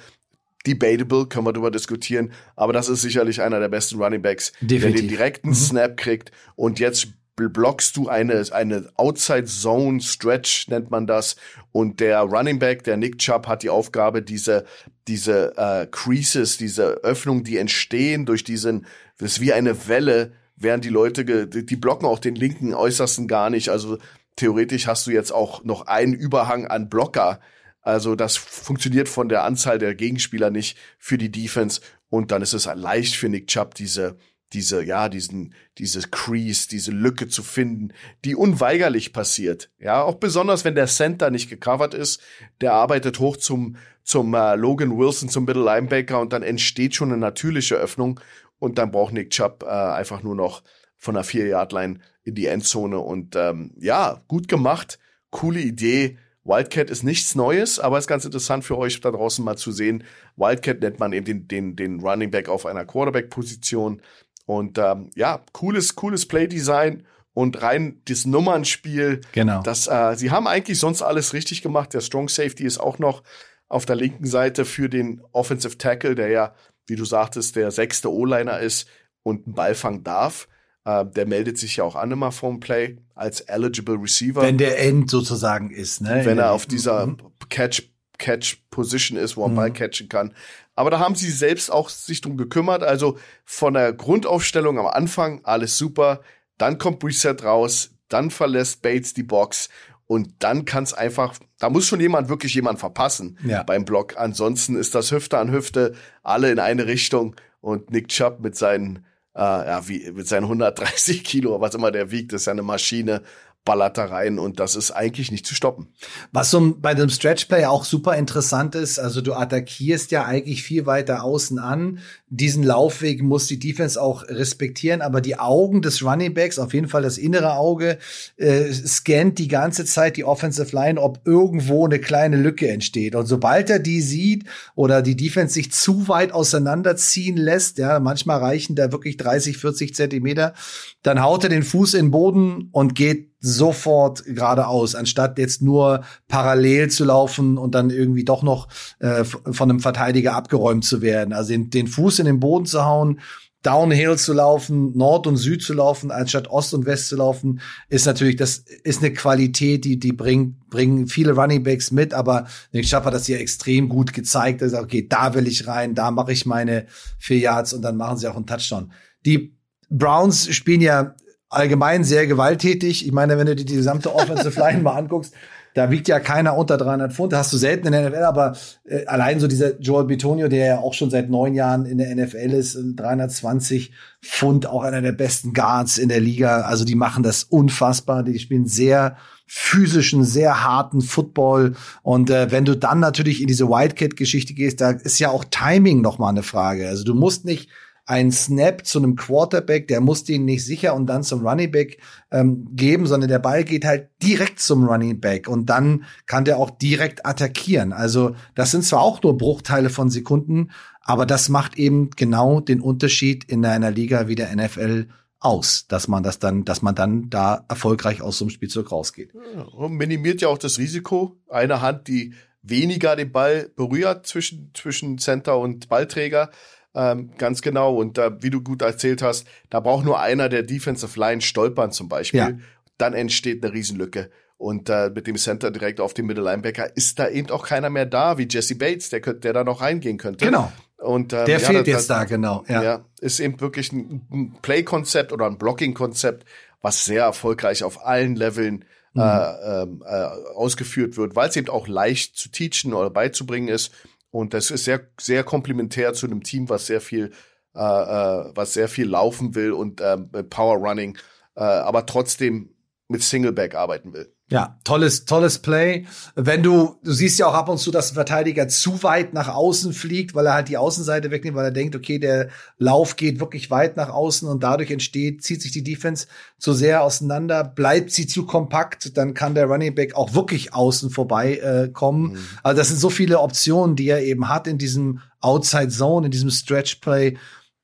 Debatable, 0.68 1.26
können 1.26 1.48
wir 1.48 1.54
darüber 1.54 1.72
diskutieren, 1.72 2.34
aber 2.56 2.72
das 2.72 2.88
ist 2.88 3.02
sicherlich 3.02 3.42
einer 3.42 3.60
der 3.60 3.68
besten 3.68 4.00
Running 4.00 4.22
Backs, 4.22 4.52
Definitiv. 4.62 4.82
der 4.82 4.92
den 4.92 5.08
direkten 5.08 5.50
mhm. 5.50 5.56
Snap 5.56 5.98
kriegt 5.98 6.32
und 6.56 6.80
jetzt 6.80 7.08
blockst 7.36 7.98
du 7.98 8.10
eine, 8.10 8.46
eine 8.52 8.90
Outside 8.96 9.46
Zone 9.46 10.02
Stretch, 10.02 10.68
nennt 10.68 10.92
man 10.92 11.08
das. 11.08 11.36
Und 11.72 12.00
der 12.00 12.20
Running 12.20 12.60
Back, 12.60 12.84
der 12.84 12.98
Nick 12.98 13.18
Chubb, 13.18 13.48
hat 13.48 13.64
die 13.64 13.70
Aufgabe, 13.70 14.22
diese, 14.22 14.66
diese 15.08 15.58
äh, 15.58 15.88
Creases, 15.90 16.58
diese 16.58 17.04
Öffnungen, 17.04 17.44
die 17.44 17.58
entstehen 17.58 18.26
durch 18.26 18.44
diesen, 18.44 18.86
das 19.18 19.34
ist 19.34 19.42
wie 19.42 19.54
eine 19.54 19.88
Welle, 19.88 20.34
werden 20.64 20.82
die 20.82 20.90
Leute, 20.90 21.48
die 21.48 21.76
blocken 21.76 22.06
auch 22.06 22.20
den 22.20 22.36
linken 22.36 22.74
Äußersten 22.74 23.28
gar 23.28 23.50
nicht. 23.50 23.70
Also 23.70 23.98
theoretisch 24.36 24.88
hast 24.88 25.08
du 25.08 25.12
jetzt 25.12 25.32
auch 25.32 25.64
noch 25.64 25.88
einen 25.88 26.14
Überhang 26.14 26.68
an 26.68 26.90
Blocker. 26.90 27.40
Also 27.82 28.16
das 28.16 28.38
funktioniert 28.38 29.10
von 29.10 29.30
der 29.30 29.44
Anzahl 29.44 29.80
der 29.80 29.96
Gegenspieler 29.96 30.50
nicht 30.50 30.78
für 30.98 31.18
die 31.18 31.32
Defense. 31.32 31.82
Und 32.10 32.32
dann 32.32 32.42
ist 32.42 32.54
es 32.54 32.66
leicht 32.66 33.16
für 33.16 33.30
Nick 33.30 33.48
Chubb, 33.48 33.76
diese 33.76 34.18
diese, 34.54 34.84
ja, 34.84 35.08
diesen, 35.10 35.54
diese 35.78 36.02
Crease, 36.02 36.68
diese 36.68 36.92
Lücke 36.92 37.28
zu 37.28 37.44
finden, 37.44 37.94
die 38.26 38.36
unweigerlich 38.36 39.14
passiert. 39.14 39.70
Ja, 39.80 40.04
auch 40.04 40.16
besonders, 40.16 40.66
wenn 40.66 40.76
der 40.76 40.88
Center 40.88 41.30
nicht 41.30 41.50
gecovert 41.50 41.94
ist, 41.94 42.22
der 42.60 42.74
arbeitet 42.74 43.20
hoch 43.20 43.38
zum, 43.38 43.78
zum 44.04 44.34
äh, 44.34 44.56
Logan 44.56 44.98
Wilson, 44.98 45.30
zum 45.30 45.46
Middle 45.46 45.64
Linebacker 45.64 46.20
und 46.20 46.34
dann 46.34 46.44
entsteht 46.44 46.96
schon 46.96 47.12
eine 47.12 47.20
natürliche 47.20 47.76
Öffnung 47.76 48.20
und 48.62 48.78
dann 48.78 48.92
braucht 48.92 49.14
Nick 49.14 49.32
Chubb 49.32 49.64
äh, 49.64 49.70
einfach 49.70 50.22
nur 50.22 50.36
noch 50.36 50.62
von 50.96 51.16
der 51.16 51.24
Vier-Yard-Line 51.24 52.00
in 52.24 52.36
die 52.36 52.46
Endzone 52.46 53.00
und 53.00 53.36
ähm, 53.36 53.72
ja, 53.80 54.22
gut 54.28 54.48
gemacht, 54.48 55.00
coole 55.32 55.60
Idee. 55.60 56.20
Wildcat 56.44 56.92
ist 56.92 57.04
nichts 57.04 57.34
Neues, 57.34 57.80
aber 57.80 57.98
ist 57.98 58.08
ganz 58.08 58.24
interessant 58.24 58.64
für 58.64 58.78
euch 58.78 59.02
da 59.02 59.10
draußen 59.10 59.44
mal 59.44 59.58
zu 59.58 59.72
sehen. 59.72 60.04
Wildcat 60.36 60.80
nennt 60.82 61.00
man 61.00 61.12
eben 61.12 61.26
den, 61.26 61.48
den, 61.48 61.76
den 61.76 62.00
Running 62.02 62.30
Back 62.30 62.50
auf 62.50 62.68
einer 62.68 62.86
Quarterback-Position. 62.86 64.02
Und 64.46 64.78
ähm, 64.78 65.10
ja, 65.16 65.42
cooles, 65.54 65.96
cooles 65.96 66.28
Playdesign 66.28 67.04
und 67.34 67.64
rein 67.64 68.02
das 68.06 68.26
Nummernspiel. 68.26 69.22
Genau. 69.32 69.64
Das, 69.64 69.88
äh, 69.88 70.16
sie 70.16 70.30
haben 70.30 70.48
eigentlich 70.48 70.78
sonst 70.78 71.02
alles 71.02 71.34
richtig 71.34 71.64
gemacht. 71.64 71.96
Der 71.96 72.02
Strong 72.02 72.30
Safety 72.30 72.64
ist 72.64 72.80
auch 72.80 73.00
noch 73.00 73.24
auf 73.70 73.86
der 73.86 73.96
linken 73.96 74.26
Seite 74.26 74.66
für 74.66 74.88
den 74.88 75.22
Offensive 75.32 75.78
Tackle, 75.78 76.14
der 76.14 76.30
ja, 76.30 76.54
wie 76.88 76.96
du 76.96 77.06
sagtest, 77.06 77.56
der 77.56 77.72
sechste 77.72 78.12
O-Liner 78.12 78.60
ist 78.60 78.88
und 79.24 79.46
einen 79.46 79.56
Ball 79.56 79.76
fangen 79.76 80.04
darf. 80.04 80.48
Äh, 80.84 81.06
der 81.06 81.28
meldet 81.28 81.58
sich 81.58 81.78
ja 81.78 81.84
auch 81.84 81.96
an 81.96 82.12
immer 82.12 82.32
vorm 82.32 82.60
Play 82.60 82.98
als 83.14 83.42
eligible 83.42 83.96
Receiver. 84.02 84.42
Wenn 84.42 84.58
der 84.58 84.80
End 84.80 85.10
sozusagen 85.10 85.72
ist, 85.72 86.02
ne? 86.02 86.22
Wenn 86.24 86.40
er 86.40 86.52
auf 86.52 86.66
dieser 86.66 87.08
mhm. 87.08 87.18
Catch 87.50 87.92
Catch 88.22 88.58
Position 88.70 89.18
ist, 89.18 89.36
wo 89.36 89.44
er 89.44 89.50
mhm. 89.50 89.56
Ball 89.56 89.74
catchen 89.74 90.08
kann. 90.08 90.34
Aber 90.76 90.92
da 90.92 91.00
haben 91.00 91.16
sie 91.16 91.32
selbst 91.32 91.72
auch 91.72 91.90
sich 91.90 92.22
drum 92.22 92.38
gekümmert. 92.38 92.84
Also 92.84 93.18
von 93.44 93.74
der 93.74 93.92
Grundaufstellung 93.94 94.80
am 94.80 94.86
Anfang 94.86 95.42
alles 95.44 95.78
super. 95.78 96.22
Dann 96.58 96.78
kommt 96.78 97.04
Reset 97.04 97.36
raus. 97.44 97.92
Dann 98.08 98.30
verlässt 98.30 98.82
Bates 98.82 99.14
die 99.14 99.24
Box. 99.24 99.70
Und 100.12 100.34
dann 100.40 100.66
kann 100.66 100.84
es 100.84 100.94
einfach, 100.94 101.38
da 101.58 101.70
muss 101.70 101.88
schon 101.88 102.02
jemand 102.02 102.28
wirklich 102.28 102.54
jemand 102.54 102.80
verpassen 102.80 103.38
ja. 103.46 103.64
beim 103.64 103.86
Block. 103.86 104.18
Ansonsten 104.18 104.76
ist 104.76 104.94
das 104.94 105.10
Hüfte 105.10 105.38
an 105.38 105.54
Hüfte, 105.54 105.94
alle 106.22 106.52
in 106.52 106.60
eine 106.60 106.86
Richtung. 106.86 107.34
Und 107.62 107.92
Nick 107.92 108.10
Chubb 108.10 108.42
mit 108.42 108.58
seinen, 108.58 109.06
äh, 109.34 109.40
ja, 109.40 109.88
wie, 109.88 110.12
mit 110.12 110.28
seinen 110.28 110.44
130 110.44 111.24
Kilo, 111.24 111.62
was 111.62 111.76
immer 111.76 111.92
der 111.92 112.12
wiegt, 112.12 112.34
ist 112.34 112.46
ja 112.46 112.52
eine 112.52 112.62
Maschine 112.62 113.22
ballert 113.64 113.98
da 114.00 114.06
rein 114.06 114.40
und 114.40 114.60
das 114.60 114.76
ist 114.76 114.90
eigentlich 114.90 115.32
nicht 115.32 115.46
zu 115.46 115.54
stoppen. 115.54 115.90
Was 116.32 116.50
so 116.50 116.76
bei 116.80 116.96
dem 116.96 117.10
Stretchplay 117.10 117.66
auch 117.66 117.86
super 117.86 118.18
interessant 118.18 118.74
ist, 118.74 118.98
also 118.98 119.22
du 119.22 119.34
attackierst 119.34 120.10
ja 120.12 120.26
eigentlich 120.26 120.64
viel 120.64 120.88
weiter 120.88 121.24
außen 121.24 121.60
an. 121.60 122.00
Diesen 122.28 122.64
Laufweg 122.64 123.22
muss 123.22 123.46
die 123.46 123.60
Defense 123.60 124.02
auch 124.02 124.24
respektieren, 124.28 125.02
aber 125.02 125.22
die 125.22 125.38
Augen 125.38 125.84
des 125.84 126.04
Running 126.04 126.34
Backs, 126.34 126.58
auf 126.58 126.74
jeden 126.74 126.88
Fall 126.88 127.04
das 127.04 127.20
innere 127.20 127.54
Auge, 127.54 128.00
äh, 128.38 128.72
scannt 128.72 129.38
die 129.38 129.48
ganze 129.48 129.86
Zeit 129.86 130.18
die 130.18 130.26
Offensive 130.26 130.76
Line, 130.76 131.00
ob 131.00 131.20
irgendwo 131.26 131.86
eine 131.86 132.00
kleine 132.00 132.38
Lücke 132.38 132.68
entsteht. 132.68 133.14
Und 133.14 133.28
sobald 133.28 133.70
er 133.70 133.80
die 133.80 134.02
sieht 134.02 134.46
oder 134.74 135.04
die 135.04 135.16
Defense 135.16 135.54
sich 135.54 135.72
zu 135.72 136.08
weit 136.08 136.32
auseinanderziehen 136.32 137.38
lässt, 137.38 137.78
ja, 137.78 138.00
manchmal 138.00 138.40
reichen 138.40 138.76
da 138.76 138.92
wirklich 138.92 139.18
30, 139.18 139.58
40 139.58 139.94
Zentimeter, 139.94 140.56
dann 141.04 141.22
haut 141.22 141.44
er 141.44 141.50
den 141.50 141.64
Fuß 141.64 141.94
in 141.94 142.08
den 142.08 142.12
Boden 142.12 142.70
und 142.72 142.96
geht 142.96 143.31
sofort 143.42 144.24
geradeaus, 144.26 144.94
anstatt 144.94 145.40
jetzt 145.40 145.62
nur 145.62 146.04
parallel 146.28 146.90
zu 146.90 147.04
laufen 147.04 147.58
und 147.58 147.74
dann 147.74 147.90
irgendwie 147.90 148.24
doch 148.24 148.44
noch 148.44 148.68
äh, 149.00 149.24
von 149.24 149.70
einem 149.70 149.80
Verteidiger 149.80 150.36
abgeräumt 150.36 150.86
zu 150.86 151.02
werden. 151.02 151.34
Also 151.34 151.50
den, 151.50 151.72
den 151.72 151.88
Fuß 151.88 152.20
in 152.20 152.28
den 152.28 152.40
Boden 152.40 152.68
zu 152.68 152.86
hauen, 152.86 153.20
Downhill 153.64 154.18
zu 154.18 154.34
laufen, 154.34 154.96
Nord 154.98 155.28
und 155.28 155.38
Süd 155.38 155.62
zu 155.62 155.74
laufen, 155.74 156.10
anstatt 156.12 156.50
Ost 156.50 156.74
und 156.74 156.86
West 156.86 157.10
zu 157.10 157.16
laufen, 157.16 157.62
ist 157.90 158.06
natürlich, 158.06 158.36
das 158.36 158.64
ist 158.84 159.04
eine 159.04 159.14
Qualität, 159.14 159.86
die, 159.86 160.00
die 160.00 160.14
bringt, 160.14 160.70
bringen 160.70 161.08
viele 161.08 161.34
Running 161.34 161.64
Backs 161.64 161.92
mit, 161.92 162.14
aber 162.14 162.48
Nick 162.72 162.86
Chubb 162.86 163.06
hat 163.06 163.14
das 163.14 163.28
hier 163.28 163.40
extrem 163.40 163.88
gut 163.88 164.14
gezeigt. 164.14 164.62
Er 164.62 164.82
okay, 164.82 165.08
da 165.08 165.36
will 165.36 165.48
ich 165.48 165.68
rein, 165.68 165.94
da 165.94 166.10
mache 166.10 166.32
ich 166.32 166.46
meine 166.46 166.88
vier 167.20 167.38
Yards 167.38 167.74
und 167.74 167.84
dann 167.84 167.98
machen 167.98 168.18
sie 168.18 168.28
auch 168.28 168.36
einen 168.36 168.48
Touchdown. 168.48 168.92
Die 169.26 169.56
Browns 169.90 170.54
spielen 170.54 170.82
ja 170.82 171.16
allgemein 171.52 172.04
sehr 172.04 172.26
gewalttätig. 172.26 173.06
Ich 173.06 173.12
meine, 173.12 173.38
wenn 173.38 173.46
du 173.46 173.56
dir 173.56 173.66
die 173.66 173.76
gesamte 173.76 174.16
Offensive 174.16 174.60
Line 174.60 174.82
mal 174.82 174.96
anguckst, 174.96 175.34
da 175.74 175.90
wiegt 175.90 176.08
ja 176.10 176.20
keiner 176.20 176.58
unter 176.58 176.78
300 176.78 177.14
Pfund. 177.14 177.34
hast 177.34 177.54
du 177.54 177.58
selten 177.58 177.88
in 177.88 177.94
der 177.94 178.10
NFL, 178.10 178.24
aber 178.24 178.58
äh, 178.86 179.06
allein 179.06 179.40
so 179.40 179.48
dieser 179.48 179.80
Joel 179.80 180.06
Bitonio, 180.06 180.50
der 180.50 180.66
ja 180.66 180.80
auch 180.80 180.94
schon 180.94 181.10
seit 181.10 181.30
neun 181.30 181.54
Jahren 181.54 181.86
in 181.86 181.98
der 181.98 182.14
NFL 182.14 182.52
ist, 182.54 182.78
320 182.96 183.94
Pfund, 184.22 184.66
auch 184.66 184.84
einer 184.84 185.02
der 185.02 185.14
besten 185.14 185.54
Guards 185.54 185.98
in 185.98 186.10
der 186.10 186.20
Liga. 186.20 186.62
Also 186.62 186.84
die 186.84 186.96
machen 186.96 187.24
das 187.24 187.44
unfassbar. 187.44 188.24
Die 188.24 188.38
spielen 188.40 188.66
sehr 188.66 189.16
physischen, 189.48 190.26
sehr 190.26 190.64
harten 190.64 191.02
Football. 191.02 191.76
Und 192.02 192.30
äh, 192.30 192.52
wenn 192.52 192.66
du 192.66 192.76
dann 192.76 193.00
natürlich 193.00 193.42
in 193.42 193.48
diese 193.48 193.70
Wildcat-Geschichte 193.70 194.54
gehst, 194.54 194.82
da 194.82 194.92
ist 194.92 195.20
ja 195.20 195.30
auch 195.30 195.46
Timing 195.50 196.02
noch 196.02 196.20
mal 196.20 196.30
eine 196.30 196.44
Frage. 196.44 196.90
Also 196.90 197.06
du 197.06 197.14
musst 197.14 197.46
nicht 197.46 197.70
ein 198.12 198.34
Snap 198.34 198.86
zu 198.86 199.00
einem 199.00 199.16
Quarterback, 199.16 199.88
der 199.88 200.02
muss 200.02 200.26
den 200.26 200.44
nicht 200.44 200.66
sicher 200.66 200.96
und 200.96 201.06
dann 201.06 201.24
zum 201.24 201.48
Running 201.48 201.72
Back 201.72 201.98
ähm, 202.30 202.68
geben, 202.76 203.08
sondern 203.08 203.30
der 203.30 203.40
Ball 203.40 203.64
geht 203.64 203.86
halt 203.86 204.10
direkt 204.22 204.60
zum 204.60 204.86
Running 204.86 205.22
Back 205.22 205.48
und 205.48 205.68
dann 205.68 206.04
kann 206.26 206.44
der 206.44 206.58
auch 206.58 206.72
direkt 206.72 207.26
attackieren. 207.26 207.94
Also 207.94 208.36
das 208.54 208.72
sind 208.72 208.84
zwar 208.84 209.00
auch 209.00 209.24
nur 209.24 209.38
Bruchteile 209.38 209.90
von 209.90 210.10
Sekunden, 210.10 210.72
aber 211.00 211.26
das 211.26 211.48
macht 211.48 211.78
eben 211.78 212.10
genau 212.10 212.60
den 212.60 212.82
Unterschied 212.82 213.46
in 213.46 213.66
einer 213.66 213.92
Liga 213.92 214.28
wie 214.28 214.36
der 214.36 214.54
NFL 214.54 215.08
aus, 215.40 215.88
dass 215.88 216.10
man 216.10 216.22
das 216.22 216.38
dann, 216.38 216.66
dass 216.66 216.82
man 216.82 216.96
dann 216.96 217.30
da 217.30 217.64
erfolgreich 217.70 218.22
aus 218.22 218.38
so 218.38 218.44
einem 218.44 218.50
Spielzeug 218.50 218.92
rausgeht. 218.92 219.32
Ja, 219.56 219.88
minimiert 219.88 220.42
ja 220.42 220.50
auch 220.50 220.58
das 220.58 220.80
Risiko. 220.80 221.38
Eine 221.48 221.80
Hand, 221.80 222.10
die 222.10 222.34
weniger 222.62 223.16
den 223.16 223.32
Ball 223.32 223.72
berührt 223.74 224.28
zwischen, 224.28 224.72
zwischen 224.74 225.18
Center 225.18 225.58
und 225.58 225.88
Ballträger, 225.88 226.52
ähm, 226.94 227.32
ganz 227.38 227.62
genau. 227.62 227.96
Und 227.96 228.18
da, 228.18 228.42
wie 228.42 228.50
du 228.50 228.62
gut 228.62 228.82
erzählt 228.82 229.22
hast, 229.22 229.48
da 229.70 229.80
braucht 229.80 230.06
nur 230.06 230.20
einer 230.20 230.50
der 230.50 230.64
Defensive 230.64 231.20
Line 231.20 231.42
stolpern 231.42 231.92
zum 231.92 232.10
Beispiel. 232.10 232.40
Ja. 232.40 232.52
Dann 232.98 233.14
entsteht 233.14 233.64
eine 233.64 233.74
Riesenlücke. 233.74 234.30
Und 234.58 234.90
äh, 234.90 235.10
mit 235.10 235.26
dem 235.26 235.38
Center 235.38 235.72
direkt 235.72 236.00
auf 236.00 236.14
dem 236.14 236.28
Middle 236.28 236.44
Linebacker 236.44 236.96
ist 236.96 237.18
da 237.18 237.28
eben 237.28 237.50
auch 237.50 237.66
keiner 237.66 237.90
mehr 237.90 238.06
da, 238.06 238.38
wie 238.38 238.48
Jesse 238.48 238.76
Bates, 238.76 239.10
der, 239.10 239.20
könnte, 239.20 239.40
der 239.40 239.54
da 239.54 239.64
noch 239.64 239.82
reingehen 239.82 240.18
könnte. 240.18 240.46
Genau. 240.46 240.72
Und, 240.98 241.34
ähm, 241.34 241.46
der 241.46 241.60
ja, 241.60 241.68
fehlt 241.68 241.88
das, 241.88 241.94
jetzt 241.94 242.10
da, 242.12 242.26
genau. 242.26 242.64
Ja, 242.68 242.84
ja 242.84 243.06
ist 243.22 243.40
eben 243.40 243.60
wirklich 243.60 243.92
ein, 243.92 244.22
ein 244.32 244.56
Play-Konzept 244.62 245.34
oder 245.34 245.48
ein 245.48 245.58
Blocking-Konzept, 245.58 246.46
was 246.82 247.06
sehr 247.06 247.24
erfolgreich 247.24 247.84
auf 247.84 248.06
allen 248.06 248.36
Leveln 248.36 248.86
mhm. 249.14 249.22
äh, 249.22 249.82
ähm, 249.82 250.04
äh, 250.06 250.26
ausgeführt 250.54 251.18
wird, 251.18 251.36
weil 251.36 251.50
es 251.50 251.56
eben 251.56 251.70
auch 251.70 251.88
leicht 251.88 252.38
zu 252.38 252.50
teachen 252.50 252.94
oder 252.94 253.10
beizubringen 253.10 253.68
ist. 253.68 253.92
Und 254.32 254.54
das 254.54 254.72
ist 254.72 254.86
sehr, 254.86 255.08
sehr 255.20 255.44
komplementär 255.44 256.14
zu 256.14 256.26
einem 256.26 256.44
Team, 256.44 256.70
was 256.70 256.88
sehr 256.88 257.02
viel, 257.02 257.32
äh, 257.76 257.80
äh, 257.80 258.52
was 258.56 258.74
sehr 258.74 258.88
viel 258.88 259.08
laufen 259.08 259.56
will 259.56 259.74
und 259.74 260.02
äh, 260.02 260.18
Power 260.44 260.78
Running, 260.78 261.18
äh, 261.56 261.62
aber 261.64 262.06
trotzdem 262.06 262.74
mit 263.08 263.22
Singleback 263.22 263.76
arbeiten 263.76 264.14
will. 264.14 264.34
Ja, 264.52 264.78
tolles, 264.84 265.24
tolles 265.24 265.60
Play. 265.60 266.06
Wenn 266.36 266.62
du, 266.62 266.98
du 267.06 267.14
siehst 267.14 267.40
ja 267.40 267.48
auch 267.48 267.54
ab 267.54 267.70
und 267.70 267.78
zu, 267.78 267.90
dass 267.90 268.12
ein 268.12 268.16
Verteidiger 268.16 268.68
zu 268.68 269.02
weit 269.02 269.34
nach 269.34 269.48
außen 269.48 269.94
fliegt, 269.94 270.36
weil 270.36 270.46
er 270.46 270.54
halt 270.56 270.68
die 270.68 270.76
Außenseite 270.78 271.32
wegnimmt, 271.32 271.56
weil 271.56 271.64
er 271.64 271.72
denkt, 271.72 271.96
okay, 271.96 272.20
der 272.20 272.50
Lauf 272.78 273.16
geht 273.16 273.40
wirklich 273.40 273.72
weit 273.72 273.96
nach 273.96 274.10
außen 274.10 274.50
und 274.50 274.62
dadurch 274.62 274.92
entsteht, 274.92 275.42
zieht 275.42 275.62
sich 275.62 275.72
die 275.72 275.86
Defense 275.86 276.28
zu 276.58 276.74
sehr 276.74 277.02
auseinander, 277.02 277.64
bleibt 277.64 278.12
sie 278.12 278.28
zu 278.28 278.46
kompakt, 278.46 279.16
dann 279.16 279.34
kann 279.34 279.56
der 279.56 279.68
Running 279.68 279.96
Back 279.96 280.16
auch 280.16 280.34
wirklich 280.34 280.74
außen 280.74 281.12
vorbei 281.12 281.56
äh, 281.56 281.88
kommen. 281.88 282.34
Mhm. 282.34 282.40
Also 282.62 282.78
das 282.78 282.90
sind 282.90 283.00
so 283.00 283.10
viele 283.10 283.40
Optionen, 283.40 283.96
die 283.96 284.10
er 284.10 284.22
eben 284.22 284.50
hat 284.50 284.68
in 284.68 284.78
diesem 284.78 285.22
Outside 285.40 285.88
Zone, 285.88 286.26
in 286.26 286.32
diesem 286.32 286.50
Stretch 286.50 286.96
Play 286.96 287.38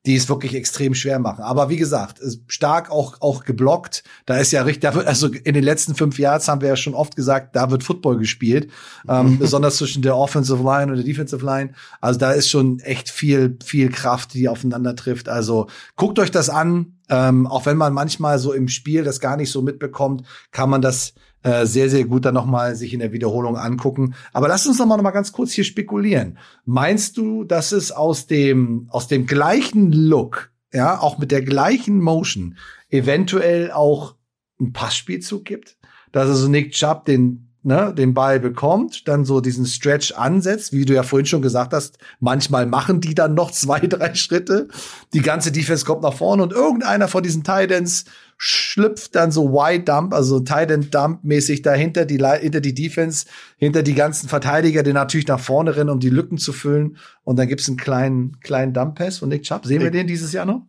die 0.08 0.16
es 0.16 0.30
wirklich 0.30 0.56
extrem 0.56 0.94
schwer 0.94 1.20
machen. 1.20 1.44
Aber 1.44 1.70
wie 1.70 1.76
gesagt, 1.76 2.22
stark 2.48 2.90
auch, 2.90 3.20
auch 3.20 3.44
geblockt. 3.44 4.06
Da 4.26 4.38
ist 4.38 4.54
ja 4.54 4.62
richtig, 4.62 4.90
also 4.90 5.28
in 5.28 5.54
den 5.54 5.66
letzten 5.66 5.96
fünf 5.96 6.18
Jahren 6.18 6.42
haben 6.48 6.62
wir 6.62 6.70
ja 6.70 6.78
schon 6.78 6.94
oft 6.94 7.18
gesagt, 7.18 7.58
da 7.58 7.70
wird 7.72 7.84
Football 7.84 8.18
gespielt. 8.18 8.70
ähm, 9.10 9.38
besonders 9.40 9.76
zwischen 9.76 10.02
der 10.02 10.16
Offensive 10.16 10.64
Line 10.64 10.92
und 10.92 10.98
der 10.98 11.04
Defensive 11.04 11.46
Line. 11.46 11.74
Also 12.00 12.18
da 12.20 12.32
ist 12.32 12.50
schon 12.50 12.80
echt 12.80 13.10
viel, 13.10 13.58
viel 13.62 13.90
Kraft, 13.90 14.34
die 14.34 14.48
aufeinander 14.48 14.96
trifft. 14.96 15.28
Also 15.28 15.68
guckt 15.98 16.20
euch 16.20 16.32
das 16.32 16.50
an. 16.50 16.94
Ähm, 17.10 17.46
auch 17.46 17.66
wenn 17.66 17.78
man 17.78 17.94
manchmal 17.94 18.40
so 18.40 18.54
im 18.54 18.70
Spiel 18.70 19.04
das 19.04 19.20
gar 19.20 19.36
nicht 19.36 19.52
so 19.52 19.62
mitbekommt, 19.62 20.24
kann 20.52 20.70
man 20.70 20.82
das 20.82 21.16
äh, 21.48 21.66
sehr, 21.66 21.90
sehr 21.90 22.04
gut 22.04 22.26
dann 22.26 22.34
nochmal 22.34 22.76
sich 22.76 22.94
in 22.94 23.00
der 23.00 23.14
Wiederholung 23.14 23.56
angucken. 23.56 24.16
Aber 24.34 24.50
lass 24.50 24.68
uns 24.68 24.80
nochmal 24.80 24.98
noch 24.98 25.04
mal 25.04 25.12
ganz 25.12 25.32
kurz 25.32 25.54
hier 25.54 25.64
spekulieren. 25.64 26.38
Meinst 26.66 27.16
du, 27.16 27.46
dass 27.46 27.72
es 27.72 27.94
aus 27.94 28.28
dem, 28.28 28.88
aus 28.90 29.08
dem 29.08 29.26
gleichen 29.26 29.94
Look 29.94 30.52
ja, 30.74 31.00
auch 31.00 31.20
mit 31.20 31.32
der 31.32 31.42
gleichen 31.42 32.02
Motion 32.02 32.58
eventuell 32.90 33.72
auch 33.72 34.16
einen 34.60 34.74
Passspielzug 34.74 35.46
gibt, 35.46 35.78
dass 36.12 36.28
also 36.28 36.50
Nick 36.50 36.74
Chubb 36.74 37.06
den 37.06 37.47
ne, 37.68 37.94
den 37.94 38.14
Ball 38.14 38.40
bekommt, 38.40 39.08
dann 39.10 39.26
so 39.26 39.42
diesen 39.42 39.66
Stretch 39.66 40.14
ansetzt, 40.14 40.72
wie 40.72 40.86
du 40.86 40.94
ja 40.94 41.04
vorhin 41.04 41.26
schon 41.26 41.42
gesagt 41.42 41.74
hast, 41.74 41.98
manchmal 42.22 42.66
machen 42.66 43.02
die 43.02 43.14
dann 43.14 43.36
noch 43.36 43.52
zwei, 43.58 43.82
drei 43.82 44.16
Schritte. 44.16 44.70
Die 45.14 45.22
ganze 45.22 45.52
Defense 45.52 45.86
kommt 45.86 46.02
nach 46.02 46.14
vorne 46.14 46.44
und 46.44 46.54
irgendeiner 46.54 47.10
von 47.10 47.22
diesen 47.22 47.44
Titans 47.44 48.06
schlüpft 48.38 49.16
dann 49.16 49.32
so 49.32 49.52
Wide 49.52 49.84
Dump, 49.84 50.14
also 50.14 50.40
Titan 50.40 50.90
Dump 50.90 51.24
mäßig 51.24 51.62
dahinter 51.62 52.06
die 52.06 52.18
hinter 52.18 52.62
die 52.62 52.74
Defense, 52.74 53.26
hinter 53.58 53.84
die 53.84 53.96
ganzen 53.96 54.30
Verteidiger, 54.30 54.84
die 54.84 54.94
natürlich 54.94 55.28
nach 55.28 55.40
vorne 55.40 55.76
rennen, 55.76 55.90
um 55.90 56.00
die 56.00 56.10
Lücken 56.10 56.38
zu 56.38 56.54
füllen 56.54 56.98
und 57.24 57.38
dann 57.38 57.48
gibt's 57.48 57.68
einen 57.68 57.78
kleinen 57.78 58.40
kleinen 58.40 58.74
Dump 58.74 58.96
Pass 58.96 59.18
von 59.18 59.30
Nick 59.30 59.44
Chubb. 59.44 59.66
Sehen 59.66 59.82
wir 59.82 59.92
den 59.92 60.08
dieses 60.08 60.32
Jahr 60.32 60.46
noch? 60.46 60.62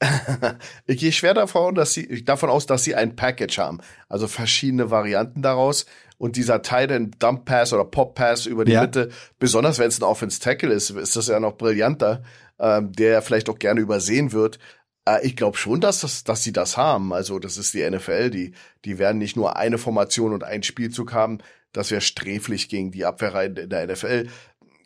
ich 0.86 0.98
gehe 0.98 1.12
schwer 1.12 1.34
davon, 1.34 1.74
dass 1.74 1.94
sie, 1.94 2.24
davon 2.24 2.50
aus, 2.50 2.66
dass 2.66 2.84
sie 2.84 2.94
ein 2.94 3.16
Package 3.16 3.58
haben. 3.58 3.78
Also 4.08 4.28
verschiedene 4.28 4.90
Varianten 4.90 5.42
daraus. 5.42 5.86
Und 6.18 6.36
dieser 6.36 6.62
Titan 6.62 7.10
Dump 7.18 7.44
Pass 7.44 7.72
oder 7.72 7.84
Pop 7.84 8.14
Pass 8.14 8.46
über 8.46 8.64
die 8.64 8.72
ja. 8.72 8.82
Mitte, 8.82 9.10
besonders 9.38 9.78
wenn 9.78 9.88
es 9.88 10.00
ein 10.00 10.04
Offense 10.04 10.40
Tackle 10.40 10.72
ist, 10.72 10.90
ist 10.90 11.16
das 11.16 11.28
ja 11.28 11.40
noch 11.40 11.56
brillanter, 11.56 12.22
ähm, 12.58 12.92
der 12.92 13.20
vielleicht 13.22 13.50
auch 13.50 13.58
gerne 13.58 13.80
übersehen 13.80 14.32
wird. 14.32 14.58
Äh, 15.06 15.26
ich 15.26 15.36
glaube 15.36 15.56
schon, 15.56 15.80
dass, 15.80 16.00
das, 16.00 16.24
dass 16.24 16.42
sie 16.42 16.52
das 16.52 16.76
haben. 16.76 17.12
Also 17.12 17.38
das 17.38 17.56
ist 17.56 17.74
die 17.74 17.88
NFL, 17.88 18.30
die, 18.30 18.52
die 18.84 18.98
werden 18.98 19.18
nicht 19.18 19.36
nur 19.36 19.56
eine 19.56 19.78
Formation 19.78 20.32
und 20.32 20.44
einen 20.44 20.62
Spielzug 20.62 21.12
haben. 21.12 21.38
Das 21.72 21.90
wäre 21.90 22.00
sträflich 22.00 22.68
gegen 22.68 22.90
die 22.90 23.04
Abwehrreihen 23.04 23.56
in 23.56 23.70
der 23.70 23.86
NFL. 23.86 24.28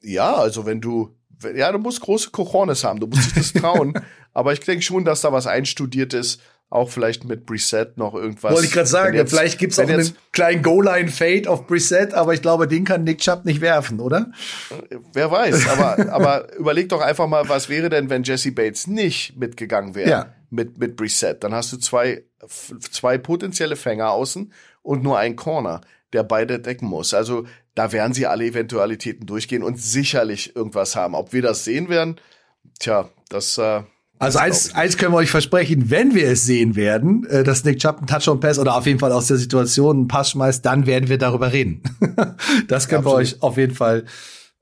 Ja, 0.03 0.35
also 0.35 0.67
wenn 0.67 0.81
du, 0.81 1.17
ja, 1.55 1.73
du 1.73 1.79
musst 1.79 2.01
große 2.01 2.31
Cojones 2.31 2.85
haben, 2.85 3.01
du 3.01 3.07
musst 3.07 3.37
dich 3.37 3.53
das 3.53 3.53
trauen. 3.63 3.95
aber 4.33 4.53
ich 4.53 4.61
denke 4.61 4.83
schon, 4.83 5.05
dass 5.05 5.21
da 5.21 5.33
was 5.33 5.47
einstudiert 5.47 6.15
ist 6.15 6.41
auch 6.71 6.89
vielleicht 6.89 7.25
mit 7.25 7.47
Preset 7.47 7.99
noch 7.99 8.15
irgendwas. 8.15 8.53
Wollte 8.53 8.67
ich 8.67 8.73
gerade 8.73 8.87
sagen, 8.87 9.17
jetzt, 9.17 9.31
vielleicht 9.31 9.59
gibt's 9.59 9.79
auch 9.79 9.89
einen 9.89 10.17
kleinen 10.31 10.63
Goal-Line-Fade 10.63 11.51
auf 11.51 11.67
Preset, 11.67 12.15
aber 12.15 12.33
ich 12.33 12.43
glaube, 12.43 12.69
den 12.69 12.85
kann 12.85 13.03
Nick 13.03 13.19
Chubb 13.19 13.45
nicht 13.45 13.61
werfen, 13.61 13.99
oder? 13.99 14.31
Wer 15.13 15.31
weiß, 15.33 15.69
aber, 15.69 16.13
aber 16.13 16.57
überleg 16.57 16.89
doch 16.89 17.01
einfach 17.01 17.27
mal, 17.27 17.49
was 17.49 17.69
wäre 17.69 17.89
denn, 17.89 18.09
wenn 18.09 18.23
Jesse 18.23 18.53
Bates 18.53 18.87
nicht 18.87 19.37
mitgegangen 19.37 19.97
wäre 19.97 20.11
ja. 20.11 20.35
mit, 20.51 20.79
mit 20.79 20.97
Preset? 20.97 21.43
Dann 21.43 21.53
hast 21.53 21.73
du 21.73 21.77
zwei, 21.77 22.23
zwei 22.49 23.19
potenzielle 23.19 23.75
Fänger 23.75 24.11
außen 24.11 24.53
und 24.83 25.03
nur 25.03 25.19
einen 25.19 25.35
Corner, 25.35 25.81
der 26.13 26.23
beide 26.23 26.59
decken 26.59 26.89
muss. 26.89 27.15
Also 27.15 27.47
da 27.75 27.93
werden 27.93 28.13
sie 28.13 28.27
alle 28.27 28.45
Eventualitäten 28.45 29.27
durchgehen 29.27 29.63
und 29.63 29.81
sicherlich 29.81 30.55
irgendwas 30.57 30.97
haben. 30.97 31.15
Ob 31.15 31.33
wir 31.33 31.43
das 31.43 31.65
sehen 31.65 31.89
werden, 31.89 32.17
tja, 32.79 33.09
das 33.29 33.59
äh, 33.59 33.83
also 34.21 34.39
eins, 34.39 34.75
eins 34.75 34.99
können 34.99 35.15
wir 35.15 35.17
euch 35.17 35.31
versprechen, 35.31 35.89
wenn 35.89 36.15
wir 36.15 36.29
es 36.29 36.45
sehen 36.45 36.77
werden, 36.77 37.25
äh, 37.31 37.43
dass 37.43 37.65
Nick 37.65 37.79
Chubb 37.79 37.99
einen 37.99 38.07
Touchdown-Pass 38.07 38.59
oder 38.59 38.77
auf 38.77 38.85
jeden 38.85 38.99
Fall 38.99 39.13
aus 39.13 39.29
der 39.29 39.39
Situation 39.39 39.97
einen 39.97 40.09
Pass 40.09 40.33
schmeißt, 40.33 40.65
dann 40.65 40.87
werden 40.87 41.09
wir 41.09 41.17
darüber 41.17 41.55
reden. 41.55 41.83
das 42.69 42.89
können 42.89 43.03
ja, 43.05 43.11
wir 43.11 43.15
euch 43.15 43.43
auf 43.43 43.57
jeden 43.57 43.75
Fall 43.75 44.05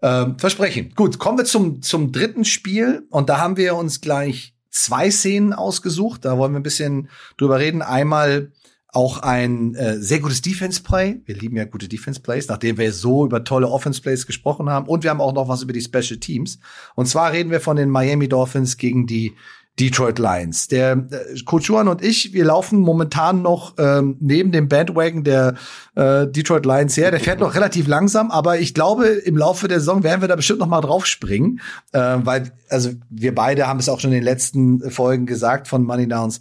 ähm, 0.00 0.38
versprechen. 0.38 0.92
Gut, 0.94 1.18
kommen 1.18 1.38
wir 1.38 1.44
zum, 1.44 1.82
zum 1.82 2.12
dritten 2.12 2.44
Spiel 2.44 3.06
und 3.10 3.28
da 3.28 3.38
haben 3.38 3.56
wir 3.56 3.74
uns 3.74 4.00
gleich 4.00 4.54
zwei 4.70 5.10
Szenen 5.10 5.52
ausgesucht. 5.52 6.24
Da 6.24 6.38
wollen 6.38 6.52
wir 6.52 6.60
ein 6.60 6.62
bisschen 6.62 7.08
drüber 7.36 7.58
reden. 7.58 7.82
Einmal 7.82 8.52
auch 8.90 9.18
ein 9.18 9.74
äh, 9.74 9.98
sehr 9.98 10.20
gutes 10.20 10.40
Defense-Play. 10.40 11.20
Wir 11.26 11.34
lieben 11.34 11.56
ja 11.56 11.64
gute 11.64 11.88
Defense-Plays, 11.88 12.48
nachdem 12.48 12.78
wir 12.78 12.92
so 12.92 13.26
über 13.26 13.44
tolle 13.44 13.68
Offense-Plays 13.68 14.26
gesprochen 14.26 14.70
haben. 14.70 14.88
Und 14.88 15.02
wir 15.02 15.10
haben 15.10 15.20
auch 15.20 15.34
noch 15.34 15.48
was 15.48 15.62
über 15.62 15.74
die 15.74 15.82
Special 15.82 16.18
Teams. 16.18 16.58
Und 16.94 17.06
zwar 17.06 17.32
reden 17.32 17.50
wir 17.50 17.60
von 17.60 17.76
den 17.76 17.90
Miami 17.90 18.28
Dolphins 18.28 18.78
gegen 18.78 19.06
die 19.06 19.34
Detroit 19.78 20.18
Lions. 20.18 20.68
Der 20.68 20.92
äh, 20.92 21.38
Coach 21.44 21.68
Juan 21.68 21.88
und 21.88 22.02
ich, 22.02 22.32
wir 22.32 22.44
laufen 22.44 22.80
momentan 22.80 23.42
noch 23.42 23.74
ähm, 23.78 24.16
neben 24.20 24.52
dem 24.52 24.68
Bandwagon 24.68 25.22
der 25.22 25.54
äh, 25.94 26.26
Detroit 26.26 26.66
Lions 26.66 26.96
her. 26.96 27.10
Der 27.10 27.20
fährt 27.20 27.40
noch 27.40 27.54
relativ 27.54 27.86
langsam, 27.86 28.30
aber 28.30 28.58
ich 28.58 28.74
glaube, 28.74 29.06
im 29.06 29.36
Laufe 29.36 29.68
der 29.68 29.80
Saison 29.80 30.02
werden 30.02 30.20
wir 30.20 30.28
da 30.28 30.36
bestimmt 30.36 30.58
noch 30.58 30.66
mal 30.66 30.80
drauf 30.80 31.06
springen, 31.06 31.60
äh, 31.92 32.16
weil 32.22 32.52
also 32.68 32.90
wir 33.10 33.34
beide 33.34 33.66
haben 33.66 33.78
es 33.78 33.88
auch 33.88 34.00
schon 34.00 34.10
in 34.10 34.16
den 34.16 34.24
letzten 34.24 34.90
Folgen 34.90 35.26
gesagt 35.26 35.68
von 35.68 35.84
Money 35.84 36.08
Downs. 36.08 36.40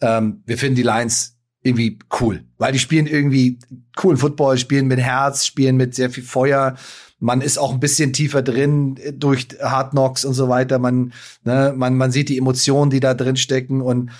Ähm, 0.00 0.42
wir 0.46 0.58
finden 0.58 0.76
die 0.76 0.82
Lions 0.82 1.35
irgendwie 1.66 1.98
cool, 2.20 2.44
weil 2.58 2.72
die 2.72 2.78
spielen 2.78 3.06
irgendwie 3.06 3.58
coolen 3.96 4.16
Football, 4.16 4.58
spielen 4.58 4.86
mit 4.86 5.00
Herz, 5.00 5.44
spielen 5.44 5.76
mit 5.76 5.94
sehr 5.94 6.10
viel 6.10 6.24
Feuer. 6.24 6.76
Man 7.18 7.40
ist 7.40 7.58
auch 7.58 7.72
ein 7.72 7.80
bisschen 7.80 8.12
tiefer 8.12 8.42
drin 8.42 8.98
durch 9.14 9.48
Hard 9.60 9.90
Knocks 9.90 10.24
und 10.24 10.34
so 10.34 10.48
weiter. 10.48 10.78
Man, 10.78 11.12
ne, 11.44 11.74
man, 11.76 11.96
man 11.96 12.12
sieht 12.12 12.28
die 12.28 12.38
Emotionen, 12.38 12.90
die 12.90 13.00
da 13.00 13.14
drin 13.14 13.36
stecken 13.36 13.80
und 13.80 14.10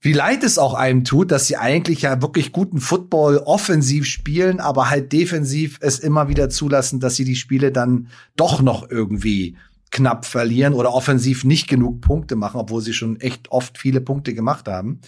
wie 0.00 0.12
leid 0.12 0.44
es 0.44 0.58
auch 0.58 0.74
einem 0.74 1.04
tut, 1.04 1.30
dass 1.30 1.46
sie 1.46 1.56
eigentlich 1.56 2.02
ja 2.02 2.20
wirklich 2.20 2.52
guten 2.52 2.78
Football 2.78 3.38
offensiv 3.38 4.04
spielen, 4.04 4.60
aber 4.60 4.90
halt 4.90 5.14
defensiv 5.14 5.78
es 5.80 5.98
immer 5.98 6.28
wieder 6.28 6.50
zulassen, 6.50 7.00
dass 7.00 7.16
sie 7.16 7.24
die 7.24 7.36
Spiele 7.36 7.72
dann 7.72 8.08
doch 8.36 8.60
noch 8.60 8.90
irgendwie 8.90 9.56
knapp 9.94 10.26
verlieren 10.26 10.74
oder 10.74 10.92
offensiv 10.92 11.44
nicht 11.44 11.68
genug 11.68 12.00
Punkte 12.00 12.34
machen, 12.34 12.58
obwohl 12.58 12.82
sie 12.82 12.92
schon 12.92 13.20
echt 13.20 13.52
oft 13.52 13.78
viele 13.78 14.00
Punkte 14.00 14.34
gemacht 14.34 14.66
haben. 14.66 15.00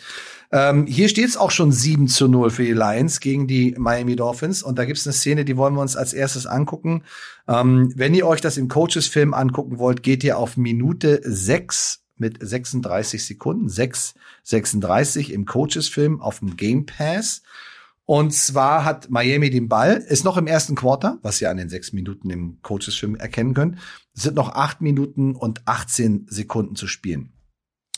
Ähm, 0.52 0.86
hier 0.86 1.08
steht 1.08 1.28
es 1.28 1.36
auch 1.36 1.50
schon 1.50 1.72
7 1.72 2.06
zu 2.06 2.28
0 2.28 2.50
für 2.50 2.62
die 2.62 2.72
Lions 2.72 3.18
gegen 3.18 3.48
die 3.48 3.74
Miami 3.76 4.14
Dolphins. 4.14 4.62
Und 4.62 4.78
da 4.78 4.84
gibt 4.84 4.98
es 4.98 5.06
eine 5.06 5.12
Szene, 5.12 5.44
die 5.44 5.56
wollen 5.56 5.74
wir 5.74 5.80
uns 5.80 5.96
als 5.96 6.12
erstes 6.12 6.46
angucken. 6.46 7.02
Ähm, 7.48 7.92
wenn 7.96 8.14
ihr 8.14 8.28
euch 8.28 8.40
das 8.40 8.56
im 8.56 8.68
Coaches-Film 8.68 9.34
angucken 9.34 9.80
wollt, 9.80 10.04
geht 10.04 10.22
ihr 10.22 10.38
auf 10.38 10.56
Minute 10.56 11.20
6 11.24 12.04
mit 12.16 12.38
36 12.40 13.26
Sekunden, 13.26 13.68
6, 13.68 14.14
36 14.44 15.32
im 15.32 15.46
Coaches-Film 15.46 16.20
auf 16.20 16.38
dem 16.38 16.56
Game 16.56 16.86
Pass. 16.86 17.42
Und 18.06 18.32
zwar 18.32 18.84
hat 18.84 19.10
Miami 19.10 19.50
den 19.50 19.68
Ball, 19.68 19.96
ist 19.96 20.24
noch 20.24 20.36
im 20.36 20.46
ersten 20.46 20.76
Quarter, 20.76 21.18
was 21.22 21.40
ihr 21.40 21.50
an 21.50 21.56
den 21.56 21.68
sechs 21.68 21.92
Minuten 21.92 22.30
im 22.30 22.62
Coaches-Film 22.62 23.16
erkennen 23.16 23.52
könnt. 23.52 23.78
Sind 24.14 24.36
noch 24.36 24.54
acht 24.54 24.80
Minuten 24.80 25.34
und 25.34 25.66
18 25.66 26.26
Sekunden 26.30 26.76
zu 26.76 26.86
spielen. 26.86 27.32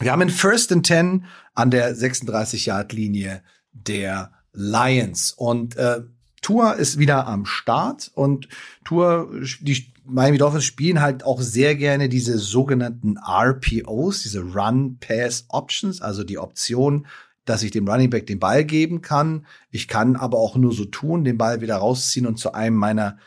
Wir 0.01 0.13
haben 0.13 0.23
in 0.23 0.31
First 0.31 0.73
and 0.73 0.87
Ten 0.87 1.27
an 1.55 1.71
der 1.71 1.95
36-Yard-Linie 1.95 3.43
der 3.73 4.33
Lions. 4.53 5.33
Und 5.33 5.77
äh, 5.77 6.03
Tour 6.41 6.77
ist 6.77 6.99
wieder 6.99 7.27
am 7.27 7.45
Start 7.45 8.11
und 8.15 8.49
Tour, 8.85 9.31
die 9.61 9.93
Miami 10.05 10.39
Dolphins 10.39 10.65
spielen 10.65 11.03
halt 11.03 11.23
auch 11.23 11.43
sehr 11.43 11.75
gerne 11.75 12.09
diese 12.09 12.39
sogenannten 12.39 13.19
RPOs, 13.19 14.23
diese 14.23 14.41
Run 14.41 14.99
Pass 14.99 15.45
Options, 15.49 16.01
also 16.01 16.25
die 16.25 16.39
Option 16.39 17.07
dass 17.49 17.63
ich 17.63 17.71
dem 17.71 17.89
Running 17.89 18.11
Back 18.11 18.27
den 18.27 18.39
Ball 18.39 18.65
geben 18.65 19.03
kann. 19.03 19.47
Ich 19.71 19.89
kann 19.89 20.17
aber 20.17 20.39
auch 20.39 20.57
nur 20.57 20.73
so 20.73 20.85
tun, 20.85 21.25
den 21.25 21.39
Ball 21.39 21.61
wieder 21.61 21.77
rausziehen 21.77 22.27
und 22.27 22.39
zu 22.39 22.53
einem 22.53 22.77
meiner 22.77 23.19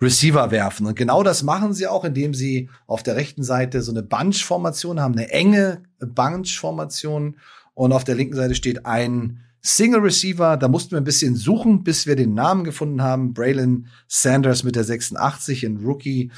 Receiver 0.00 0.50
werfen. 0.50 0.86
Und 0.86 0.94
genau 0.94 1.22
das 1.22 1.42
machen 1.42 1.72
sie 1.72 1.86
auch, 1.86 2.04
indem 2.04 2.34
sie 2.34 2.68
auf 2.86 3.02
der 3.02 3.16
rechten 3.16 3.42
Seite 3.42 3.82
so 3.82 3.92
eine 3.92 4.02
Bunch-Formation 4.02 5.00
haben, 5.00 5.14
eine 5.14 5.30
enge 5.30 5.82
Bunch-Formation. 6.00 7.36
Und 7.74 7.92
auf 7.92 8.04
der 8.04 8.14
linken 8.14 8.36
Seite 8.36 8.54
steht 8.54 8.84
ein 8.86 9.40
Single 9.62 10.00
Receiver. 10.00 10.56
Da 10.56 10.68
mussten 10.68 10.92
wir 10.92 10.98
ein 10.98 11.04
bisschen 11.04 11.34
suchen, 11.34 11.82
bis 11.82 12.06
wir 12.06 12.16
den 12.16 12.34
Namen 12.34 12.64
gefunden 12.64 13.02
haben. 13.02 13.32
Braylon 13.32 13.86
Sanders 14.06 14.64
mit 14.64 14.76
der 14.76 14.84
86, 14.84 15.64
ein 15.64 15.78
Rookie, 15.78 16.30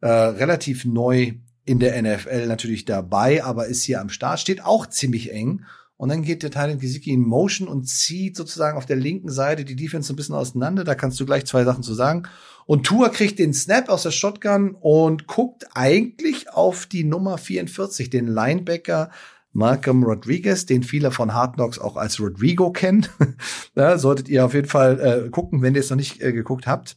äh, 0.00 0.08
relativ 0.08 0.84
neu 0.84 1.34
in 1.64 1.78
der 1.78 2.00
NFL 2.00 2.46
natürlich 2.46 2.84
dabei, 2.84 3.44
aber 3.44 3.66
ist 3.66 3.84
hier 3.84 4.00
am 4.00 4.08
Start, 4.08 4.40
steht 4.40 4.64
auch 4.64 4.86
ziemlich 4.86 5.32
eng. 5.32 5.64
Und 6.02 6.08
dann 6.08 6.22
geht 6.22 6.42
der 6.42 6.68
in 6.68 6.80
Gesicki 6.80 7.12
in 7.12 7.20
Motion 7.20 7.68
und 7.68 7.88
zieht 7.88 8.36
sozusagen 8.36 8.76
auf 8.76 8.86
der 8.86 8.96
linken 8.96 9.30
Seite 9.30 9.64
die 9.64 9.76
Defense 9.76 10.12
ein 10.12 10.16
bisschen 10.16 10.34
auseinander. 10.34 10.82
Da 10.82 10.96
kannst 10.96 11.20
du 11.20 11.24
gleich 11.24 11.46
zwei 11.46 11.62
Sachen 11.62 11.84
zu 11.84 11.94
sagen. 11.94 12.24
Und 12.66 12.84
Tua 12.84 13.08
kriegt 13.08 13.38
den 13.38 13.54
Snap 13.54 13.88
aus 13.88 14.02
der 14.02 14.10
Shotgun 14.10 14.74
und 14.80 15.28
guckt 15.28 15.64
eigentlich 15.74 16.50
auf 16.50 16.86
die 16.86 17.04
Nummer 17.04 17.38
44, 17.38 18.10
den 18.10 18.26
Linebacker 18.26 19.12
Malcolm 19.52 20.02
Rodriguez, 20.02 20.66
den 20.66 20.82
viele 20.82 21.12
von 21.12 21.34
Hard 21.34 21.54
Knocks 21.54 21.78
auch 21.78 21.96
als 21.96 22.18
Rodrigo 22.18 22.72
kennen. 22.72 23.06
da 23.76 23.96
solltet 23.96 24.28
ihr 24.28 24.44
auf 24.44 24.54
jeden 24.54 24.66
Fall 24.66 24.98
äh, 24.98 25.30
gucken, 25.30 25.62
wenn 25.62 25.76
ihr 25.76 25.82
es 25.82 25.90
noch 25.90 25.96
nicht 25.96 26.20
äh, 26.20 26.32
geguckt 26.32 26.66
habt. 26.66 26.96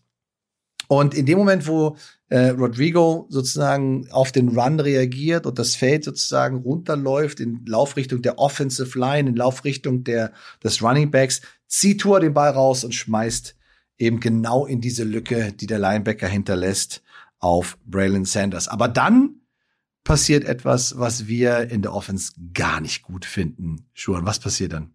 Und 0.88 1.14
in 1.14 1.28
dem 1.28 1.38
Moment, 1.38 1.68
wo 1.68 1.96
äh, 2.30 2.50
Rodrigo 2.50 3.28
sozusagen 3.30 4.08
auf 4.12 4.32
den 4.32 4.58
Run 4.58 4.80
reagiert 4.80 5.46
und 5.46 5.60
das 5.60 5.76
Feld 5.76 6.04
sozusagen 6.04 6.58
runterläuft 6.58 7.40
in 7.40 7.66
Laufrichtung 7.66 8.22
der 8.22 8.40
Offensive 8.40 8.98
Line, 8.98 9.30
in 9.30 9.36
Laufrichtung 9.36 10.04
der, 10.04 10.32
des 10.64 10.82
Running 10.82 11.12
Backs, 11.12 11.42
zieht 11.68 12.02
Tour 12.02 12.20
den 12.20 12.34
Ball 12.34 12.52
raus 12.52 12.84
und 12.84 12.96
schmeißt 12.96 13.56
eben 13.98 14.20
genau 14.20 14.66
in 14.66 14.82
diese 14.82 15.04
Lücke, 15.04 15.54
die 15.54 15.68
der 15.68 15.80
Linebacker 15.80 16.28
hinterlässt, 16.28 17.02
auf 17.40 17.78
Braylon 17.86 18.26
Sanders. 18.26 18.68
Aber 18.68 18.88
dann 18.88 19.42
passiert 20.04 20.46
etwas, 20.46 20.98
was 20.98 21.28
wir 21.28 21.70
in 21.70 21.82
der 21.82 21.94
Offense 21.94 22.34
gar 22.54 22.82
nicht 22.82 23.04
gut 23.04 23.26
finden. 23.26 23.88
Schuhan, 23.94 24.26
was 24.26 24.40
passiert 24.40 24.74
dann? 24.74 24.94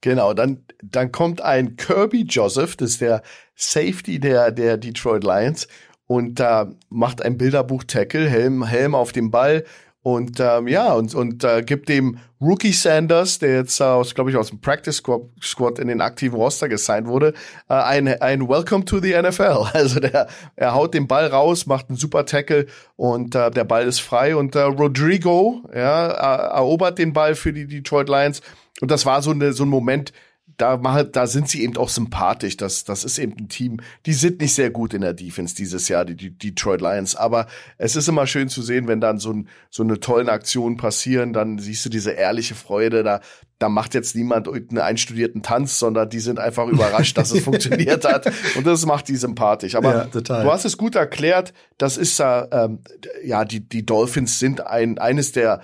Genau, 0.00 0.34
dann, 0.34 0.64
dann 0.82 1.12
kommt 1.12 1.40
ein 1.40 1.76
Kirby 1.76 2.22
Joseph, 2.22 2.76
das 2.76 2.90
ist 2.90 3.00
der 3.00 3.22
Safety 3.56 4.20
der, 4.20 4.52
der 4.52 4.76
Detroit 4.76 5.24
Lions, 5.24 5.66
und 6.06 6.40
da 6.40 6.70
macht 6.88 7.22
ein 7.22 7.38
Bilderbuch 7.38 7.84
Tackle, 7.84 8.28
Helm, 8.28 8.64
Helm 8.64 8.94
auf 8.94 9.12
dem 9.12 9.30
Ball 9.30 9.64
Und 10.04 10.38
ähm, 10.38 10.68
ja, 10.68 10.92
und, 10.92 11.14
und 11.14 11.44
äh, 11.44 11.62
gibt 11.62 11.88
dem 11.88 12.18
Rookie 12.38 12.72
Sanders, 12.72 13.38
der 13.38 13.54
jetzt 13.54 13.80
äh, 13.80 13.84
aus, 13.84 14.14
glaube 14.14 14.30
ich, 14.30 14.36
aus 14.36 14.50
dem 14.50 14.60
Practice 14.60 15.02
Squad 15.42 15.78
in 15.78 15.88
den 15.88 16.02
aktiven 16.02 16.36
Roster 16.36 16.68
gesigned 16.68 17.08
wurde, 17.08 17.32
äh, 17.70 17.74
ein, 17.74 18.06
ein 18.20 18.46
Welcome 18.46 18.84
to 18.84 19.00
the 19.00 19.14
NFL. 19.14 19.64
Also 19.72 20.00
der, 20.00 20.28
er 20.56 20.74
haut 20.74 20.92
den 20.92 21.08
Ball 21.08 21.28
raus, 21.28 21.64
macht 21.64 21.88
einen 21.88 21.96
super 21.96 22.26
Tackle 22.26 22.66
und 22.96 23.34
äh, 23.34 23.50
der 23.50 23.64
Ball 23.64 23.86
ist 23.86 24.00
frei. 24.00 24.36
Und 24.36 24.54
äh, 24.54 24.60
Rodrigo 24.60 25.62
ja, 25.74 26.08
erobert 26.08 26.98
den 26.98 27.14
Ball 27.14 27.34
für 27.34 27.54
die 27.54 27.66
Detroit 27.66 28.10
Lions. 28.10 28.42
Und 28.82 28.90
das 28.90 29.06
war 29.06 29.22
so, 29.22 29.30
eine, 29.30 29.54
so 29.54 29.64
ein 29.64 29.70
Moment, 29.70 30.12
da, 30.56 30.76
da 30.76 31.26
sind 31.26 31.48
sie 31.48 31.62
eben 31.62 31.76
auch 31.76 31.88
sympathisch. 31.88 32.56
Das, 32.56 32.84
das 32.84 33.04
ist 33.04 33.18
eben 33.18 33.34
ein 33.38 33.48
Team, 33.48 33.80
die 34.06 34.12
sind 34.12 34.40
nicht 34.40 34.54
sehr 34.54 34.70
gut 34.70 34.94
in 34.94 35.00
der 35.00 35.14
Defense 35.14 35.54
dieses 35.54 35.88
Jahr, 35.88 36.04
die, 36.04 36.16
die 36.16 36.30
Detroit 36.30 36.80
Lions. 36.80 37.16
Aber 37.16 37.46
es 37.78 37.96
ist 37.96 38.08
immer 38.08 38.26
schön 38.26 38.48
zu 38.48 38.62
sehen, 38.62 38.88
wenn 38.88 39.00
dann 39.00 39.18
so, 39.18 39.32
ein, 39.32 39.48
so 39.70 39.82
eine 39.82 40.00
tollen 40.00 40.28
Aktion 40.28 40.76
passieren, 40.76 41.32
dann 41.32 41.58
siehst 41.58 41.84
du 41.84 41.88
diese 41.88 42.12
ehrliche 42.12 42.54
Freude. 42.54 43.02
Da, 43.02 43.20
da 43.58 43.68
macht 43.68 43.94
jetzt 43.94 44.14
niemand 44.14 44.48
einen 44.48 44.78
einstudierten 44.78 45.42
Tanz, 45.42 45.78
sondern 45.78 46.08
die 46.08 46.20
sind 46.20 46.38
einfach 46.38 46.66
überrascht, 46.66 47.16
dass 47.18 47.32
es 47.32 47.40
funktioniert 47.44 48.04
hat. 48.04 48.30
Und 48.56 48.66
das 48.66 48.86
macht 48.86 49.08
die 49.08 49.16
sympathisch. 49.16 49.74
Aber 49.74 50.08
ja, 50.12 50.20
du 50.20 50.52
hast 50.52 50.64
es 50.64 50.76
gut 50.76 50.94
erklärt. 50.94 51.52
Das 51.78 51.96
ist 51.96 52.20
ähm, 52.20 52.80
ja, 53.24 53.44
die, 53.44 53.60
die 53.60 53.84
Dolphins 53.84 54.38
sind 54.38 54.66
ein, 54.66 54.98
eines 54.98 55.32
der 55.32 55.60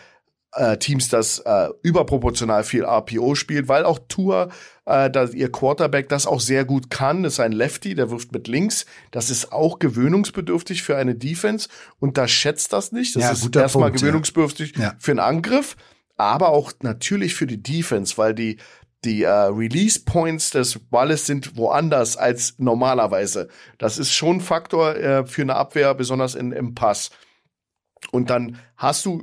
äh, 0.53 0.77
Teams, 0.79 1.09
das 1.09 1.39
äh, 1.41 1.69
überproportional 1.83 2.65
viel 2.65 2.85
RPO 2.85 3.35
spielt, 3.35 3.69
weil 3.69 3.85
auch 3.85 3.99
Tour, 4.09 4.49
äh, 4.91 5.11
da 5.11 5.25
ihr 5.27 5.51
Quarterback 5.51 6.09
das 6.09 6.27
auch 6.27 6.41
sehr 6.41 6.65
gut 6.65 6.91
kann. 6.91 7.23
Das 7.23 7.35
ist 7.35 7.41
ein 7.41 7.53
Lefty, 7.53 7.95
der 7.95 8.11
wirft 8.11 8.33
mit 8.33 8.49
links. 8.49 8.87
Das 9.11 9.31
ist 9.31 9.53
auch 9.53 9.79
gewöhnungsbedürftig 9.79 10.83
für 10.83 10.97
eine 10.97 11.15
Defense 11.15 11.69
und 11.99 12.19
da 12.19 12.27
schätzt 12.29 12.73
das 12.73 12.93
nicht. 12.93 13.17
Das 13.17 13.23
ja, 13.23 13.31
ist 13.33 13.57
erstmal 13.57 13.93
gewöhnungsbedürftig 13.93 14.77
ja. 14.77 14.95
für 14.99 15.13
einen 15.13 15.21
Angriff, 15.21 15.77
aber 16.17 16.51
auch 16.51 16.73
natürlich 16.83 17.35
für 17.35 17.47
die 17.47 17.63
Defense, 17.63 18.19
weil 18.19 18.35
die 18.35 18.59
die 19.05 19.23
äh, 19.23 19.31
Release 19.31 20.01
Points 20.05 20.51
des 20.51 20.79
Balles 20.79 21.25
sind 21.25 21.57
woanders 21.57 22.19
als 22.19 22.57
normalerweise. 22.59 23.49
Das 23.79 23.97
ist 23.97 24.13
schon 24.13 24.37
ein 24.37 24.41
Faktor 24.43 24.95
äh, 24.97 25.27
für 25.27 25.41
eine 25.41 25.55
Abwehr, 25.55 25.95
besonders 25.95 26.35
in, 26.35 26.53
im 26.53 26.75
Pass. 26.75 27.11
Und 28.11 28.29
dann 28.29 28.59
hast 28.77 29.07
du 29.07 29.23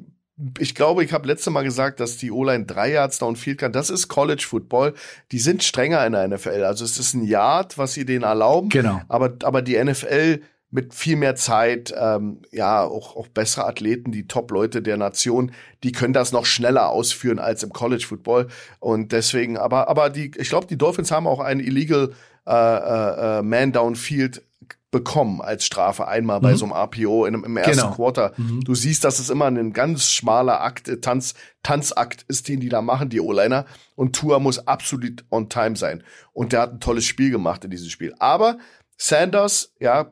ich 0.59 0.75
glaube, 0.75 1.03
ich 1.03 1.13
habe 1.13 1.27
letzte 1.27 1.49
Mal 1.49 1.63
gesagt, 1.63 1.99
dass 1.99 2.17
die 2.17 2.31
O-Line 2.31 2.65
drei 2.65 2.91
Yards 2.91 3.17
downfield 3.17 3.57
kann. 3.57 3.71
Das 3.71 3.89
ist 3.89 4.07
College 4.07 4.45
Football. 4.47 4.93
Die 5.31 5.39
sind 5.39 5.63
strenger 5.63 6.05
in 6.05 6.13
der 6.13 6.27
NFL. 6.27 6.63
Also 6.63 6.85
es 6.85 6.99
ist 6.99 7.15
ein 7.15 7.23
Yard, 7.23 7.77
was 7.77 7.93
sie 7.93 8.05
denen 8.05 8.23
erlauben. 8.23 8.69
Genau. 8.69 9.01
Aber, 9.07 9.33
aber 9.43 9.61
die 9.63 9.83
NFL 9.83 10.41
mit 10.69 10.93
viel 10.93 11.15
mehr 11.15 11.35
Zeit, 11.35 11.93
ähm, 11.97 12.41
ja, 12.51 12.83
auch, 12.83 13.15
auch 13.15 13.27
bessere 13.29 13.65
Athleten, 13.65 14.11
die 14.11 14.27
Top-Leute 14.27 14.81
der 14.81 14.97
Nation, 14.97 15.51
die 15.83 15.91
können 15.91 16.13
das 16.13 16.31
noch 16.31 16.45
schneller 16.45 16.89
ausführen 16.89 17.39
als 17.39 17.63
im 17.63 17.71
College 17.71 18.05
Football. 18.05 18.47
Und 18.79 19.13
deswegen, 19.13 19.57
aber, 19.57 19.87
aber 19.87 20.09
die, 20.09 20.31
ich 20.37 20.49
glaube, 20.49 20.67
die 20.67 20.77
Dolphins 20.77 21.09
haben 21.09 21.25
auch 21.25 21.39
einen 21.39 21.61
illegal 21.61 22.11
äh, 22.45 22.51
äh, 22.51 23.39
äh 23.39 23.41
Man 23.41 23.71
Downfield 23.71 24.43
bekommen 24.89 25.41
als 25.41 25.65
Strafe 25.65 26.07
einmal 26.07 26.39
bei 26.39 26.53
mhm. 26.53 26.57
so 26.57 26.65
einem 26.65 26.73
RPO 26.73 27.25
in, 27.25 27.33
im 27.33 27.57
ersten 27.57 27.71
genau. 27.73 27.91
Quarter. 27.91 28.33
Mhm. 28.37 28.63
Du 28.63 28.73
siehst, 28.73 29.03
dass 29.03 29.19
es 29.19 29.29
immer 29.29 29.45
ein 29.45 29.73
ganz 29.73 30.11
schmaler 30.11 30.61
Akt, 30.61 30.87
äh, 30.87 31.01
Tanz, 31.01 31.33
Tanzakt 31.61 32.23
ist, 32.27 32.47
den 32.47 32.61
die 32.61 32.69
da 32.69 32.81
machen, 32.81 33.09
die 33.09 33.19
O-Liner. 33.19 33.65
Und 33.95 34.15
Tua 34.15 34.39
muss 34.39 34.65
absolut 34.65 35.25
on 35.29 35.49
time 35.49 35.75
sein. 35.75 36.03
Und 36.31 36.53
der 36.53 36.61
hat 36.61 36.73
ein 36.73 36.79
tolles 36.79 37.05
Spiel 37.05 37.31
gemacht 37.31 37.65
in 37.65 37.71
diesem 37.71 37.89
Spiel. 37.89 38.13
Aber 38.19 38.57
Sanders, 38.97 39.73
ja, 39.79 40.09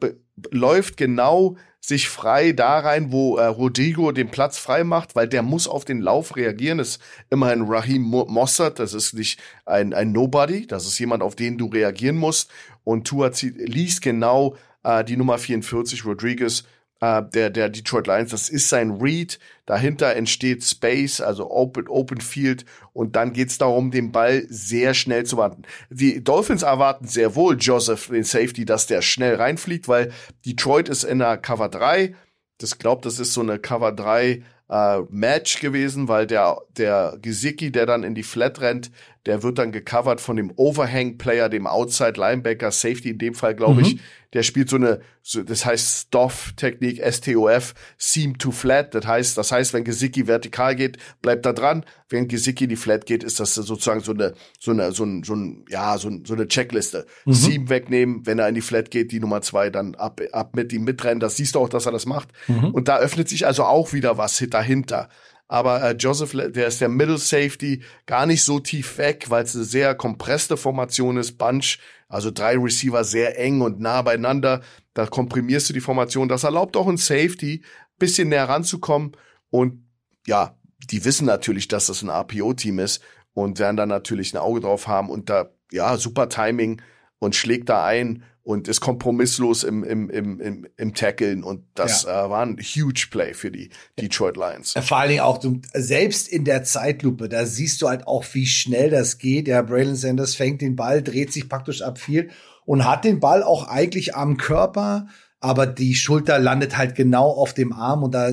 läuft 0.52 0.98
genau 0.98 1.56
sich 1.88 2.10
frei 2.10 2.52
da 2.52 2.80
rein, 2.80 3.12
wo 3.12 3.38
äh, 3.38 3.46
Rodrigo 3.46 4.12
den 4.12 4.30
Platz 4.30 4.58
frei 4.58 4.84
macht, 4.84 5.16
weil 5.16 5.28
der 5.28 5.44
muss 5.44 5.68
auf 5.68 5.86
den 5.86 6.02
Lauf 6.02 6.36
reagieren. 6.36 6.80
Das 6.80 6.90
ist 6.90 7.02
immerhin 7.30 7.64
Raheem 7.64 8.02
Mossad, 8.02 8.80
das 8.80 8.94
ist 8.94 9.14
nicht 9.14 9.40
ein, 9.66 9.94
ein 9.94 10.12
Nobody, 10.12 10.66
das 10.66 10.86
ist 10.86 10.98
jemand, 11.00 11.22
auf 11.22 11.36
den 11.36 11.58
du 11.58 11.68
reagieren 11.68 12.18
musst. 12.18 12.50
Und 12.84 13.08
Tua 13.08 13.32
zieht, 13.32 13.58
liest 13.58 14.02
genau 14.02 14.56
äh, 14.84 15.04
die 15.04 15.18
Nummer 15.18 15.38
44, 15.38 16.06
Rodriguez, 16.06 16.64
äh, 17.06 17.24
der, 17.34 17.50
der 17.50 17.70
Detroit 17.70 18.08
Lions, 18.08 18.32
das 18.32 18.50
ist 18.50 18.70
sein 18.70 18.92
Read. 18.92 19.40
Dahinter 19.66 20.16
entsteht 20.16 20.64
Space, 20.64 21.22
also 21.22 21.50
Open, 21.52 21.88
Open 21.88 22.22
Field. 22.22 22.66
Und 22.94 23.16
dann 23.16 23.34
geht's 23.34 23.58
darum, 23.58 23.92
den 23.92 24.12
Ball 24.12 24.46
sehr 24.50 24.94
schnell 24.94 25.26
zu 25.26 25.38
warten. 25.38 25.64
Die 25.90 26.24
Dolphins 26.24 26.64
erwarten 26.64 27.08
sehr 27.08 27.36
wohl 27.36 27.58
Joseph, 27.60 28.08
den 28.08 28.24
Safety, 28.24 28.66
dass 28.66 28.88
der 28.88 29.02
schnell 29.02 29.36
reinfliegt, 29.36 29.88
weil 29.88 30.12
Detroit 30.46 30.90
ist 30.90 31.04
in 31.04 31.20
der 31.20 31.38
Cover 31.38 31.70
3. 31.70 32.16
Das 32.58 32.78
glaubt, 32.78 33.06
das 33.06 33.20
ist 33.20 33.34
so 33.34 33.42
eine 33.42 33.60
Cover 33.60 33.92
3 33.92 34.44
äh, 34.70 35.00
Match 35.10 35.60
gewesen, 35.60 36.08
weil 36.08 36.26
der, 36.26 36.58
der 36.78 37.18
Gesicki, 37.22 37.72
der 37.72 37.86
dann 37.86 38.04
in 38.04 38.16
die 38.16 38.24
Flat 38.24 38.62
rennt, 38.62 38.92
der 39.26 39.42
wird 39.42 39.58
dann 39.58 39.72
gecovert 39.72 40.22
von 40.22 40.36
dem 40.36 40.52
Overhang-Player, 40.56 41.50
dem 41.50 41.66
Outside 41.66 42.14
Linebacker, 42.16 42.72
Safety 42.72 43.10
in 43.12 43.18
dem 43.18 43.34
Fall, 43.34 43.56
glaube 43.56 43.82
mhm. 43.82 43.88
ich. 43.88 44.00
Der 44.34 44.44
spielt 44.44 44.70
so 44.70 44.76
eine, 44.76 45.00
so, 45.24 45.44
das 45.44 45.66
heißt 45.66 46.08
Stoff-Technik, 46.08 47.00
S-T-O-F, 47.00 47.74
Seam 47.98 48.38
to 48.38 48.52
Flat. 48.52 48.94
Das 48.94 49.08
heißt, 49.08 49.38
das 49.38 49.52
heißt, 49.52 49.74
wenn 49.74 49.84
Gesicki 49.84 50.28
vertikal 50.28 50.76
geht, 50.76 50.98
bleibt 51.22 51.46
da 51.46 51.54
dran. 51.54 51.86
Wenn 52.10 52.28
Gesicki 52.28 52.66
in 52.66 52.70
die 52.70 52.76
Flat 52.76 53.06
geht, 53.06 53.24
ist 53.24 53.40
das 53.40 53.56
sozusagen 53.56 54.02
so 54.02 54.12
eine, 54.12 54.34
so 54.60 54.72
eine, 54.72 54.92
so 54.92 55.06
ein, 55.06 55.24
so 55.24 55.36
ein, 55.36 55.66
ja, 55.70 55.98
so, 55.98 56.10
ein, 56.10 56.26
so 56.26 56.34
eine 56.34 56.48
Checkliste. 56.48 57.06
Mhm. 57.26 57.34
Seam 57.34 57.70
wegnehmen, 57.70 58.26
wenn 58.26 58.38
er 58.38 58.50
in 58.50 58.56
die 58.56 58.62
Flat 58.62 58.92
geht, 58.92 59.12
die 59.12 59.20
Nummer 59.22 59.42
zwei 59.42 59.70
dann 59.70 59.96
ab, 59.96 60.22
ab 60.34 60.56
mit 60.56 60.72
ihm 60.74 60.84
mitrennen. 60.84 61.20
Das 61.20 61.38
siehst 61.38 61.56
du 61.56 61.60
auch, 61.60 61.70
dass 61.70 61.86
er 61.86 61.94
das 61.94 62.06
macht. 62.06 62.30
Mhm. 62.48 62.72
Und 62.72 62.90
da 62.90 62.98
öffnet 62.98 63.30
sich 63.30 63.48
also 63.48 63.64
auch 63.64 63.94
wieder 63.94 64.18
was 64.18 64.44
dahinter. 64.50 65.10
Aber 65.48 65.84
äh, 65.84 65.92
Joseph, 65.92 66.32
der 66.32 66.68
ist 66.68 66.82
der 66.82 66.90
Middle 66.90 67.18
Safety, 67.18 67.84
gar 68.06 68.26
nicht 68.26 68.44
so 68.44 68.60
tief 68.60 68.98
weg, 68.98 69.26
weil 69.30 69.44
es 69.44 69.56
eine 69.56 69.64
sehr 69.64 69.94
kompresste 69.94 70.58
Formation 70.58 71.18
ist. 71.18 71.38
Bunch, 71.38 71.80
also 72.08 72.32
drei 72.32 72.58
Receiver 72.58 73.04
sehr 73.04 73.40
eng 73.40 73.62
und 73.62 73.80
nah 73.80 74.02
beieinander. 74.02 74.62
Da 74.94 75.06
komprimierst 75.06 75.70
du 75.70 75.74
die 75.74 75.82
Formation. 75.82 76.28
Das 76.28 76.44
erlaubt 76.44 76.76
auch 76.78 76.88
ein 76.88 76.98
Safety, 76.98 77.64
bisschen 78.00 78.30
näher 78.30 78.50
ranzukommen. 78.50 79.12
Und 79.50 79.88
ja, 80.26 80.58
die 80.90 81.06
wissen 81.06 81.26
natürlich, 81.26 81.68
dass 81.68 81.88
das 81.88 82.02
ein 82.02 82.10
RPO-Team 82.10 82.80
ist 82.80 83.02
und 83.34 83.60
werden 83.60 83.78
dann 83.78 83.90
natürlich 83.90 84.34
ein 84.34 84.38
Auge 84.38 84.62
drauf 84.62 84.88
haben 84.88 85.10
und 85.10 85.30
da, 85.30 85.52
ja, 85.72 85.98
super 85.98 86.30
Timing 86.30 86.82
und 87.20 87.36
schlägt 87.36 87.70
da 87.70 87.86
ein 87.86 88.24
und 88.46 88.68
ist 88.68 88.80
kompromisslos 88.80 89.64
im, 89.64 89.84
im, 89.84 90.10
im, 90.12 90.40
im, 90.40 90.68
im 90.78 90.94
Tackeln 90.94 91.44
und 91.44 91.64
das 91.74 92.04
ja. 92.04 92.26
äh, 92.26 92.30
war 92.30 92.46
ein 92.46 92.58
huge 92.58 93.08
Play 93.10 93.34
für 93.34 93.50
die 93.50 93.70
Detroit 94.00 94.38
Lions. 94.38 94.74
Vor 94.74 94.98
allen 94.98 95.10
Dingen 95.10 95.22
auch 95.22 95.40
du, 95.40 95.60
selbst 95.74 96.28
in 96.28 96.46
der 96.46 96.64
Zeitlupe, 96.64 97.28
da 97.28 97.48
siehst 97.48 97.82
du 97.82 97.90
halt 97.90 98.06
auch, 98.06 98.24
wie 98.34 98.46
schnell 98.46 98.92
das 98.92 99.18
geht. 99.18 99.48
Der 99.48 99.64
Braylon 99.64 99.96
Sanders 99.96 100.36
fängt 100.36 100.62
den 100.62 100.76
Ball, 100.76 101.02
dreht 101.02 101.34
sich 101.34 101.50
praktisch 101.50 101.82
ab 101.82 101.98
viel 101.98 102.30
und 102.66 102.86
hat 102.86 103.04
den 103.04 103.20
Ball 103.20 103.42
auch 103.42 103.68
eigentlich 103.68 104.16
am 104.16 104.38
Körper, 104.38 105.08
aber 105.40 105.66
die 105.66 105.96
Schulter 105.96 106.38
landet 106.38 106.78
halt 106.78 106.94
genau 106.94 107.32
auf 107.32 107.56
dem 107.56 107.74
Arm 107.74 108.04
und 108.04 108.14
da 108.14 108.32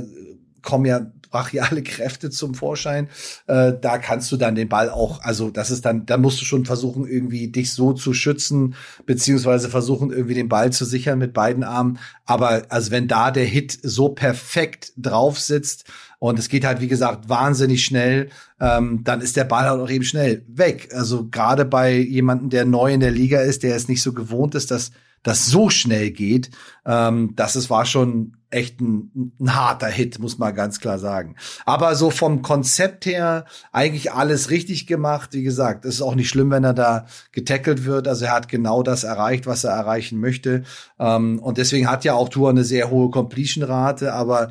kommen 0.61 0.85
ja 0.85 1.11
brachiale 1.33 1.83
Kräfte 1.83 2.30
zum 2.30 2.55
Vorschein. 2.55 3.09
Äh, 3.49 3.72
da 3.80 3.99
kannst 3.99 4.30
du 4.30 4.37
dann 4.37 4.55
den 4.55 4.68
Ball 4.68 4.89
auch, 4.89 5.20
also 5.22 5.51
das 5.51 5.72
ist 5.72 5.85
dann, 5.85 6.07
da 6.07 6.16
musst 6.16 6.41
du 6.41 6.45
schon 6.45 6.64
versuchen, 6.64 7.07
irgendwie 7.07 7.49
dich 7.49 7.72
so 7.72 7.93
zu 7.93 8.14
schützen, 8.14 8.74
beziehungsweise 9.07 9.68
versuchen, 9.68 10.12
irgendwie 10.12 10.35
den 10.35 10.49
Ball 10.49 10.72
zu 10.72 10.85
sichern 10.85 11.18
mit 11.18 11.33
beiden 11.33 11.64
Armen. 11.64 11.99
Aber 12.24 12.62
also 12.68 12.93
wenn 12.93 13.09
da 13.09 13.33
der 13.33 13.47
Hit 13.47 13.76
so 13.83 14.11
perfekt 14.11 14.93
drauf 14.97 15.41
sitzt, 15.41 15.87
und 16.22 16.39
es 16.39 16.49
geht 16.49 16.64
halt, 16.64 16.80
wie 16.80 16.87
gesagt, 16.87 17.28
wahnsinnig 17.28 17.85
schnell. 17.85 18.28
Ähm, 18.61 19.01
dann 19.03 19.20
ist 19.20 19.37
der 19.37 19.43
Ball 19.43 19.68
halt 19.68 19.80
auch 19.80 19.91
eben 19.91 20.05
schnell 20.05 20.45
weg. 20.47 20.91
Also 20.93 21.26
gerade 21.28 21.64
bei 21.64 21.97
jemandem, 21.97 22.49
der 22.49 22.64
neu 22.64 22.93
in 22.93 23.01
der 23.01 23.11
Liga 23.11 23.41
ist, 23.41 23.64
der 23.64 23.74
es 23.74 23.89
nicht 23.89 24.03
so 24.03 24.12
gewohnt 24.12 24.55
ist, 24.55 24.70
dass 24.70 24.93
das 25.23 25.47
so 25.47 25.70
schnell 25.70 26.11
geht, 26.11 26.51
ähm, 26.85 27.33
das 27.37 27.57
ist, 27.57 27.70
war 27.70 27.87
schon 27.87 28.37
echt 28.51 28.81
ein, 28.81 29.33
ein, 29.41 29.55
harter 29.55 29.89
Hit, 29.89 30.18
muss 30.18 30.39
man 30.39 30.55
ganz 30.55 30.81
klar 30.81 30.99
sagen. 30.99 31.37
Aber 31.64 31.95
so 31.95 32.11
vom 32.11 32.43
Konzept 32.43 33.07
her 33.07 33.47
eigentlich 33.73 34.12
alles 34.12 34.51
richtig 34.51 34.87
gemacht. 34.87 35.31
Wie 35.33 35.43
gesagt, 35.43 35.85
es 35.85 35.97
ist 35.97 36.03
auch 36.03 36.14
nicht 36.14 36.29
schlimm, 36.29 36.51
wenn 36.51 36.64
er 36.64 36.75
da 36.75 37.07
getackelt 37.33 37.85
wird. 37.85 38.09
Also 38.09 38.27
er 38.27 38.33
hat 38.33 38.49
genau 38.49 38.83
das 38.83 39.05
erreicht, 39.05 39.47
was 39.47 39.64
er 39.64 39.73
erreichen 39.73 40.20
möchte. 40.20 40.64
Ähm, 40.99 41.39
und 41.39 41.57
deswegen 41.57 41.91
hat 41.91 42.05
ja 42.05 42.14
auch 42.14 42.29
Tour 42.29 42.51
eine 42.51 42.64
sehr 42.64 42.91
hohe 42.91 43.11
Completion-Rate. 43.11 44.12
Aber 44.12 44.51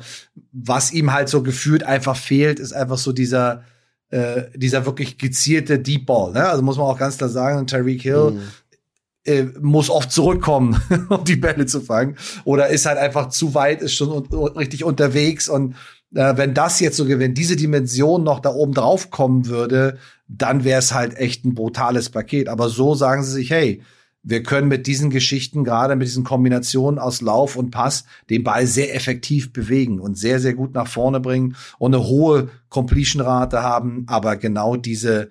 was 0.52 0.92
ihm 0.92 1.12
halt 1.12 1.28
so 1.28 1.42
gefühlt 1.42 1.84
einfach 1.84 2.16
fehlt, 2.16 2.58
ist 2.58 2.72
einfach 2.72 2.98
so 2.98 3.12
dieser 3.12 3.62
äh, 4.10 4.50
dieser 4.54 4.84
wirklich 4.84 5.16
gezielte 5.16 5.78
Deep 5.78 6.04
Ball. 6.04 6.32
Ne? 6.32 6.46
Also 6.46 6.62
muss 6.62 6.76
man 6.76 6.86
auch 6.86 6.98
ganz 6.98 7.16
klar 7.16 7.30
sagen, 7.30 7.66
Tyreek 7.66 8.02
Hill 8.02 8.32
mhm 8.32 8.42
äh, 9.24 9.44
muss 9.60 9.90
oft 9.90 10.10
zurückkommen, 10.10 10.80
um 11.08 11.24
die 11.24 11.36
Bälle 11.36 11.66
zu 11.66 11.80
fangen. 11.80 12.16
Oder 12.44 12.68
ist 12.68 12.86
halt 12.86 12.98
einfach 12.98 13.28
zu 13.28 13.54
weit, 13.54 13.82
ist 13.82 13.94
schon 13.94 14.10
richtig 14.56 14.84
unterwegs. 14.84 15.48
Und 15.48 15.74
äh, 16.14 16.36
wenn 16.36 16.54
das 16.54 16.80
jetzt 16.80 16.96
so, 16.96 17.08
wenn 17.08 17.34
diese 17.34 17.56
Dimension 17.56 18.24
noch 18.24 18.40
da 18.40 18.50
oben 18.50 18.74
drauf 18.74 19.10
kommen 19.10 19.46
würde, 19.46 19.98
dann 20.28 20.64
wäre 20.64 20.78
es 20.78 20.92
halt 20.92 21.16
echt 21.16 21.44
ein 21.44 21.54
brutales 21.54 22.10
Paket. 22.10 22.48
Aber 22.48 22.68
so 22.68 22.94
sagen 22.94 23.22
sie 23.22 23.32
sich, 23.32 23.50
hey, 23.50 23.82
wir 24.24 24.42
können 24.42 24.68
mit 24.68 24.86
diesen 24.86 25.10
Geschichten, 25.10 25.64
gerade 25.64 25.96
mit 25.96 26.06
diesen 26.06 26.22
Kombinationen 26.24 27.00
aus 27.00 27.20
Lauf 27.20 27.56
und 27.56 27.72
Pass, 27.72 28.04
den 28.30 28.44
Ball 28.44 28.66
sehr 28.66 28.94
effektiv 28.94 29.52
bewegen 29.52 29.98
und 29.98 30.16
sehr, 30.16 30.38
sehr 30.38 30.54
gut 30.54 30.74
nach 30.74 30.86
vorne 30.86 31.18
bringen 31.18 31.56
und 31.78 31.94
eine 31.94 32.04
hohe 32.04 32.48
Completion-Rate 32.68 33.62
haben. 33.62 34.04
Aber 34.06 34.36
genau 34.36 34.76
diese 34.76 35.30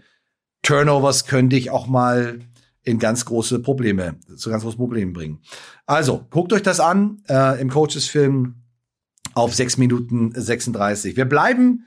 Turnovers 0.62 1.26
können 1.26 1.50
dich 1.50 1.72
auch 1.72 1.88
mal 1.88 2.40
in 2.84 3.00
ganz 3.00 3.26
große 3.26 3.60
Probleme, 3.60 4.16
zu 4.36 4.50
ganz 4.50 4.64
großen 4.64 4.78
Problemen 4.78 5.14
bringen. 5.14 5.40
Also, 5.86 6.26
guckt 6.30 6.54
euch 6.54 6.64
das 6.64 6.80
an 6.80 7.24
äh, 7.30 7.62
im 7.62 7.70
Coaches-Film 7.70 8.56
auf 9.34 9.54
6 9.54 9.78
Minuten 9.78 10.32
36. 10.34 11.16
Wir 11.16 11.26
bleiben 11.26 11.86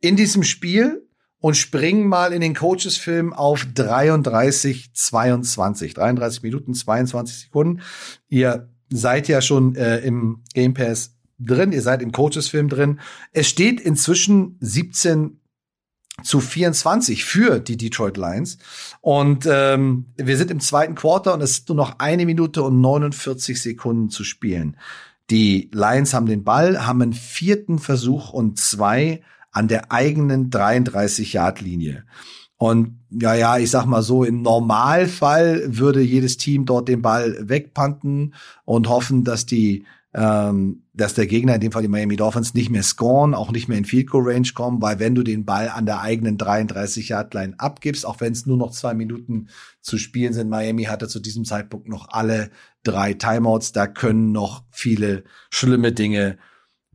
in 0.00 0.16
diesem 0.16 0.42
Spiel 0.42 1.08
und 1.38 1.56
springen 1.56 2.08
mal 2.08 2.32
in 2.32 2.40
den 2.40 2.54
Coaches-Film 2.54 3.32
auf 3.32 3.66
33, 3.74 4.94
22. 4.94 5.94
33 5.94 6.42
Minuten, 6.42 6.74
22 6.74 7.38
Sekunden. 7.38 7.82
Ihr 8.28 8.70
seid 8.90 9.28
ja 9.28 9.40
schon 9.40 9.76
äh, 9.76 9.98
im 9.98 10.42
Game 10.54 10.74
Pass 10.74 11.16
drin, 11.38 11.72
ihr 11.72 11.82
seid 11.82 12.02
im 12.02 12.12
Coaches-Film 12.12 12.68
drin. 12.68 13.00
Es 13.32 13.48
steht 13.48 13.80
inzwischen 13.80 14.56
17 14.60 15.40
zu 16.22 16.40
24 16.40 17.24
für 17.24 17.58
die 17.58 17.76
Detroit 17.76 18.16
Lions. 18.16 18.58
Und 19.00 19.46
ähm, 19.50 20.06
wir 20.16 20.36
sind 20.36 20.50
im 20.50 20.60
zweiten 20.60 20.94
Quarter 20.94 21.34
und 21.34 21.42
es 21.42 21.52
ist 21.52 21.68
nur 21.68 21.76
noch 21.76 21.98
eine 21.98 22.24
Minute 22.24 22.62
und 22.62 22.80
49 22.80 23.60
Sekunden 23.60 24.10
zu 24.10 24.24
spielen. 24.24 24.76
Die 25.30 25.70
Lions 25.72 26.14
haben 26.14 26.26
den 26.26 26.44
Ball, 26.44 26.86
haben 26.86 27.02
einen 27.02 27.12
vierten 27.12 27.78
Versuch 27.78 28.30
und 28.30 28.58
zwei 28.58 29.22
an 29.50 29.68
der 29.68 29.90
eigenen 29.92 30.50
33-Yard-Linie. 30.50 32.04
Und 32.56 33.00
ja, 33.10 33.34
ja, 33.34 33.58
ich 33.58 33.70
sag 33.70 33.86
mal 33.86 34.02
so, 34.02 34.24
im 34.24 34.42
Normalfall 34.42 35.64
würde 35.66 36.00
jedes 36.00 36.36
Team 36.36 36.64
dort 36.64 36.88
den 36.88 37.02
Ball 37.02 37.48
wegpanten 37.48 38.34
und 38.64 38.88
hoffen, 38.88 39.24
dass 39.24 39.46
die 39.46 39.84
ähm, 40.14 40.84
dass 40.92 41.14
der 41.14 41.26
Gegner, 41.26 41.56
in 41.56 41.60
dem 41.60 41.72
Fall 41.72 41.82
die 41.82 41.88
Miami 41.88 42.16
Dolphins, 42.16 42.54
nicht 42.54 42.70
mehr 42.70 42.84
scoren, 42.84 43.34
auch 43.34 43.50
nicht 43.50 43.68
mehr 43.68 43.78
in 43.78 43.84
Field 43.84 44.08
Goal 44.08 44.30
Range 44.30 44.48
kommen, 44.54 44.80
weil 44.80 45.00
wenn 45.00 45.16
du 45.16 45.24
den 45.24 45.44
Ball 45.44 45.68
an 45.68 45.86
der 45.86 46.00
eigenen 46.00 46.38
33 46.38 47.08
Yard 47.08 47.34
Line 47.34 47.54
abgibst, 47.58 48.06
auch 48.06 48.20
wenn 48.20 48.32
es 48.32 48.46
nur 48.46 48.56
noch 48.56 48.70
zwei 48.70 48.94
Minuten 48.94 49.48
zu 49.80 49.98
spielen 49.98 50.32
sind, 50.32 50.48
Miami 50.48 50.84
hatte 50.84 51.08
zu 51.08 51.18
diesem 51.18 51.44
Zeitpunkt 51.44 51.88
noch 51.88 52.08
alle 52.10 52.50
drei 52.84 53.14
Timeouts, 53.14 53.72
da 53.72 53.88
können 53.88 54.30
noch 54.30 54.62
viele 54.70 55.24
schlimme 55.50 55.92
Dinge 55.92 56.38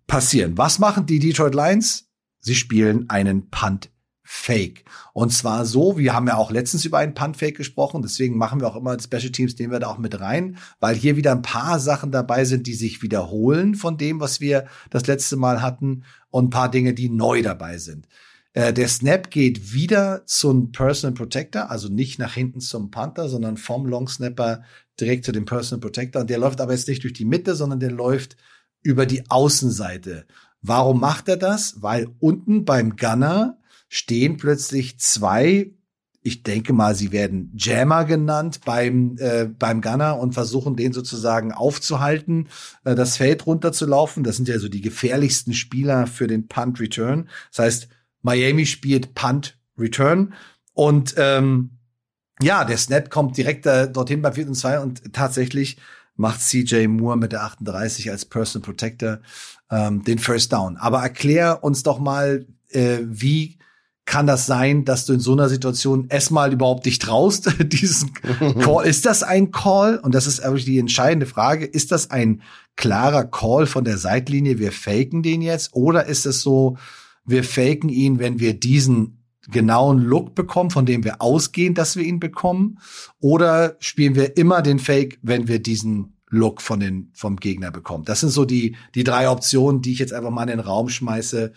passieren. 0.08 0.58
Was 0.58 0.80
machen 0.80 1.06
die 1.06 1.20
Detroit 1.20 1.54
Lions? 1.54 2.10
Sie 2.40 2.56
spielen 2.56 3.10
einen 3.10 3.50
Punt 3.50 3.92
Fake. 4.32 4.86
Und 5.14 5.34
zwar 5.34 5.66
so, 5.66 5.98
wir 5.98 6.14
haben 6.14 6.28
ja 6.28 6.36
auch 6.36 6.52
letztens 6.52 6.86
über 6.86 7.00
einen 7.00 7.16
Punt 7.16 7.36
Fake 7.36 7.58
gesprochen, 7.58 8.04
deswegen 8.04 8.38
machen 8.38 8.62
wir 8.62 8.68
auch 8.68 8.76
immer 8.76 8.96
Special 9.02 9.32
Teams, 9.32 9.58
nehmen 9.58 9.74
wir 9.74 9.80
da 9.80 9.88
auch 9.88 9.98
mit 9.98 10.20
rein, 10.20 10.58
weil 10.80 10.96
hier 10.96 11.16
wieder 11.16 11.32
ein 11.32 11.42
paar 11.42 11.80
Sachen 11.80 12.12
dabei 12.12 12.46
sind, 12.46 12.68
die 12.68 12.76
sich 12.76 13.02
wiederholen 13.02 13.74
von 13.74 13.98
dem, 13.98 14.20
was 14.20 14.40
wir 14.40 14.68
das 14.92 15.08
letzte 15.08 15.36
Mal 15.36 15.64
hatten 15.64 16.04
und 16.30 16.46
ein 16.46 16.50
paar 16.52 16.70
Dinge, 16.70 16.94
die 16.94 17.10
neu 17.10 17.42
dabei 17.42 17.80
sind. 17.80 18.08
Äh, 18.54 18.72
der 18.72 18.88
Snap 18.88 19.32
geht 19.32 19.74
wieder 19.74 20.22
zum 20.28 20.72
Personal 20.72 21.16
Protector, 21.16 21.72
also 21.72 21.90
nicht 21.90 22.20
nach 22.20 22.36
hinten 22.36 22.60
zum 22.60 22.92
Panther, 22.92 23.30
sondern 23.30 23.58
vom 23.58 23.88
Long 23.88 24.08
Snapper 24.08 24.62
direkt 25.00 25.26
zu 25.26 25.32
dem 25.32 25.46
Personal 25.46 25.82
Protector. 25.82 26.22
Und 26.22 26.30
der 26.30 26.38
läuft 26.38 26.62
aber 26.62 26.74
jetzt 26.74 26.88
nicht 26.88 27.04
durch 27.04 27.14
die 27.14 27.26
Mitte, 27.26 27.56
sondern 27.56 27.80
der 27.80 27.92
läuft 27.92 28.38
über 28.84 29.08
die 29.08 29.28
Außenseite. 29.28 30.28
Warum 30.62 31.00
macht 31.00 31.28
er 31.30 31.38
das? 31.38 31.82
Weil 31.82 32.10
unten 32.20 32.64
beim 32.64 32.96
Gunner 32.96 33.59
stehen 33.90 34.38
plötzlich 34.38 35.00
zwei, 35.00 35.72
ich 36.22 36.44
denke 36.44 36.74
mal, 36.74 36.96
sie 36.96 37.12
werden 37.12 37.52
Jammer 37.58 38.06
genannt 38.06 38.62
beim, 38.66 39.18
äh, 39.20 39.46
beim 39.46 39.82
Gunner 39.82 40.20
und 40.20 40.34
versuchen 40.34 40.76
den 40.76 40.94
sozusagen 40.94 41.52
aufzuhalten, 41.52 42.48
äh, 42.84 42.96
das 42.96 43.18
Feld 43.18 43.46
runterzulaufen. 43.46 44.24
Das 44.24 44.36
sind 44.36 44.48
ja 44.48 44.60
so 44.60 44.70
die 44.70 44.82
gefährlichsten 44.82 45.54
Spieler 45.54 46.08
für 46.08 46.28
den 46.28 46.48
Punt 46.48 46.80
Return. 46.80 47.30
Das 47.52 47.66
heißt, 47.66 47.88
Miami 48.22 48.66
spielt 48.66 49.16
Punt 49.16 49.58
Return 49.78 50.34
und 50.74 51.16
ähm, 51.18 51.72
ja, 52.42 52.64
der 52.64 52.78
Snap 52.78 53.10
kommt 53.10 53.38
direkt 53.38 53.66
äh, 53.66 53.92
dorthin 53.92 54.22
bei 54.22 54.32
4 54.32 54.48
und 54.48 54.56
2 54.56 54.80
und 54.80 55.14
tatsächlich 55.14 55.78
macht 56.16 56.42
CJ 56.42 56.88
Moore 56.88 57.18
mit 57.18 57.32
der 57.32 57.44
38 57.44 58.12
als 58.12 58.26
Personal 58.26 58.66
Protector 58.66 59.20
ähm, 59.72 60.04
den 60.04 60.20
First 60.20 60.52
Down. 60.52 60.78
Aber 60.78 61.02
erklär 61.02 61.64
uns 61.64 61.84
doch 61.84 62.00
mal, 62.00 62.46
äh, 62.70 63.00
wie 63.04 63.58
kann 64.10 64.26
das 64.26 64.48
sein, 64.48 64.86
dass 64.86 65.06
du 65.06 65.14
in 65.14 65.20
so 65.20 65.34
einer 65.34 65.50
Situation 65.50 66.08
erstmal 66.10 66.52
überhaupt 66.52 66.88
dich 66.88 66.98
traust, 66.98 67.54
diesen 67.72 68.12
Call. 68.60 68.88
Ist 68.88 69.06
das 69.06 69.22
ein 69.22 69.52
Call? 69.52 70.00
Und 70.00 70.16
das 70.16 70.26
ist 70.26 70.40
eigentlich 70.40 70.66
die 70.66 70.80
entscheidende 70.80 71.28
Frage. 71.28 71.66
Ist 71.66 71.92
das 71.92 72.10
ein 72.10 72.42
klarer 72.76 73.26
Call 73.26 73.68
von 73.68 73.84
der 73.84 74.00
Seitlinie? 74.00 74.58
Wir 74.58 74.72
faken 74.72 75.22
den 75.22 75.44
jetzt? 75.44 75.76
Oder 75.76 76.08
ist 76.08 76.26
es 76.26 76.42
so, 76.42 76.76
wir 77.24 77.44
faken 77.44 77.90
ihn, 77.90 78.18
wenn 78.18 78.40
wir 78.40 78.60
diesen 78.60 79.24
genauen 79.48 80.00
Look 80.00 80.34
bekommen, 80.34 80.72
von 80.72 80.88
dem 80.88 81.04
wir 81.04 81.22
ausgehen, 81.22 81.76
dass 81.76 81.96
wir 81.96 82.04
ihn 82.04 82.20
bekommen? 82.20 82.80
Oder 83.20 83.76
spielen 83.80 84.16
wir 84.16 84.38
immer 84.38 84.64
den 84.64 84.80
Fake, 84.80 85.20
wenn 85.22 85.48
wir 85.48 85.60
diesen 85.60 86.18
Look 86.30 86.64
von 86.64 86.80
den, 86.80 87.12
vom 87.14 87.36
Gegner 87.36 87.70
bekommen? 87.70 88.06
Das 88.06 88.22
sind 88.22 88.30
so 88.30 88.44
die, 88.44 88.76
die 88.96 89.04
drei 89.04 89.30
Optionen, 89.30 89.84
die 89.84 89.92
ich 89.92 90.00
jetzt 90.00 90.14
einfach 90.14 90.32
mal 90.32 90.50
in 90.50 90.58
den 90.58 90.62
Raum 90.62 90.90
schmeiße 90.90 91.54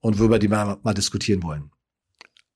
und 0.00 0.20
worüber 0.20 0.38
die 0.38 0.48
wir 0.48 0.78
mal 0.84 0.94
diskutieren 0.94 1.42
wollen. 1.42 1.72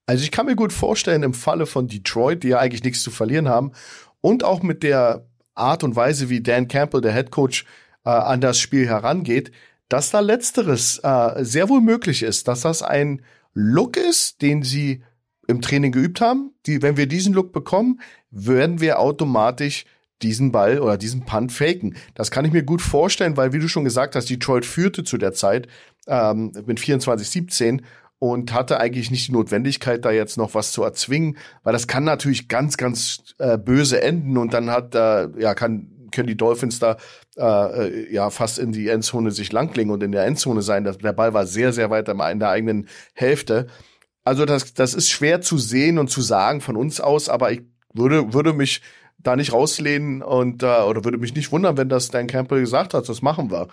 Also 0.06 0.24
ich 0.24 0.30
kann 0.30 0.46
mir 0.46 0.56
gut 0.56 0.72
vorstellen, 0.72 1.22
im 1.22 1.34
Falle 1.34 1.66
von 1.66 1.88
Detroit, 1.88 2.42
die 2.42 2.48
ja 2.48 2.58
eigentlich 2.58 2.82
nichts 2.82 3.02
zu 3.02 3.10
verlieren 3.10 3.48
haben, 3.48 3.72
und 4.20 4.44
auch 4.44 4.62
mit 4.62 4.82
der 4.82 5.26
Art 5.54 5.84
und 5.84 5.96
Weise, 5.96 6.28
wie 6.28 6.42
Dan 6.42 6.68
Campbell, 6.68 7.00
der 7.00 7.12
Head 7.12 7.30
Coach, 7.30 7.64
äh, 8.04 8.10
an 8.10 8.40
das 8.40 8.58
Spiel 8.58 8.86
herangeht, 8.86 9.52
dass 9.88 10.10
da 10.10 10.20
letzteres 10.20 11.00
äh, 11.02 11.44
sehr 11.44 11.68
wohl 11.68 11.80
möglich 11.80 12.22
ist, 12.22 12.48
dass 12.48 12.62
das 12.62 12.82
ein 12.82 13.22
Look 13.54 13.96
ist, 13.96 14.40
den 14.42 14.62
sie 14.62 15.02
im 15.46 15.60
Training 15.60 15.92
geübt 15.92 16.20
haben. 16.20 16.54
Die, 16.66 16.82
wenn 16.82 16.96
wir 16.96 17.06
diesen 17.06 17.34
Look 17.34 17.52
bekommen, 17.52 18.00
werden 18.30 18.80
wir 18.80 18.98
automatisch 18.98 19.84
diesen 20.22 20.52
Ball 20.52 20.78
oder 20.78 20.96
diesen 20.96 21.24
Punt 21.24 21.52
faken. 21.52 21.96
Das 22.14 22.30
kann 22.30 22.44
ich 22.44 22.52
mir 22.52 22.62
gut 22.62 22.80
vorstellen, 22.80 23.36
weil, 23.36 23.52
wie 23.52 23.58
du 23.58 23.68
schon 23.68 23.84
gesagt 23.84 24.14
hast, 24.14 24.30
Detroit 24.30 24.64
führte 24.64 25.04
zu 25.04 25.18
der 25.18 25.32
Zeit 25.32 25.66
ähm, 26.06 26.52
mit 26.64 26.78
24-17 26.78 27.82
und 28.22 28.52
hatte 28.52 28.78
eigentlich 28.78 29.10
nicht 29.10 29.26
die 29.26 29.32
Notwendigkeit, 29.32 30.04
da 30.04 30.12
jetzt 30.12 30.36
noch 30.36 30.54
was 30.54 30.70
zu 30.70 30.84
erzwingen, 30.84 31.36
weil 31.64 31.72
das 31.72 31.88
kann 31.88 32.04
natürlich 32.04 32.46
ganz, 32.46 32.76
ganz 32.76 33.34
äh, 33.38 33.58
böse 33.58 34.00
enden 34.00 34.36
und 34.36 34.54
dann 34.54 34.70
hat 34.70 34.94
äh, 34.94 35.26
ja 35.40 35.56
kann 35.56 36.08
können 36.12 36.28
die 36.28 36.36
Dolphins 36.36 36.78
da 36.78 36.98
äh, 37.36 38.14
ja 38.14 38.30
fast 38.30 38.60
in 38.60 38.70
die 38.70 38.86
Endzone 38.86 39.32
sich 39.32 39.50
langlegen 39.50 39.90
und 39.90 40.04
in 40.04 40.12
der 40.12 40.24
Endzone 40.24 40.62
sein. 40.62 40.84
Das, 40.84 40.98
der 40.98 41.12
Ball 41.12 41.34
war 41.34 41.46
sehr, 41.46 41.72
sehr 41.72 41.90
weit 41.90 42.08
in 42.08 42.38
der 42.38 42.50
eigenen 42.50 42.86
Hälfte. 43.12 43.66
Also 44.22 44.44
das, 44.44 44.72
das 44.72 44.94
ist 44.94 45.10
schwer 45.10 45.40
zu 45.40 45.58
sehen 45.58 45.98
und 45.98 46.08
zu 46.08 46.20
sagen 46.20 46.60
von 46.60 46.76
uns 46.76 47.00
aus, 47.00 47.28
aber 47.28 47.50
ich 47.50 47.62
würde, 47.92 48.32
würde 48.32 48.52
mich 48.52 48.82
da 49.18 49.34
nicht 49.34 49.52
rauslehnen 49.52 50.22
und 50.22 50.62
äh, 50.62 50.82
oder 50.82 51.04
würde 51.04 51.18
mich 51.18 51.34
nicht 51.34 51.50
wundern, 51.50 51.76
wenn 51.76 51.88
das 51.88 52.10
Dan 52.10 52.28
Campbell 52.28 52.60
gesagt 52.60 52.94
hat, 52.94 53.08
das 53.08 53.20
machen 53.20 53.50
wir. 53.50 53.66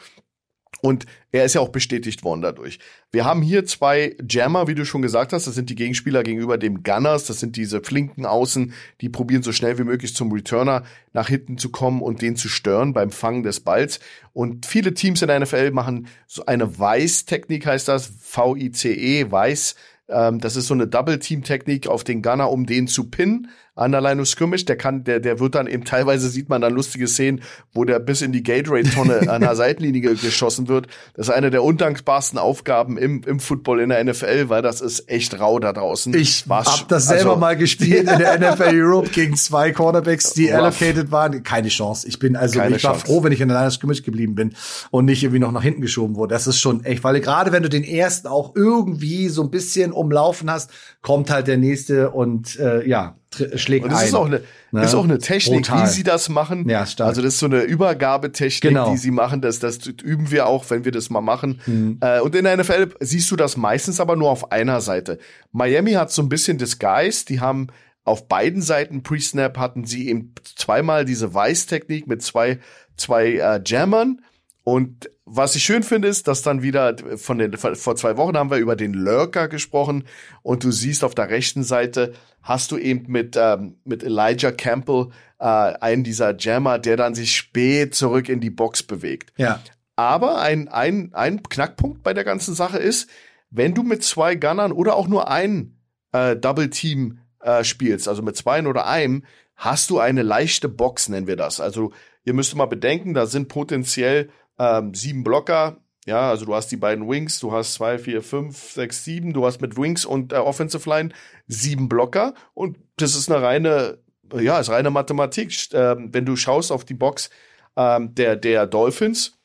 Und 0.82 1.05
er 1.32 1.43
ist 1.43 1.55
ja 1.55 1.61
auch 1.61 1.70
bestätigt 1.70 2.24
worden 2.24 2.41
dadurch. 2.41 2.80
Wir 3.11 3.26
haben 3.26 3.41
hier 3.41 3.65
zwei 3.65 4.15
Jammer, 4.28 4.67
wie 4.67 4.76
du 4.76 4.86
schon 4.86 5.01
gesagt 5.01 5.34
hast. 5.34 5.45
Das 5.45 5.55
sind 5.55 5.70
die 5.70 5.76
Gegenspieler 5.76 6.24
gegenüber 6.24 6.57
dem 6.57 6.84
Gunners. 6.84 7.26
Das 7.26 7.39
sind 7.39 7.57
diese 7.57 7.82
flinken 7.82 8.26
Außen, 8.26 8.74
die 9.01 9.09
probieren 9.09 9.43
so 9.43 9.51
schnell 9.51 9.78
wie 9.78 9.84
möglich 9.84 10.15
zum 10.15 10.32
Returner 10.32 10.84
nach 11.11 11.28
hinten 11.28 11.57
zu 11.57 11.70
kommen 11.70 12.01
und 12.01 12.22
den 12.22 12.38
zu 12.38 12.47
stören 12.47 12.93
beim 12.93 13.11
Fangen 13.11 13.43
des 13.43 13.59
Balls. 13.59 13.99
Und 14.32 14.65
viele 14.65 14.93
Teams 14.93 15.22
in 15.22 15.28
der 15.28 15.39
NFL 15.41 15.72
machen 15.72 16.07
so 16.28 16.45
eine 16.45 16.80
Weiß-Technik, 16.80 17.65
heißt 17.65 17.88
das. 17.88 18.11
V-I-C-E, 18.22 19.30
Weiß. 19.30 19.76
Ähm, 20.07 20.39
das 20.39 20.55
ist 20.55 20.67
so 20.67 20.74
eine 20.74 20.88
Double-Team-Technik 20.88 21.88
auf 21.88 22.03
den 22.03 22.22
Gunner, 22.22 22.49
um 22.51 22.65
den 22.65 22.88
zu 22.88 23.09
pinnen 23.09 23.49
an 23.80 23.91
der 23.91 24.01
Line 24.01 24.21
of 24.21 24.27
Scrimmage. 24.27 24.65
Der 24.65 24.75
kann, 24.75 25.03
der, 25.03 25.19
der 25.19 25.39
wird 25.39 25.55
dann 25.55 25.67
eben 25.67 25.86
teilweise 25.86 26.30
sieht 26.30 26.49
man 26.49 26.61
dann 26.61 26.73
lustige 26.73 27.07
Szenen, 27.07 27.41
wo 27.73 27.86
der 27.86 27.99
bis 27.99 28.21
in 28.21 28.32
die 28.32 28.43
Gatorade-Tonne 28.43 29.27
an 29.30 29.41
der 29.41 29.55
Seitenlinie 29.55 30.15
geschossen 30.15 30.67
wird. 30.67 30.88
Das 31.15 31.27
ist 31.27 31.34
eine 31.34 31.49
der 31.49 31.63
undankbarsten 31.63 32.38
Aufgaben 32.39 32.97
im, 32.97 33.23
im 33.25 33.39
Football 33.39 33.80
in 33.80 33.89
der 33.89 34.03
NFL, 34.03 34.49
weil 34.49 34.61
das 34.61 34.82
ist 34.82 35.09
echt 35.09 35.39
rau 35.39 35.59
da 35.59 35.73
draußen. 35.73 36.13
Ich 36.13 36.47
War's, 36.49 36.82
hab 36.82 36.88
das 36.89 37.07
selber 37.07 37.32
also, 37.32 37.39
mal 37.39 37.55
gespielt 37.55 38.09
in 38.09 38.19
der 38.19 38.39
NFL 38.53 38.71
Europe 38.73 39.09
gegen 39.09 39.36
zwei 39.36 39.71
Cornerbacks, 39.71 40.34
die 40.34 40.49
rough. 40.49 40.59
allocated 40.59 41.11
waren. 41.11 41.43
Keine 41.43 41.69
Chance. 41.69 42.07
Ich 42.07 42.19
bin 42.19 42.36
also, 42.36 42.59
Keine 42.59 42.75
ich 42.75 42.84
war 42.84 42.93
Chance. 42.93 43.05
froh, 43.05 43.23
wenn 43.23 43.32
ich 43.32 43.41
in 43.41 43.47
der 43.47 43.57
Line 43.57 43.67
of 43.67 43.73
Scrimmage 43.73 44.03
geblieben 44.03 44.36
bin 44.36 44.53
und 44.91 45.05
nicht 45.05 45.23
irgendwie 45.23 45.39
noch 45.39 45.51
nach 45.51 45.63
hinten 45.63 45.82
geschoben 45.82 46.15
wurde. 46.15 46.34
Das 46.34 46.47
ist 46.47 46.59
schon 46.59 46.84
echt, 46.84 47.03
weil 47.03 47.19
gerade 47.21 47.51
wenn 47.51 47.63
du 47.63 47.69
den 47.69 47.84
ersten 47.84 48.27
auch 48.27 48.55
irgendwie 48.55 49.30
so 49.30 49.43
ein 49.43 49.49
bisschen 49.49 49.91
umlaufen 49.91 50.51
hast, 50.51 50.71
kommt 51.01 51.30
halt 51.30 51.47
der 51.47 51.57
nächste 51.57 52.11
und 52.11 52.59
äh, 52.59 52.88
ja, 52.88 53.18
schlägt 53.55 53.86
und 53.86 53.91
das 53.91 54.01
ein. 54.01 54.07
Ist 54.07 54.13
auch 54.15 54.25
eine, 54.25 54.41
ne? 54.71 54.84
ist 54.84 54.95
auch 54.95 55.03
eine 55.03 55.19
Technik, 55.19 55.67
Brutal. 55.67 55.84
wie 55.84 55.88
sie 55.88 56.03
das 56.03 56.30
machen. 56.30 56.67
Ja, 56.67 56.86
stark. 56.86 57.09
Also 57.09 57.21
das 57.21 57.36
ist 57.36 57.39
so 57.39 57.45
eine 57.45 57.61
Übergabetechnik, 57.61 58.73
genau. 58.73 58.91
die 58.91 58.97
sie 58.97 59.11
machen. 59.11 59.41
Das, 59.41 59.59
das 59.59 59.86
üben 59.86 60.32
wir 60.32 60.47
auch, 60.47 60.69
wenn 60.69 60.86
wir 60.86 60.91
das 60.91 61.09
mal 61.09 61.21
machen. 61.21 61.61
Mhm. 61.65 61.97
Äh, 62.01 62.21
und 62.21 62.36
in 62.36 62.45
der 62.45 62.57
NFL 62.57 62.95
siehst 62.99 63.30
du 63.32 63.36
das 63.36 63.57
meistens 63.57 63.99
aber 63.99 64.15
nur 64.15 64.30
auf 64.30 64.51
einer 64.51 64.82
Seite. 64.82 65.19
Miami 65.51 65.93
hat 65.93 66.11
so 66.11 66.21
ein 66.21 66.30
bisschen 66.30 66.57
das 66.57 66.80
Geist, 66.80 67.30
die 67.30 67.39
haben 67.39 67.67
auf 68.03 68.27
beiden 68.27 68.61
Seiten 68.61 69.03
Pre-Snap 69.03 69.57
hatten 69.57 69.86
sie 69.86 70.07
eben 70.07 70.34
zweimal 70.55 71.05
diese 71.05 71.34
Weiß-Technik 71.34 72.07
mit 72.07 72.23
zwei, 72.23 72.59
zwei 72.97 73.34
äh, 73.34 73.61
Jammern. 73.63 74.21
Und 74.63 75.09
was 75.32 75.55
ich 75.55 75.63
schön 75.63 75.84
finde, 75.84 76.07
ist, 76.07 76.27
dass 76.27 76.41
dann 76.41 76.63
wieder 76.63 76.95
von 77.17 77.38
den, 77.38 77.55
vor 77.55 77.95
zwei 77.95 78.17
Wochen 78.17 78.36
haben 78.36 78.49
wir 78.49 78.57
über 78.57 78.75
den 78.75 78.93
Lurker 78.93 79.47
gesprochen 79.47 80.05
und 80.41 80.63
du 80.63 80.71
siehst 80.71 81.03
auf 81.03 81.13
der 81.13 81.30
rechten 81.30 81.63
Seite 81.63 82.13
hast 82.41 82.71
du 82.71 82.77
eben 82.77 83.11
mit, 83.11 83.38
ähm, 83.39 83.77
mit 83.84 84.03
Elijah 84.03 84.51
Campbell 84.51 85.09
äh, 85.39 85.45
einen 85.45 86.03
dieser 86.03 86.36
Jammer, 86.38 86.80
der 86.80 86.97
dann 86.97 87.13
sich 87.13 87.36
spät 87.36 87.93
zurück 87.93 88.27
in 88.27 88.39
die 88.39 88.49
Box 88.49 88.82
bewegt. 88.82 89.32
Ja. 89.38 89.59
Aber 89.95 90.39
ein, 90.39 90.67
ein, 90.67 91.11
ein 91.13 91.43
Knackpunkt 91.43 92.01
bei 92.01 92.13
der 92.13 92.23
ganzen 92.23 92.55
Sache 92.55 92.77
ist, 92.77 93.09
wenn 93.51 93.73
du 93.73 93.84
mit 93.84 94.03
zwei 94.03 94.36
Gunnern 94.36 94.71
oder 94.71 94.95
auch 94.95 95.07
nur 95.07 95.30
ein 95.30 95.77
äh, 96.11 96.36
Double 96.36 96.69
Team 96.69 97.19
äh, 97.41 97.63
spielst, 97.63 98.07
also 98.07 98.21
mit 98.21 98.36
zwei 98.36 98.65
oder 98.65 98.88
einem, 98.88 99.23
hast 99.55 99.89
du 99.89 99.99
eine 99.99 100.23
leichte 100.23 100.69
Box, 100.69 101.09
nennen 101.09 101.27
wir 101.27 101.36
das. 101.36 101.59
Also 101.59 101.91
ihr 102.23 102.34
müsst 102.34 102.55
mal 102.55 102.65
bedenken, 102.65 103.13
da 103.13 103.25
sind 103.25 103.47
potenziell 103.49 104.30
ähm, 104.60 104.93
sieben 104.93 105.24
Blocker. 105.24 105.78
Ja, 106.05 106.30
also 106.30 106.45
du 106.45 106.55
hast 106.55 106.72
die 106.72 106.78
beiden 106.78 107.07
Wings, 107.07 107.39
du 107.39 107.51
hast 107.51 107.74
zwei, 107.74 107.97
vier, 107.97 108.22
fünf, 108.22 108.72
sechs, 108.72 109.03
sieben, 109.03 109.34
du 109.34 109.45
hast 109.45 109.62
mit 109.62 109.78
Wings 109.78 110.05
und 110.05 110.34
äh, 110.34 110.38
Offensive 110.38 110.89
Line 110.89 111.10
sieben 111.47 111.89
Blocker 111.89 112.34
und 112.53 112.78
das 112.97 113.16
ist 113.16 113.32
eine 113.32 113.41
reine, 113.43 113.99
ja, 114.34 114.60
ist 114.60 114.70
reine 114.70 114.91
Mathematik. 114.91 115.53
Ähm, 115.74 116.10
wenn 116.12 116.26
du 116.26 116.36
schaust 116.36 116.72
auf 116.72 116.86
die 116.86 116.93
Box 116.93 117.30
ähm, 117.76 118.16
der, 118.16 118.36
der 118.36 118.66
Dolphins, 118.66 119.38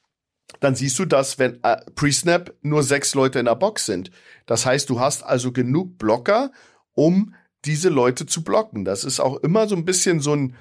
dann 0.60 0.74
siehst 0.74 0.98
du, 0.98 1.04
dass 1.04 1.38
wenn 1.38 1.62
äh, 1.62 1.76
Pre-Snap 1.94 2.54
nur 2.62 2.82
sechs 2.82 3.14
Leute 3.14 3.38
in 3.38 3.46
der 3.46 3.56
Box 3.56 3.86
sind. 3.86 4.10
Das 4.46 4.64
heißt, 4.66 4.88
du 4.88 5.00
hast 5.00 5.22
also 5.22 5.52
genug 5.52 5.98
Blocker, 5.98 6.50
um 6.94 7.34
diese 7.64 7.88
Leute 7.88 8.26
zu 8.26 8.44
blocken. 8.44 8.84
Das 8.84 9.04
ist 9.04 9.20
auch 9.20 9.36
immer 9.38 9.68
so 9.68 9.74
ein 9.74 9.84
bisschen 9.84 10.20
so 10.20 10.34
ein 10.34 10.56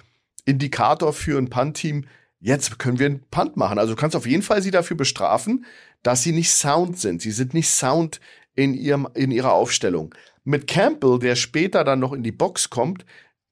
Indikator 0.46 1.14
für 1.14 1.38
ein 1.38 1.50
Punt-Team. 1.50 2.06
Jetzt 2.44 2.78
können 2.78 3.00
wir 3.00 3.06
einen 3.06 3.24
Punt 3.32 3.56
machen. 3.56 3.80
Also 3.80 3.94
du 3.94 4.00
kannst 4.00 4.18
auf 4.18 4.28
jeden 4.28 4.44
Fall 4.44 4.62
sie 4.62 4.70
dafür 4.70 4.98
bestrafen, 4.98 5.66
dass 6.02 6.24
sie 6.24 6.34
nicht 6.34 6.52
sound 6.52 7.00
sind. 7.00 7.22
Sie 7.22 7.32
sind 7.32 7.54
nicht 7.54 7.70
sound 7.70 8.20
in 8.54 8.74
ihrem, 8.74 9.08
in 9.14 9.32
ihrer 9.32 9.54
Aufstellung. 9.54 10.14
Mit 10.44 10.68
Campbell, 10.68 11.20
der 11.20 11.38
später 11.38 11.86
dann 11.86 12.02
noch 12.02 12.12
in 12.12 12.22
die 12.22 12.34
Box 12.34 12.70
kommt, 12.70 13.06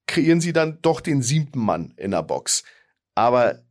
kreieren 0.08 0.42
sie 0.42 0.52
dann 0.52 0.80
doch 0.82 1.00
den 1.00 1.22
siebten 1.22 1.60
Mann 1.60 1.94
in 1.96 2.12
der 2.12 2.22
Box. 2.22 2.66
Aber 3.16 3.62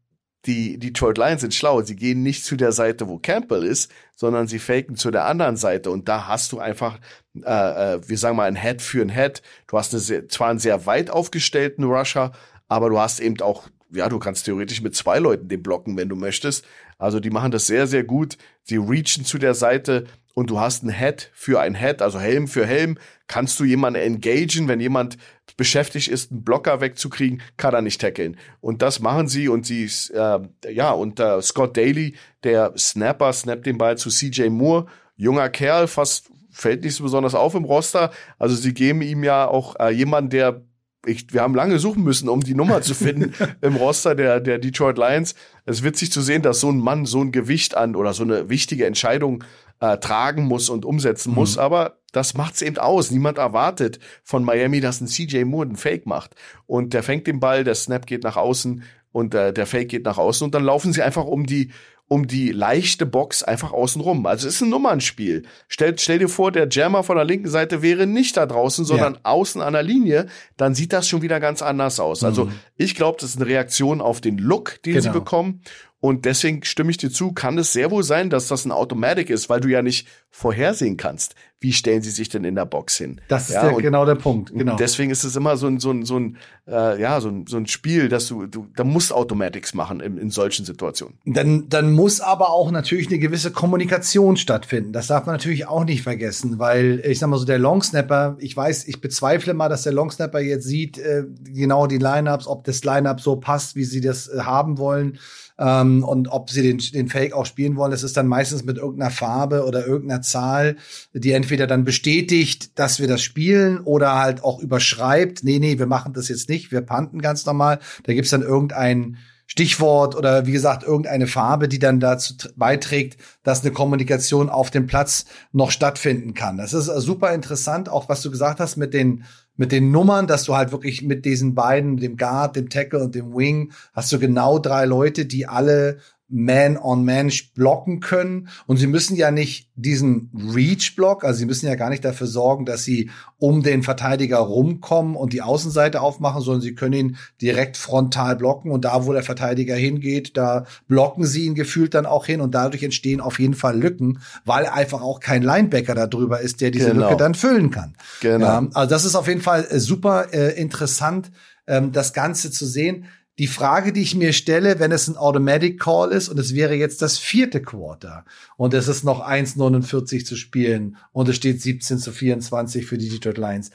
die 0.46 0.78
Detroit 0.78 1.18
Lions 1.18 1.42
sind 1.42 1.54
schlau. 1.54 1.82
Sie 1.82 1.96
gehen 1.96 2.22
nicht 2.22 2.46
zu 2.46 2.56
der 2.56 2.72
Seite, 2.72 3.06
wo 3.06 3.18
Campbell 3.18 3.62
ist, 3.62 3.92
sondern 4.16 4.48
sie 4.48 4.58
faken 4.58 4.96
zu 4.96 5.10
der 5.10 5.26
anderen 5.26 5.58
Seite. 5.58 5.90
Und 5.90 6.08
da 6.08 6.28
hast 6.28 6.50
du 6.52 6.60
einfach, 6.60 6.98
äh, 7.44 7.96
äh, 7.96 8.00
wir 8.08 8.16
sagen 8.16 8.38
mal, 8.38 8.48
ein 8.48 8.56
Head 8.56 8.80
für 8.80 9.02
ein 9.02 9.10
Head. 9.10 9.42
Du 9.66 9.76
hast 9.76 9.92
eine 9.92 10.00
sehr, 10.00 10.30
zwar 10.30 10.48
einen 10.48 10.58
sehr 10.58 10.86
weit 10.86 11.10
aufgestellten 11.10 11.84
Rusher, 11.84 12.32
aber 12.68 12.88
du 12.88 12.98
hast 12.98 13.20
eben 13.20 13.38
auch, 13.42 13.68
ja, 13.92 14.08
du 14.08 14.18
kannst 14.18 14.44
theoretisch 14.44 14.82
mit 14.82 14.94
zwei 14.94 15.18
Leuten 15.18 15.48
den 15.48 15.62
blocken, 15.62 15.96
wenn 15.96 16.08
du 16.08 16.16
möchtest. 16.16 16.64
Also 16.98 17.20
die 17.20 17.30
machen 17.30 17.50
das 17.50 17.66
sehr, 17.66 17.86
sehr 17.86 18.04
gut. 18.04 18.36
Sie 18.62 18.76
reachen 18.76 19.24
zu 19.24 19.38
der 19.38 19.54
Seite 19.54 20.04
und 20.34 20.50
du 20.50 20.60
hast 20.60 20.82
ein 20.84 20.90
Head 20.90 21.30
für 21.34 21.60
ein 21.60 21.74
Head, 21.74 22.02
also 22.02 22.20
Helm 22.20 22.46
für 22.46 22.66
Helm. 22.66 22.98
Kannst 23.26 23.58
du 23.58 23.64
jemanden 23.64 24.00
engagen, 24.00 24.68
wenn 24.68 24.80
jemand 24.80 25.16
beschäftigt 25.56 26.08
ist, 26.08 26.30
einen 26.30 26.44
Blocker 26.44 26.80
wegzukriegen, 26.80 27.42
kann 27.56 27.74
er 27.74 27.82
nicht 27.82 28.00
tackeln. 28.00 28.38
Und 28.60 28.80
das 28.80 29.00
machen 29.00 29.28
sie 29.28 29.48
und 29.48 29.66
sie, 29.66 29.90
äh, 30.14 30.38
ja, 30.72 30.92
und 30.92 31.20
äh, 31.20 31.42
Scott 31.42 31.76
Daly, 31.76 32.14
der 32.44 32.72
Snapper, 32.78 33.32
snappt 33.32 33.66
den 33.66 33.76
Ball 33.76 33.98
zu 33.98 34.08
CJ 34.08 34.48
Moore, 34.48 34.86
junger 35.16 35.50
Kerl, 35.50 35.86
fast 35.86 36.30
fällt 36.50 36.84
nicht 36.84 36.94
so 36.94 37.04
besonders 37.04 37.34
auf 37.34 37.54
im 37.54 37.64
Roster. 37.64 38.10
Also 38.38 38.54
sie 38.54 38.72
geben 38.72 39.02
ihm 39.02 39.22
ja 39.22 39.46
auch 39.46 39.76
äh, 39.78 39.90
jemanden, 39.90 40.30
der 40.30 40.62
ich, 41.06 41.32
wir 41.32 41.40
haben 41.40 41.54
lange 41.54 41.78
suchen 41.78 42.02
müssen, 42.02 42.28
um 42.28 42.40
die 42.40 42.54
Nummer 42.54 42.82
zu 42.82 42.94
finden 42.94 43.32
im 43.60 43.76
Roster 43.76 44.14
der, 44.14 44.40
der 44.40 44.58
Detroit 44.58 44.98
Lions. 44.98 45.34
Es 45.64 45.78
ist 45.78 45.84
witzig 45.84 46.12
zu 46.12 46.20
sehen, 46.20 46.42
dass 46.42 46.60
so 46.60 46.70
ein 46.70 46.78
Mann 46.78 47.06
so 47.06 47.20
ein 47.22 47.32
Gewicht 47.32 47.76
an 47.76 47.96
oder 47.96 48.12
so 48.12 48.22
eine 48.22 48.48
wichtige 48.48 48.86
Entscheidung 48.86 49.44
äh, 49.80 49.96
tragen 49.98 50.44
muss 50.44 50.68
und 50.68 50.84
umsetzen 50.84 51.32
muss. 51.32 51.56
Mhm. 51.56 51.62
Aber 51.62 51.98
das 52.12 52.34
macht's 52.34 52.60
eben 52.60 52.78
aus. 52.78 53.10
Niemand 53.10 53.38
erwartet 53.38 53.98
von 54.24 54.44
Miami, 54.44 54.80
dass 54.80 55.00
ein 55.00 55.06
CJ 55.06 55.44
Moore 55.44 55.66
einen 55.66 55.76
Fake 55.76 56.06
macht. 56.06 56.34
Und 56.66 56.92
der 56.92 57.02
fängt 57.02 57.26
den 57.26 57.40
Ball, 57.40 57.64
der 57.64 57.74
Snap 57.74 58.06
geht 58.06 58.22
nach 58.22 58.36
außen 58.36 58.82
und 59.12 59.34
äh, 59.34 59.52
der 59.52 59.66
Fake 59.66 59.88
geht 59.88 60.04
nach 60.04 60.18
außen 60.18 60.44
und 60.44 60.54
dann 60.54 60.64
laufen 60.64 60.92
sie 60.92 61.02
einfach 61.02 61.24
um 61.24 61.46
die 61.46 61.72
um 62.12 62.26
die 62.26 62.50
leichte 62.50 63.06
Box 63.06 63.44
einfach 63.44 63.72
außen 63.72 64.02
rum. 64.02 64.26
Also 64.26 64.48
es 64.48 64.56
ist 64.56 64.62
ein 64.62 64.70
Nummernspiel. 64.70 65.44
Stell, 65.68 65.96
stell 65.96 66.18
dir 66.18 66.28
vor, 66.28 66.50
der 66.50 66.68
Jammer 66.68 67.04
von 67.04 67.14
der 67.14 67.24
linken 67.24 67.48
Seite 67.48 67.82
wäre 67.82 68.04
nicht 68.04 68.36
da 68.36 68.46
draußen, 68.46 68.84
sondern 68.84 69.14
ja. 69.14 69.20
außen 69.22 69.62
an 69.62 69.74
der 69.74 69.84
Linie, 69.84 70.26
dann 70.56 70.74
sieht 70.74 70.92
das 70.92 71.06
schon 71.06 71.22
wieder 71.22 71.38
ganz 71.38 71.62
anders 71.62 72.00
aus. 72.00 72.24
Also 72.24 72.46
mhm. 72.46 72.54
ich 72.76 72.96
glaube, 72.96 73.18
das 73.20 73.30
ist 73.30 73.36
eine 73.36 73.46
Reaktion 73.46 74.00
auf 74.00 74.20
den 74.20 74.38
Look, 74.38 74.82
den 74.82 74.94
genau. 74.94 75.04
sie 75.04 75.10
bekommen. 75.10 75.62
Und 76.00 76.24
deswegen 76.24 76.64
stimme 76.64 76.90
ich 76.90 76.96
dir 76.96 77.10
zu, 77.10 77.32
kann 77.32 77.58
es 77.58 77.74
sehr 77.74 77.90
wohl 77.90 78.02
sein, 78.02 78.30
dass 78.30 78.48
das 78.48 78.64
ein 78.64 78.72
Automatic 78.72 79.28
ist, 79.28 79.50
weil 79.50 79.60
du 79.60 79.68
ja 79.68 79.82
nicht 79.82 80.08
vorhersehen 80.30 80.96
kannst, 80.96 81.34
wie 81.58 81.74
stellen 81.74 82.00
sie 82.00 82.10
sich 82.10 82.30
denn 82.30 82.44
in 82.44 82.54
der 82.54 82.64
Box 82.64 82.96
hin. 82.96 83.20
Das 83.28 83.50
ist 83.50 83.56
ja, 83.56 83.68
der, 83.68 83.82
genau 83.82 84.06
der 84.06 84.14
Punkt. 84.14 84.50
Genau. 84.54 84.76
Deswegen 84.76 85.10
ist 85.10 85.24
es 85.24 85.36
immer 85.36 85.58
so 85.58 85.66
ein, 85.66 85.78
so 85.78 85.90
ein, 85.90 86.06
so 86.06 86.18
ein, 86.18 86.38
äh, 86.66 86.98
ja, 86.98 87.20
so 87.20 87.28
ein, 87.28 87.46
so 87.46 87.58
ein 87.58 87.66
Spiel, 87.66 88.08
dass 88.08 88.28
du, 88.28 88.46
du 88.46 88.66
da 88.74 88.82
musst 88.82 89.12
Automatics 89.12 89.74
machen 89.74 90.00
in, 90.00 90.16
in 90.16 90.30
solchen 90.30 90.64
Situationen. 90.64 91.18
Dann, 91.26 91.68
dann 91.68 91.92
muss 91.92 92.22
aber 92.22 92.48
auch 92.48 92.70
natürlich 92.70 93.08
eine 93.08 93.18
gewisse 93.18 93.50
Kommunikation 93.50 94.38
stattfinden. 94.38 94.94
Das 94.94 95.08
darf 95.08 95.26
man 95.26 95.34
natürlich 95.34 95.66
auch 95.66 95.84
nicht 95.84 96.02
vergessen, 96.02 96.58
weil 96.58 97.02
ich 97.04 97.18
sag 97.18 97.28
mal 97.28 97.36
so, 97.36 97.44
der 97.44 97.58
Longsnapper, 97.58 98.38
ich 98.38 98.56
weiß, 98.56 98.88
ich 98.88 99.02
bezweifle 99.02 99.52
mal, 99.52 99.68
dass 99.68 99.82
der 99.82 99.92
Longsnapper 99.92 100.40
jetzt 100.40 100.64
sieht, 100.64 100.96
äh, 100.96 101.24
genau 101.44 101.86
die 101.86 101.98
Lineups, 101.98 102.46
ob 102.46 102.64
das 102.64 102.84
Lineup 102.84 103.20
so 103.20 103.36
passt, 103.36 103.76
wie 103.76 103.84
sie 103.84 104.00
das 104.00 104.28
äh, 104.28 104.40
haben 104.40 104.78
wollen 104.78 105.18
ähm, 105.60 106.02
und 106.02 106.28
ob 106.28 106.50
sie 106.50 106.62
den, 106.62 106.78
den 106.78 107.08
Fake 107.08 107.34
auch 107.34 107.44
spielen 107.44 107.76
wollen, 107.76 107.90
das 107.90 108.02
ist 108.02 108.16
dann 108.16 108.26
meistens 108.26 108.64
mit 108.64 108.78
irgendeiner 108.78 109.10
Farbe 109.10 109.66
oder 109.66 109.86
irgendeiner 109.86 110.22
Zahl, 110.22 110.76
die 111.12 111.32
entweder 111.32 111.66
dann 111.66 111.84
bestätigt, 111.84 112.78
dass 112.78 112.98
wir 112.98 113.06
das 113.06 113.22
spielen 113.22 113.78
oder 113.80 114.16
halt 114.16 114.42
auch 114.42 114.58
überschreibt, 114.58 115.44
nee, 115.44 115.58
nee, 115.58 115.78
wir 115.78 115.86
machen 115.86 116.14
das 116.14 116.28
jetzt 116.28 116.48
nicht, 116.48 116.72
wir 116.72 116.80
panten 116.80 117.20
ganz 117.20 117.44
normal. 117.44 117.78
Da 118.04 118.14
gibt's 118.14 118.30
dann 118.30 118.42
irgendein 118.42 119.18
Stichwort 119.44 120.14
oder 120.14 120.46
wie 120.46 120.52
gesagt 120.52 120.84
irgendeine 120.84 121.26
Farbe, 121.26 121.68
die 121.68 121.80
dann 121.80 121.98
dazu 121.98 122.34
beiträgt, 122.54 123.20
dass 123.42 123.62
eine 123.62 123.72
Kommunikation 123.72 124.48
auf 124.48 124.70
dem 124.70 124.86
Platz 124.86 125.24
noch 125.52 125.72
stattfinden 125.72 126.34
kann. 126.34 126.56
Das 126.56 126.72
ist 126.72 126.86
super 126.86 127.34
interessant, 127.34 127.88
auch 127.88 128.08
was 128.08 128.22
du 128.22 128.30
gesagt 128.30 128.60
hast 128.60 128.76
mit 128.76 128.94
den 128.94 129.24
mit 129.60 129.72
den 129.72 129.90
Nummern, 129.90 130.26
dass 130.26 130.44
du 130.44 130.56
halt 130.56 130.72
wirklich 130.72 131.02
mit 131.02 131.26
diesen 131.26 131.54
beiden, 131.54 131.98
dem 131.98 132.16
Guard, 132.16 132.56
dem 132.56 132.70
Tackle 132.70 133.04
und 133.04 133.14
dem 133.14 133.36
Wing, 133.36 133.72
hast 133.92 134.10
du 134.10 134.18
genau 134.18 134.58
drei 134.58 134.86
Leute, 134.86 135.26
die 135.26 135.46
alle 135.46 135.98
Man-on-Man 136.30 137.30
blocken 137.54 138.00
können. 138.00 138.48
Und 138.66 138.76
sie 138.76 138.86
müssen 138.86 139.16
ja 139.16 139.30
nicht 139.30 139.68
diesen 139.74 140.30
Reach-Block, 140.54 141.24
also 141.24 141.38
sie 141.38 141.46
müssen 141.46 141.66
ja 141.66 141.74
gar 141.74 141.90
nicht 141.90 142.04
dafür 142.04 142.26
sorgen, 142.26 142.66
dass 142.66 142.84
sie 142.84 143.10
um 143.38 143.62
den 143.62 143.82
Verteidiger 143.82 144.38
rumkommen 144.38 145.16
und 145.16 145.32
die 145.32 145.42
Außenseite 145.42 146.00
aufmachen, 146.00 146.42
sondern 146.42 146.60
sie 146.60 146.74
können 146.74 146.92
ihn 146.92 147.16
direkt 147.40 147.76
frontal 147.76 148.36
blocken. 148.36 148.70
Und 148.70 148.84
da, 148.84 149.06
wo 149.06 149.12
der 149.12 149.22
Verteidiger 149.22 149.74
hingeht, 149.74 150.36
da 150.36 150.66
blocken 150.88 151.24
sie 151.24 151.46
ihn 151.46 151.54
gefühlt 151.54 151.94
dann 151.94 152.06
auch 152.06 152.26
hin. 152.26 152.40
Und 152.40 152.54
dadurch 152.54 152.82
entstehen 152.82 153.20
auf 153.20 153.38
jeden 153.38 153.54
Fall 153.54 153.78
Lücken, 153.78 154.20
weil 154.44 154.66
einfach 154.66 155.02
auch 155.02 155.20
kein 155.20 155.42
Linebacker 155.42 155.94
da 155.94 156.06
drüber 156.06 156.40
ist, 156.40 156.60
der 156.60 156.70
diese 156.70 156.90
genau. 156.90 157.06
Lücke 157.06 157.16
dann 157.16 157.34
füllen 157.34 157.70
kann. 157.70 157.94
Genau. 158.20 158.46
Ja, 158.46 158.68
also 158.74 158.90
das 158.90 159.04
ist 159.04 159.16
auf 159.16 159.26
jeden 159.26 159.42
Fall 159.42 159.66
äh, 159.68 159.80
super 159.80 160.32
äh, 160.32 160.60
interessant, 160.60 161.30
ähm, 161.66 161.92
das 161.92 162.12
Ganze 162.12 162.50
zu 162.50 162.66
sehen 162.66 163.06
die 163.40 163.46
Frage, 163.46 163.94
die 163.94 164.02
ich 164.02 164.14
mir 164.14 164.34
stelle, 164.34 164.80
wenn 164.80 164.92
es 164.92 165.08
ein 165.08 165.16
Automatic 165.16 165.80
Call 165.80 166.12
ist 166.12 166.28
und 166.28 166.38
es 166.38 166.54
wäre 166.54 166.74
jetzt 166.74 167.00
das 167.00 167.16
vierte 167.16 167.62
Quarter 167.62 168.26
und 168.58 168.74
es 168.74 168.86
ist 168.86 169.02
noch 169.02 169.26
1,49 169.26 170.26
zu 170.26 170.36
spielen 170.36 170.98
und 171.12 171.26
es 171.26 171.36
steht 171.36 171.62
17 171.62 171.96
zu 171.96 172.12
24 172.12 172.84
für 172.84 172.98
die 172.98 173.08
Detroit 173.08 173.38
Lions. 173.38 173.70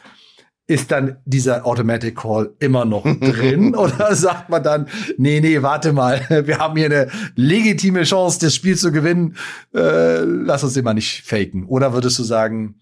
Ist 0.68 0.92
dann 0.92 1.18
dieser 1.26 1.66
Automatic 1.66 2.16
Call 2.16 2.54
immer 2.60 2.86
noch 2.86 3.06
drin 3.20 3.74
oder 3.74 4.16
sagt 4.16 4.52
man 4.52 4.62
dann, 4.62 4.88
nee, 5.18 5.42
nee, 5.42 5.64
warte 5.64 5.94
mal, 5.94 6.24
wir 6.46 6.60
haben 6.60 6.78
hier 6.78 6.86
eine 6.86 7.10
legitime 7.34 8.04
Chance, 8.04 8.38
das 8.42 8.54
Spiel 8.54 8.78
zu 8.78 8.92
gewinnen, 8.92 9.36
äh, 9.74 10.20
lass 10.20 10.64
uns 10.64 10.74
den 10.74 10.84
mal 10.84 10.94
nicht 10.94 11.24
faken. 11.24 11.66
Oder 11.66 11.92
würdest 11.92 12.20
du 12.20 12.24
sagen, 12.24 12.76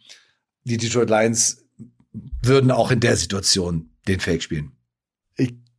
die 0.66 0.76
Detroit 0.76 1.10
Lions 1.10 1.64
würden 2.42 2.72
auch 2.72 2.92
in 2.92 3.00
der 3.00 3.16
Situation 3.16 3.90
den 4.06 4.20
Fake 4.20 4.44
spielen? 4.44 4.73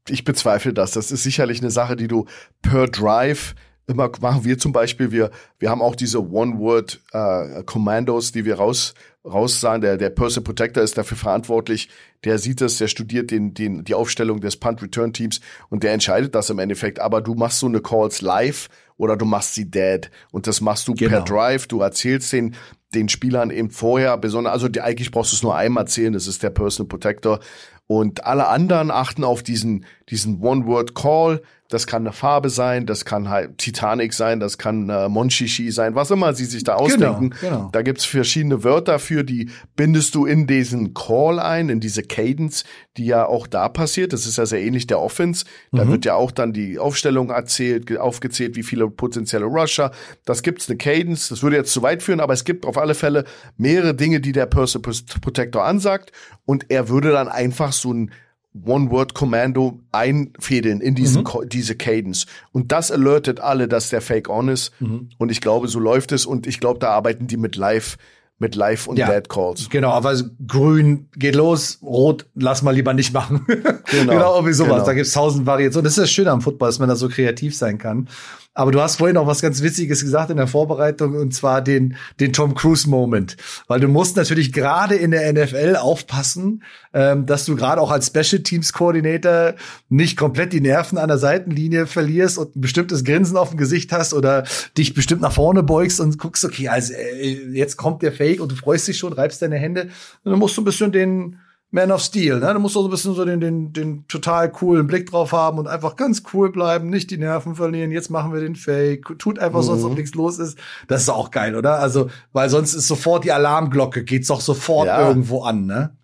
Ich 0.08 0.24
bezweifle 0.24 0.72
das. 0.72 0.92
Das 0.92 1.10
ist 1.10 1.22
sicherlich 1.22 1.60
eine 1.60 1.70
Sache, 1.70 1.96
die 1.96 2.08
du 2.08 2.24
per 2.62 2.88
Drive 2.88 3.54
immer 3.86 4.10
machen. 4.20 4.44
Wir 4.44 4.58
zum 4.58 4.72
Beispiel, 4.72 5.12
wir, 5.12 5.30
wir 5.58 5.70
haben 5.70 5.82
auch 5.82 5.94
diese 5.94 6.30
One-Word-Commandos, 6.30 8.30
äh, 8.30 8.32
die 8.32 8.44
wir 8.44 8.56
raus, 8.56 8.94
raus. 9.24 9.60
Der, 9.60 9.96
der 9.96 10.10
Person 10.10 10.44
Protector 10.44 10.82
ist 10.82 10.98
dafür 10.98 11.16
verantwortlich. 11.16 11.88
Der 12.24 12.38
sieht 12.38 12.60
das, 12.60 12.78
der 12.78 12.88
studiert 12.88 13.30
den, 13.30 13.54
den, 13.54 13.84
die 13.84 13.94
Aufstellung 13.94 14.40
des 14.40 14.56
Punt-Return-Teams 14.56 15.40
und 15.68 15.82
der 15.82 15.92
entscheidet 15.92 16.34
das 16.34 16.50
im 16.50 16.58
Endeffekt. 16.58 17.00
Aber 17.00 17.20
du 17.20 17.34
machst 17.34 17.58
so 17.58 17.66
eine 17.66 17.80
Calls 17.80 18.22
live 18.22 18.68
oder 18.96 19.16
du 19.16 19.24
machst 19.24 19.54
sie 19.54 19.70
dead. 19.70 20.10
Und 20.30 20.46
das 20.46 20.60
machst 20.60 20.88
du 20.88 20.94
genau. 20.94 21.10
per 21.10 21.22
Drive. 21.22 21.66
Du 21.66 21.80
erzählst 21.80 22.32
den, 22.32 22.54
den 22.94 23.08
Spielern 23.08 23.50
eben 23.50 23.70
vorher, 23.70 24.16
besonders, 24.16 24.52
also 24.52 24.68
die, 24.68 24.80
eigentlich 24.80 25.10
brauchst 25.10 25.32
du 25.32 25.36
es 25.36 25.42
nur 25.42 25.56
einmal 25.56 25.84
erzählen, 25.84 26.12
das 26.12 26.26
ist 26.26 26.42
der 26.42 26.50
Personal 26.50 26.88
Protector. 26.88 27.40
Und 27.86 28.24
alle 28.24 28.48
anderen 28.48 28.90
achten 28.90 29.24
auf 29.24 29.42
diesen, 29.42 29.84
diesen 30.08 30.40
One-Word-Call. 30.40 31.42
Das 31.74 31.88
kann 31.88 32.02
eine 32.02 32.12
Farbe 32.12 32.50
sein, 32.50 32.86
das 32.86 33.04
kann 33.04 33.28
halt 33.28 33.58
Titanic 33.58 34.12
sein, 34.14 34.38
das 34.38 34.58
kann 34.58 34.88
äh, 34.88 35.08
Monchichi 35.08 35.72
sein, 35.72 35.96
was 35.96 36.12
immer 36.12 36.32
sie 36.32 36.44
sich 36.44 36.62
da 36.62 36.76
genau, 36.76 36.84
ausdenken. 36.84 37.30
Genau, 37.40 37.56
genau. 37.56 37.68
Da 37.72 37.82
gibt's 37.82 38.04
verschiedene 38.04 38.62
Wörter 38.62 39.00
für, 39.00 39.24
die 39.24 39.50
bindest 39.74 40.14
du 40.14 40.24
in 40.24 40.46
diesen 40.46 40.94
Call 40.94 41.40
ein, 41.40 41.70
in 41.70 41.80
diese 41.80 42.04
Cadence, 42.04 42.62
die 42.96 43.06
ja 43.06 43.26
auch 43.26 43.48
da 43.48 43.68
passiert. 43.68 44.12
Das 44.12 44.24
ist 44.24 44.38
ja 44.38 44.46
sehr 44.46 44.62
ähnlich 44.62 44.86
der 44.86 45.00
Offense. 45.00 45.46
Da 45.72 45.84
mhm. 45.84 45.90
wird 45.90 46.04
ja 46.04 46.14
auch 46.14 46.30
dann 46.30 46.52
die 46.52 46.78
Aufstellung 46.78 47.30
erzählt, 47.30 47.98
aufgezählt, 47.98 48.54
wie 48.54 48.62
viele 48.62 48.88
potenzielle 48.88 49.46
Rusher. 49.46 49.90
Das 50.24 50.44
gibt's 50.44 50.68
eine 50.68 50.78
Cadence. 50.78 51.28
Das 51.30 51.42
würde 51.42 51.56
jetzt 51.56 51.72
zu 51.72 51.82
weit 51.82 52.04
führen, 52.04 52.20
aber 52.20 52.34
es 52.34 52.44
gibt 52.44 52.66
auf 52.66 52.78
alle 52.78 52.94
Fälle 52.94 53.24
mehrere 53.56 53.96
Dinge, 53.96 54.20
die 54.20 54.30
der 54.30 54.46
Person 54.46 54.82
Protector 54.82 55.64
ansagt. 55.64 56.12
Und 56.46 56.70
er 56.70 56.88
würde 56.88 57.10
dann 57.10 57.26
einfach 57.26 57.72
so 57.72 57.92
ein 57.92 58.12
One-Word-Commando 58.54 59.80
einfädeln 59.90 60.80
in 60.80 60.94
diesen, 60.94 61.22
mhm. 61.22 61.48
diese 61.48 61.74
Cadence. 61.74 62.26
Und 62.52 62.70
das 62.72 62.90
alertet 62.90 63.40
alle, 63.40 63.66
dass 63.68 63.90
der 63.90 64.00
Fake 64.00 64.28
on 64.28 64.48
ist. 64.48 64.72
Mhm. 64.80 65.08
Und 65.18 65.32
ich 65.32 65.40
glaube, 65.40 65.68
so 65.68 65.80
läuft 65.80 66.12
es. 66.12 66.24
Und 66.24 66.46
ich 66.46 66.60
glaube, 66.60 66.78
da 66.78 66.90
arbeiten 66.90 67.26
die 67.26 67.36
mit 67.36 67.56
Live 67.56 67.96
mit 68.38 68.56
Live 68.56 68.88
und 68.88 68.98
ja, 68.98 69.08
Dead 69.08 69.28
Calls. 69.28 69.70
Genau, 69.70 69.90
aber 69.90 70.20
grün 70.46 71.08
geht 71.16 71.36
los, 71.36 71.78
rot 71.82 72.26
lass 72.34 72.62
mal 72.62 72.72
lieber 72.74 72.92
nicht 72.92 73.12
machen. 73.12 73.46
Genau, 73.90 74.12
genau 74.12 74.34
irgendwie 74.34 74.54
sowas. 74.54 74.72
Genau. 74.72 74.86
Da 74.86 74.94
gibt's 74.94 75.12
tausend 75.12 75.46
Variationen. 75.46 75.84
Das 75.84 75.92
ist 75.92 76.02
das 76.02 76.10
Schöne 76.10 76.30
am 76.30 76.40
Football, 76.40 76.68
dass 76.68 76.78
man 76.80 76.88
da 76.88 76.96
so 76.96 77.08
kreativ 77.08 77.56
sein 77.56 77.78
kann. 77.78 78.08
Aber 78.54 78.70
du 78.70 78.80
hast 78.80 78.96
vorhin 78.96 79.16
auch 79.16 79.26
was 79.26 79.42
ganz 79.42 79.62
Witziges 79.62 80.00
gesagt 80.02 80.30
in 80.30 80.36
der 80.36 80.46
Vorbereitung 80.46 81.16
und 81.16 81.34
zwar 81.34 81.60
den, 81.60 81.96
den 82.20 82.32
Tom 82.32 82.54
Cruise 82.54 82.88
Moment. 82.88 83.36
Weil 83.66 83.80
du 83.80 83.88
musst 83.88 84.16
natürlich 84.16 84.52
gerade 84.52 84.94
in 84.94 85.10
der 85.10 85.32
NFL 85.32 85.76
aufpassen, 85.76 86.62
ähm, 86.92 87.26
dass 87.26 87.44
du 87.44 87.56
gerade 87.56 87.80
auch 87.80 87.90
als 87.90 88.06
Special 88.06 88.42
Teams 88.42 88.72
Coordinator 88.72 89.54
nicht 89.88 90.16
komplett 90.16 90.52
die 90.52 90.60
Nerven 90.60 90.98
an 90.98 91.08
der 91.08 91.18
Seitenlinie 91.18 91.86
verlierst 91.86 92.38
und 92.38 92.54
ein 92.54 92.60
bestimmtes 92.60 93.02
Grinsen 93.02 93.36
auf 93.36 93.50
dem 93.50 93.58
Gesicht 93.58 93.90
hast 93.90 94.14
oder 94.14 94.44
dich 94.78 94.94
bestimmt 94.94 95.22
nach 95.22 95.32
vorne 95.32 95.64
beugst 95.64 95.98
und 95.98 96.18
guckst, 96.18 96.44
okay, 96.44 96.68
also 96.68 96.92
äh, 96.92 97.50
jetzt 97.52 97.76
kommt 97.76 98.02
der 98.02 98.12
Fake 98.12 98.40
und 98.40 98.52
du 98.52 98.56
freust 98.56 98.86
dich 98.86 98.98
schon, 98.98 99.12
reibst 99.12 99.42
deine 99.42 99.56
Hände. 99.56 99.88
Und 100.22 100.30
dann 100.30 100.38
musst 100.38 100.56
du 100.56 100.62
ein 100.62 100.64
bisschen 100.64 100.92
den, 100.92 101.40
man 101.74 101.90
of 101.90 102.00
Steel, 102.00 102.38
ne? 102.38 102.54
Du 102.54 102.60
musst 102.60 102.76
auch 102.76 102.82
so 102.82 102.88
ein 102.88 102.90
bisschen 102.90 103.14
so 103.14 103.24
den, 103.24 103.40
den, 103.40 103.72
den 103.72 104.06
total 104.06 104.50
coolen 104.50 104.86
Blick 104.86 105.10
drauf 105.10 105.32
haben 105.32 105.58
und 105.58 105.66
einfach 105.66 105.96
ganz 105.96 106.22
cool 106.32 106.52
bleiben, 106.52 106.88
nicht 106.88 107.10
die 107.10 107.18
Nerven 107.18 107.56
verlieren. 107.56 107.90
Jetzt 107.90 108.10
machen 108.10 108.32
wir 108.32 108.40
den 108.40 108.54
Fake. 108.54 109.18
Tut 109.18 109.38
einfach 109.38 109.60
mhm. 109.60 109.64
so, 109.64 109.72
als 109.72 109.84
ob 109.84 109.94
nichts 109.94 110.14
los 110.14 110.38
ist. 110.38 110.56
Das 110.86 111.02
ist 111.02 111.08
auch 111.08 111.30
geil, 111.30 111.56
oder? 111.56 111.80
Also, 111.80 112.10
weil 112.32 112.48
sonst 112.48 112.74
ist 112.74 112.86
sofort 112.86 113.24
die 113.24 113.32
Alarmglocke, 113.32 114.04
geht's 114.04 114.28
doch 114.28 114.40
sofort 114.40 114.86
ja. 114.86 115.06
irgendwo 115.06 115.42
an, 115.42 115.66
ne? 115.66 115.96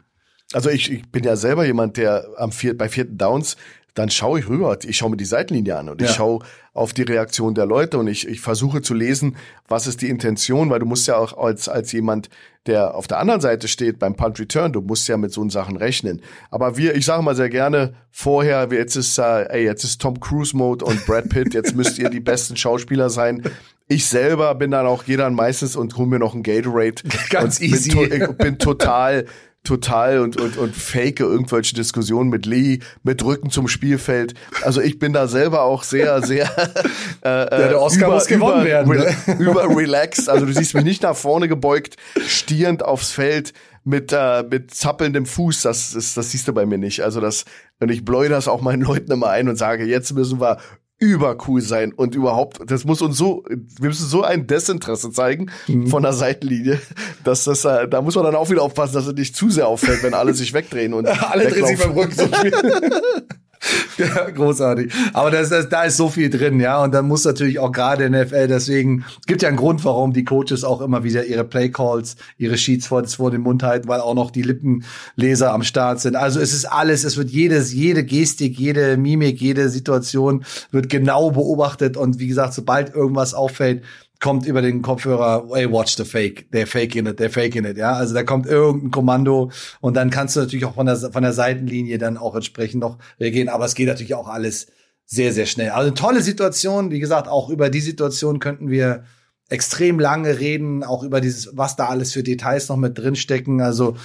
Also 0.53 0.69
ich, 0.69 0.91
ich 0.91 1.09
bin 1.09 1.23
ja 1.23 1.37
selber 1.37 1.65
jemand, 1.65 1.97
der 1.97 2.27
am 2.37 2.51
vier, 2.51 2.77
bei 2.77 2.89
vierten 2.89 3.17
Downs 3.17 3.57
dann 3.95 4.11
schaue 4.11 4.41
ich 4.41 4.49
rüber, 4.49 4.77
ich 4.83 4.97
schaue 4.97 5.11
mir 5.11 5.17
die 5.17 5.25
Seitenlinie 5.25 5.77
an 5.77 5.89
und 5.89 6.01
ja. 6.01 6.09
ich 6.09 6.15
schaue 6.15 6.41
auf 6.73 6.93
die 6.93 7.03
Reaktion 7.03 7.55
der 7.55 7.67
Leute 7.67 7.99
und 7.99 8.07
ich, 8.07 8.29
ich 8.29 8.41
versuche 8.41 8.81
zu 8.81 8.95
lesen, 8.95 9.37
was 9.67 9.87
ist 9.87 10.03
die 10.03 10.09
Intention, 10.09 10.71
weil 10.71 10.79
du 10.79 10.87
musst 10.87 11.07
ja 11.09 11.17
auch 11.17 11.37
als, 11.37 11.69
als 11.69 11.91
jemand, 11.93 12.31
der 12.67 12.95
auf 12.95 13.09
der 13.09 13.19
anderen 13.19 13.41
Seite 13.41 13.67
steht 13.67 13.99
beim 13.99 14.15
Punt 14.15 14.39
Return, 14.39 14.73
du 14.73 14.81
musst 14.81 15.09
ja 15.09 15.17
mit 15.17 15.33
so 15.33 15.49
Sachen 15.49 15.77
rechnen. 15.77 16.23
Aber 16.51 16.77
wir, 16.77 16.95
ich 16.95 17.05
sage 17.05 17.23
mal 17.23 17.35
sehr 17.35 17.49
gerne 17.49 17.95
vorher, 18.11 18.69
jetzt 18.71 18.97
ist, 18.97 19.19
äh, 19.19 19.49
ey, 19.49 19.65
jetzt 19.65 19.83
ist 19.83 20.01
Tom 20.01 20.21
Cruise 20.21 20.57
Mode 20.57 20.85
und 20.85 21.05
Brad 21.07 21.29
Pitt, 21.29 21.55
jetzt 21.55 21.75
müsst 21.75 21.99
ihr 21.99 22.11
die 22.11 22.21
besten 22.21 22.57
Schauspieler 22.57 23.11
sein. 23.11 23.43
Ich 23.89 24.07
selber 24.07 24.55
bin 24.55 24.71
dann 24.71 24.87
auch, 24.87 25.03
dann 25.05 25.35
meistens 25.35 25.75
und 25.75 25.97
hol 25.97 26.07
mir 26.07 26.21
noch 26.21 26.35
ein 26.35 26.45
Gatorade. 26.45 27.03
Ganz 27.31 27.61
easy. 27.61 27.91
Bin, 28.07 28.21
to 28.21 28.33
bin 28.35 28.59
total 28.59 29.27
total 29.63 30.21
und, 30.21 30.41
und, 30.41 30.57
und 30.57 30.75
fake 30.75 31.21
irgendwelche 31.21 31.75
Diskussionen 31.75 32.31
mit 32.31 32.47
Lee, 32.47 32.79
mit 33.03 33.23
Rücken 33.23 33.51
zum 33.51 33.69
Spielfeld. 33.69 34.35
Also 34.63 34.81
ich 34.81 34.99
bin 34.99 35.13
da 35.13 35.29
selber 35.29 35.63
auch 35.63 35.83
sehr, 35.83 36.23
sehr 36.23 36.45
äh, 37.25 37.29
ja, 37.29 37.47
der 37.47 37.81
Oscar 37.81 38.07
über, 38.07 38.15
muss 38.15 38.27
gewonnen 38.27 38.63
über, 38.63 38.65
werden. 38.65 38.97
Ne? 38.97 39.39
Über 39.39 39.65
relaxed. 39.77 40.29
Also 40.29 40.47
du 40.47 40.53
siehst 40.53 40.75
mich 40.75 40.85
nicht 40.85 41.03
nach 41.03 41.17
vorne 41.17 41.47
gebeugt, 41.47 41.97
stierend 42.27 42.83
aufs 42.83 43.11
Feld 43.11 43.53
mit, 43.85 44.13
äh, 44.13 44.43
mit 44.43 44.73
zappelndem 44.73 45.27
Fuß, 45.27 45.63
das, 45.63 45.93
das, 45.93 46.15
das 46.15 46.31
siehst 46.31 46.49
du 46.49 46.53
bei 46.53 46.67
mir 46.67 46.79
nicht. 46.79 47.03
Also 47.03 47.21
das, 47.21 47.45
und 47.81 47.91
ich 47.91 48.05
bläu 48.05 48.29
das 48.29 48.49
auch 48.49 48.61
meinen 48.61 48.83
Leuten 48.83 49.11
immer 49.11 49.29
ein 49.29 49.49
und 49.49 49.57
sage, 49.57 49.85
jetzt 49.85 50.13
müssen 50.13 50.41
wir 50.41 50.59
übercool 51.01 51.63
sein 51.63 51.93
und 51.93 52.15
überhaupt, 52.15 52.61
das 52.71 52.85
muss 52.85 53.01
uns 53.03 53.17
so, 53.17 53.43
wir 53.49 53.89
müssen 53.89 54.07
so 54.07 54.23
ein 54.23 54.47
Desinteresse 54.47 55.11
zeigen 55.11 55.51
mhm. 55.67 55.87
von 55.89 56.03
der 56.03 56.13
Seitenlinie, 56.13 56.81
dass 57.25 57.45
das, 57.45 57.65
äh, 57.65 57.89
da 57.89 58.03
muss 58.03 58.15
man 58.15 58.25
dann 58.25 58.37
auch 58.37 58.51
wieder 58.51 58.63
aufpassen, 58.63 58.95
dass 58.95 59.07
es 59.07 59.15
nicht 59.15 59.35
zu 59.35 59.51
sehr 59.51 59.67
auffällt, 59.67 60.03
wenn 60.03 60.15
alle 60.15 60.35
sich 60.35 60.53
wegdrehen 60.53 60.93
und 60.93 61.07
alle 61.31 61.49
drehen 61.49 61.67
sich 61.67 61.79
beim 61.79 61.93
Rücken. 61.93 62.17
ja, 63.99 64.31
großartig. 64.31 64.93
Aber 65.13 65.31
das, 65.31 65.51
das, 65.51 65.69
da 65.69 65.85
ist 65.85 65.97
so 65.97 66.09
viel 66.09 66.31
drin, 66.31 66.61
ja. 66.61 66.83
Und 66.83 66.93
dann 66.93 67.07
muss 67.07 67.25
natürlich 67.25 67.59
auch 67.59 67.73
gerade 67.73 68.05
in 68.05 68.13
der 68.13 68.25
NFL, 68.25 68.49
deswegen 68.49 69.05
gibt 69.27 69.43
ja 69.43 69.49
einen 69.49 69.59
Grund, 69.59 69.85
warum 69.85 70.13
die 70.13 70.25
Coaches 70.25 70.65
auch 70.65 70.81
immer 70.81 71.05
wieder 71.05 71.27
ihre 71.27 71.45
Playcalls, 71.45 72.17
ihre 72.39 72.57
Sheets 72.57 72.87
vor, 72.87 73.07
vor 73.07 73.31
den 73.31 73.43
Mund 73.43 73.63
halten, 73.63 73.89
weil 73.89 74.01
auch 74.01 74.15
noch 74.15 74.31
die 74.31 74.43
Lippenleser 74.43 75.53
am 75.53 75.63
Start 75.63 76.01
sind. 76.01 76.17
Also 76.17 76.41
es 76.41 76.55
ist 76.55 76.65
alles, 76.65 77.05
es 77.05 77.17
wird 77.17 77.31
jedes, 77.31 77.73
jede 77.73 78.05
Gestik, 78.05 78.59
jede 78.59 78.97
Mimik, 78.97 79.41
jede 79.41 79.69
Situation 79.69 80.45
wird 80.71 80.89
genau 80.89 81.31
beobachtet. 81.31 81.97
Und 81.97 82.19
wie 82.19 82.29
gesagt, 82.29 82.55
sobald 82.55 82.95
irgendwas 82.95 83.35
auffällt, 83.35 83.83
kommt 84.21 84.47
über 84.47 84.63
den 84.63 84.83
Kopfhörer, 84.83 85.49
hey, 85.53 85.71
watch 85.71 85.97
the 85.97 86.05
fake, 86.05 86.51
der 86.53 86.67
fake 86.67 86.95
in 86.95 87.07
it, 87.07 87.19
der 87.19 87.31
fake 87.31 87.57
in 87.57 87.65
it, 87.65 87.77
ja. 87.77 87.95
Also 87.95 88.15
da 88.15 88.23
kommt 88.23 88.47
irgendein 88.47 88.91
Kommando 88.91 89.51
und 89.81 89.97
dann 89.97 90.11
kannst 90.11 90.37
du 90.37 90.41
natürlich 90.41 90.67
auch 90.67 90.75
von 90.75 90.87
der, 90.87 90.97
von 90.97 91.23
der 91.23 91.33
Seitenlinie 91.33 91.99
dann 91.99 92.17
auch 92.17 92.35
entsprechend 92.35 92.81
noch 92.81 92.99
reagieren, 93.19 93.49
aber 93.49 93.65
es 93.65 93.75
geht 93.75 93.89
natürlich 93.89 94.15
auch 94.15 94.29
alles 94.29 94.69
sehr, 95.07 95.33
sehr 95.33 95.47
schnell. 95.47 95.71
Also 95.71 95.89
eine 95.89 95.95
tolle 95.95 96.23
Situation, 96.23 96.91
wie 96.91 97.01
gesagt, 97.01 97.27
auch 97.27 97.49
über 97.49 97.71
die 97.71 97.81
Situation 97.81 98.39
könnten 98.39 98.69
wir 98.71 99.05
extrem 99.51 99.99
lange 99.99 100.39
reden, 100.39 100.83
auch 100.83 101.03
über 101.03 101.21
dieses, 101.21 101.51
was 101.57 101.77
da 101.77 101.87
alles 101.87 102.13
für 102.13 102.23
Details 102.23 102.69
noch 102.69 102.77
mit 102.77 102.97
drinstecken. 102.97 103.61
Also 103.61 103.97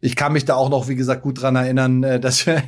ich 0.00 0.16
kann 0.16 0.32
mich 0.32 0.44
da 0.44 0.54
auch 0.54 0.70
noch, 0.70 0.88
wie 0.88 0.96
gesagt, 0.96 1.22
gut 1.22 1.40
dran 1.40 1.56
erinnern, 1.56 2.02
äh, 2.02 2.18
dass 2.20 2.46
wir 2.46 2.62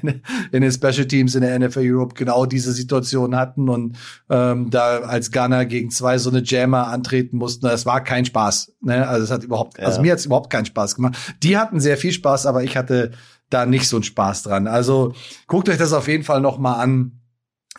in 0.53 0.63
den 0.63 0.71
Special 0.71 1.07
Teams 1.07 1.35
in 1.35 1.41
der 1.41 1.59
NFL 1.59 1.83
Europe 1.83 2.15
genau 2.15 2.47
diese 2.47 2.73
Situation 2.73 3.37
hatten 3.37 3.69
und 3.69 3.97
ähm, 4.31 4.71
da 4.71 5.01
als 5.01 5.33
Gunner 5.33 5.65
gegen 5.65 5.91
zwei 5.91 6.19
so 6.19 6.31
eine 6.31 6.43
Jammer 6.43 6.89
antreten 6.89 7.39
mussten. 7.39 7.67
Das 7.67 7.85
war 7.87 8.03
kein 8.05 8.25
Spaß. 8.25 8.73
Ne? 8.83 9.07
Also 9.09 9.25
es 9.25 9.31
hat 9.31 9.43
überhaupt, 9.43 9.79
ja. 9.79 9.85
also 9.85 10.01
mir 10.03 10.13
hat 10.13 10.19
es 10.19 10.27
überhaupt 10.27 10.51
keinen 10.51 10.67
Spaß 10.67 10.95
gemacht. 10.95 11.17
Die 11.43 11.57
hatten 11.57 11.81
sehr 11.81 11.97
viel 11.97 12.13
Spaß, 12.13 12.47
aber 12.47 12.65
ich 12.65 12.77
hatte 12.77 13.13
da 13.51 13.65
nicht 13.65 13.89
so 13.89 13.97
einen 13.97 14.05
Spaß 14.05 14.45
dran. 14.45 14.67
Also 14.67 15.15
guckt 15.47 15.69
euch 15.69 15.79
das 15.79 15.93
auf 15.93 16.09
jeden 16.09 16.25
Fall 16.25 16.41
noch 16.41 16.59
mal 16.59 16.75
an 16.75 17.16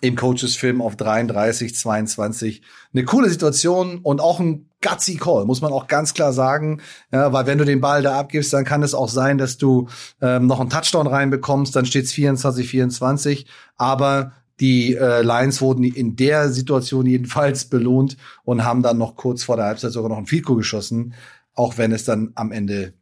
im 0.02 0.16
Coaches 0.16 0.56
Film 0.56 0.82
auf 0.82 0.96
33, 0.96 1.76
22. 1.76 2.62
Eine 2.94 3.06
coole 3.06 3.30
Situation 3.30 4.00
und 4.00 4.22
auch 4.22 4.40
ein 4.40 4.70
gutsy 4.82 5.16
Call, 5.16 5.46
muss 5.46 5.62
man 5.62 5.74
auch 5.74 5.88
ganz 5.88 6.14
klar 6.14 6.34
sagen. 6.34 6.82
Ja, 7.12 7.34
weil 7.34 7.46
wenn 7.46 7.58
du 7.58 7.66
den 7.66 7.82
Ball 7.82 8.02
da 8.02 8.20
abgibst, 8.20 8.54
dann 8.54 8.66
kann 8.66 8.84
es 8.84 8.94
auch 8.94 9.10
sein, 9.10 9.38
dass 9.38 9.58
du 9.58 9.88
ähm, 10.22 10.48
noch 10.48 10.60
einen 10.60 10.70
Touchdown 10.70 11.08
reinbekommst, 11.08 11.76
dann 11.76 11.86
steht's 11.86 12.12
24, 12.12 12.68
24. 12.68 13.48
Aber 13.76 14.34
die 14.60 14.96
äh, 14.96 15.22
Lions 15.22 15.62
wurden 15.62 15.84
in 15.84 16.16
der 16.16 16.50
Situation 16.50 17.06
jedenfalls 17.06 17.66
belohnt 17.66 18.18
und 18.44 18.64
haben 18.64 18.82
dann 18.82 18.98
noch 18.98 19.16
kurz 19.16 19.44
vor 19.44 19.56
der 19.56 19.66
Halbzeit 19.66 19.92
sogar 19.92 20.10
noch 20.10 20.18
ein 20.18 20.26
Fico 20.26 20.56
geschossen, 20.56 21.14
auch 21.54 21.78
wenn 21.78 21.92
es 21.92 22.06
dann 22.06 22.32
am 22.36 22.52
Ende 22.52 22.94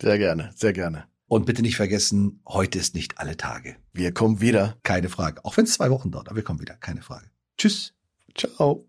Sehr 0.00 0.18
gerne, 0.18 0.52
sehr 0.54 0.72
gerne. 0.72 1.06
Und 1.26 1.44
bitte 1.44 1.62
nicht 1.62 1.76
vergessen, 1.76 2.40
heute 2.46 2.78
ist 2.78 2.94
nicht 2.94 3.18
alle 3.18 3.36
Tage. 3.36 3.76
Wir 3.92 4.14
kommen 4.14 4.40
wieder. 4.40 4.76
Keine 4.84 5.08
Frage. 5.08 5.44
Auch 5.44 5.56
wenn 5.56 5.64
es 5.64 5.72
zwei 5.72 5.90
Wochen 5.90 6.12
dauert, 6.12 6.28
aber 6.28 6.36
wir 6.36 6.44
kommen 6.44 6.60
wieder. 6.60 6.74
Keine 6.74 7.02
Frage. 7.02 7.26
Tschüss. 7.58 7.95
Ciao. 8.36 8.84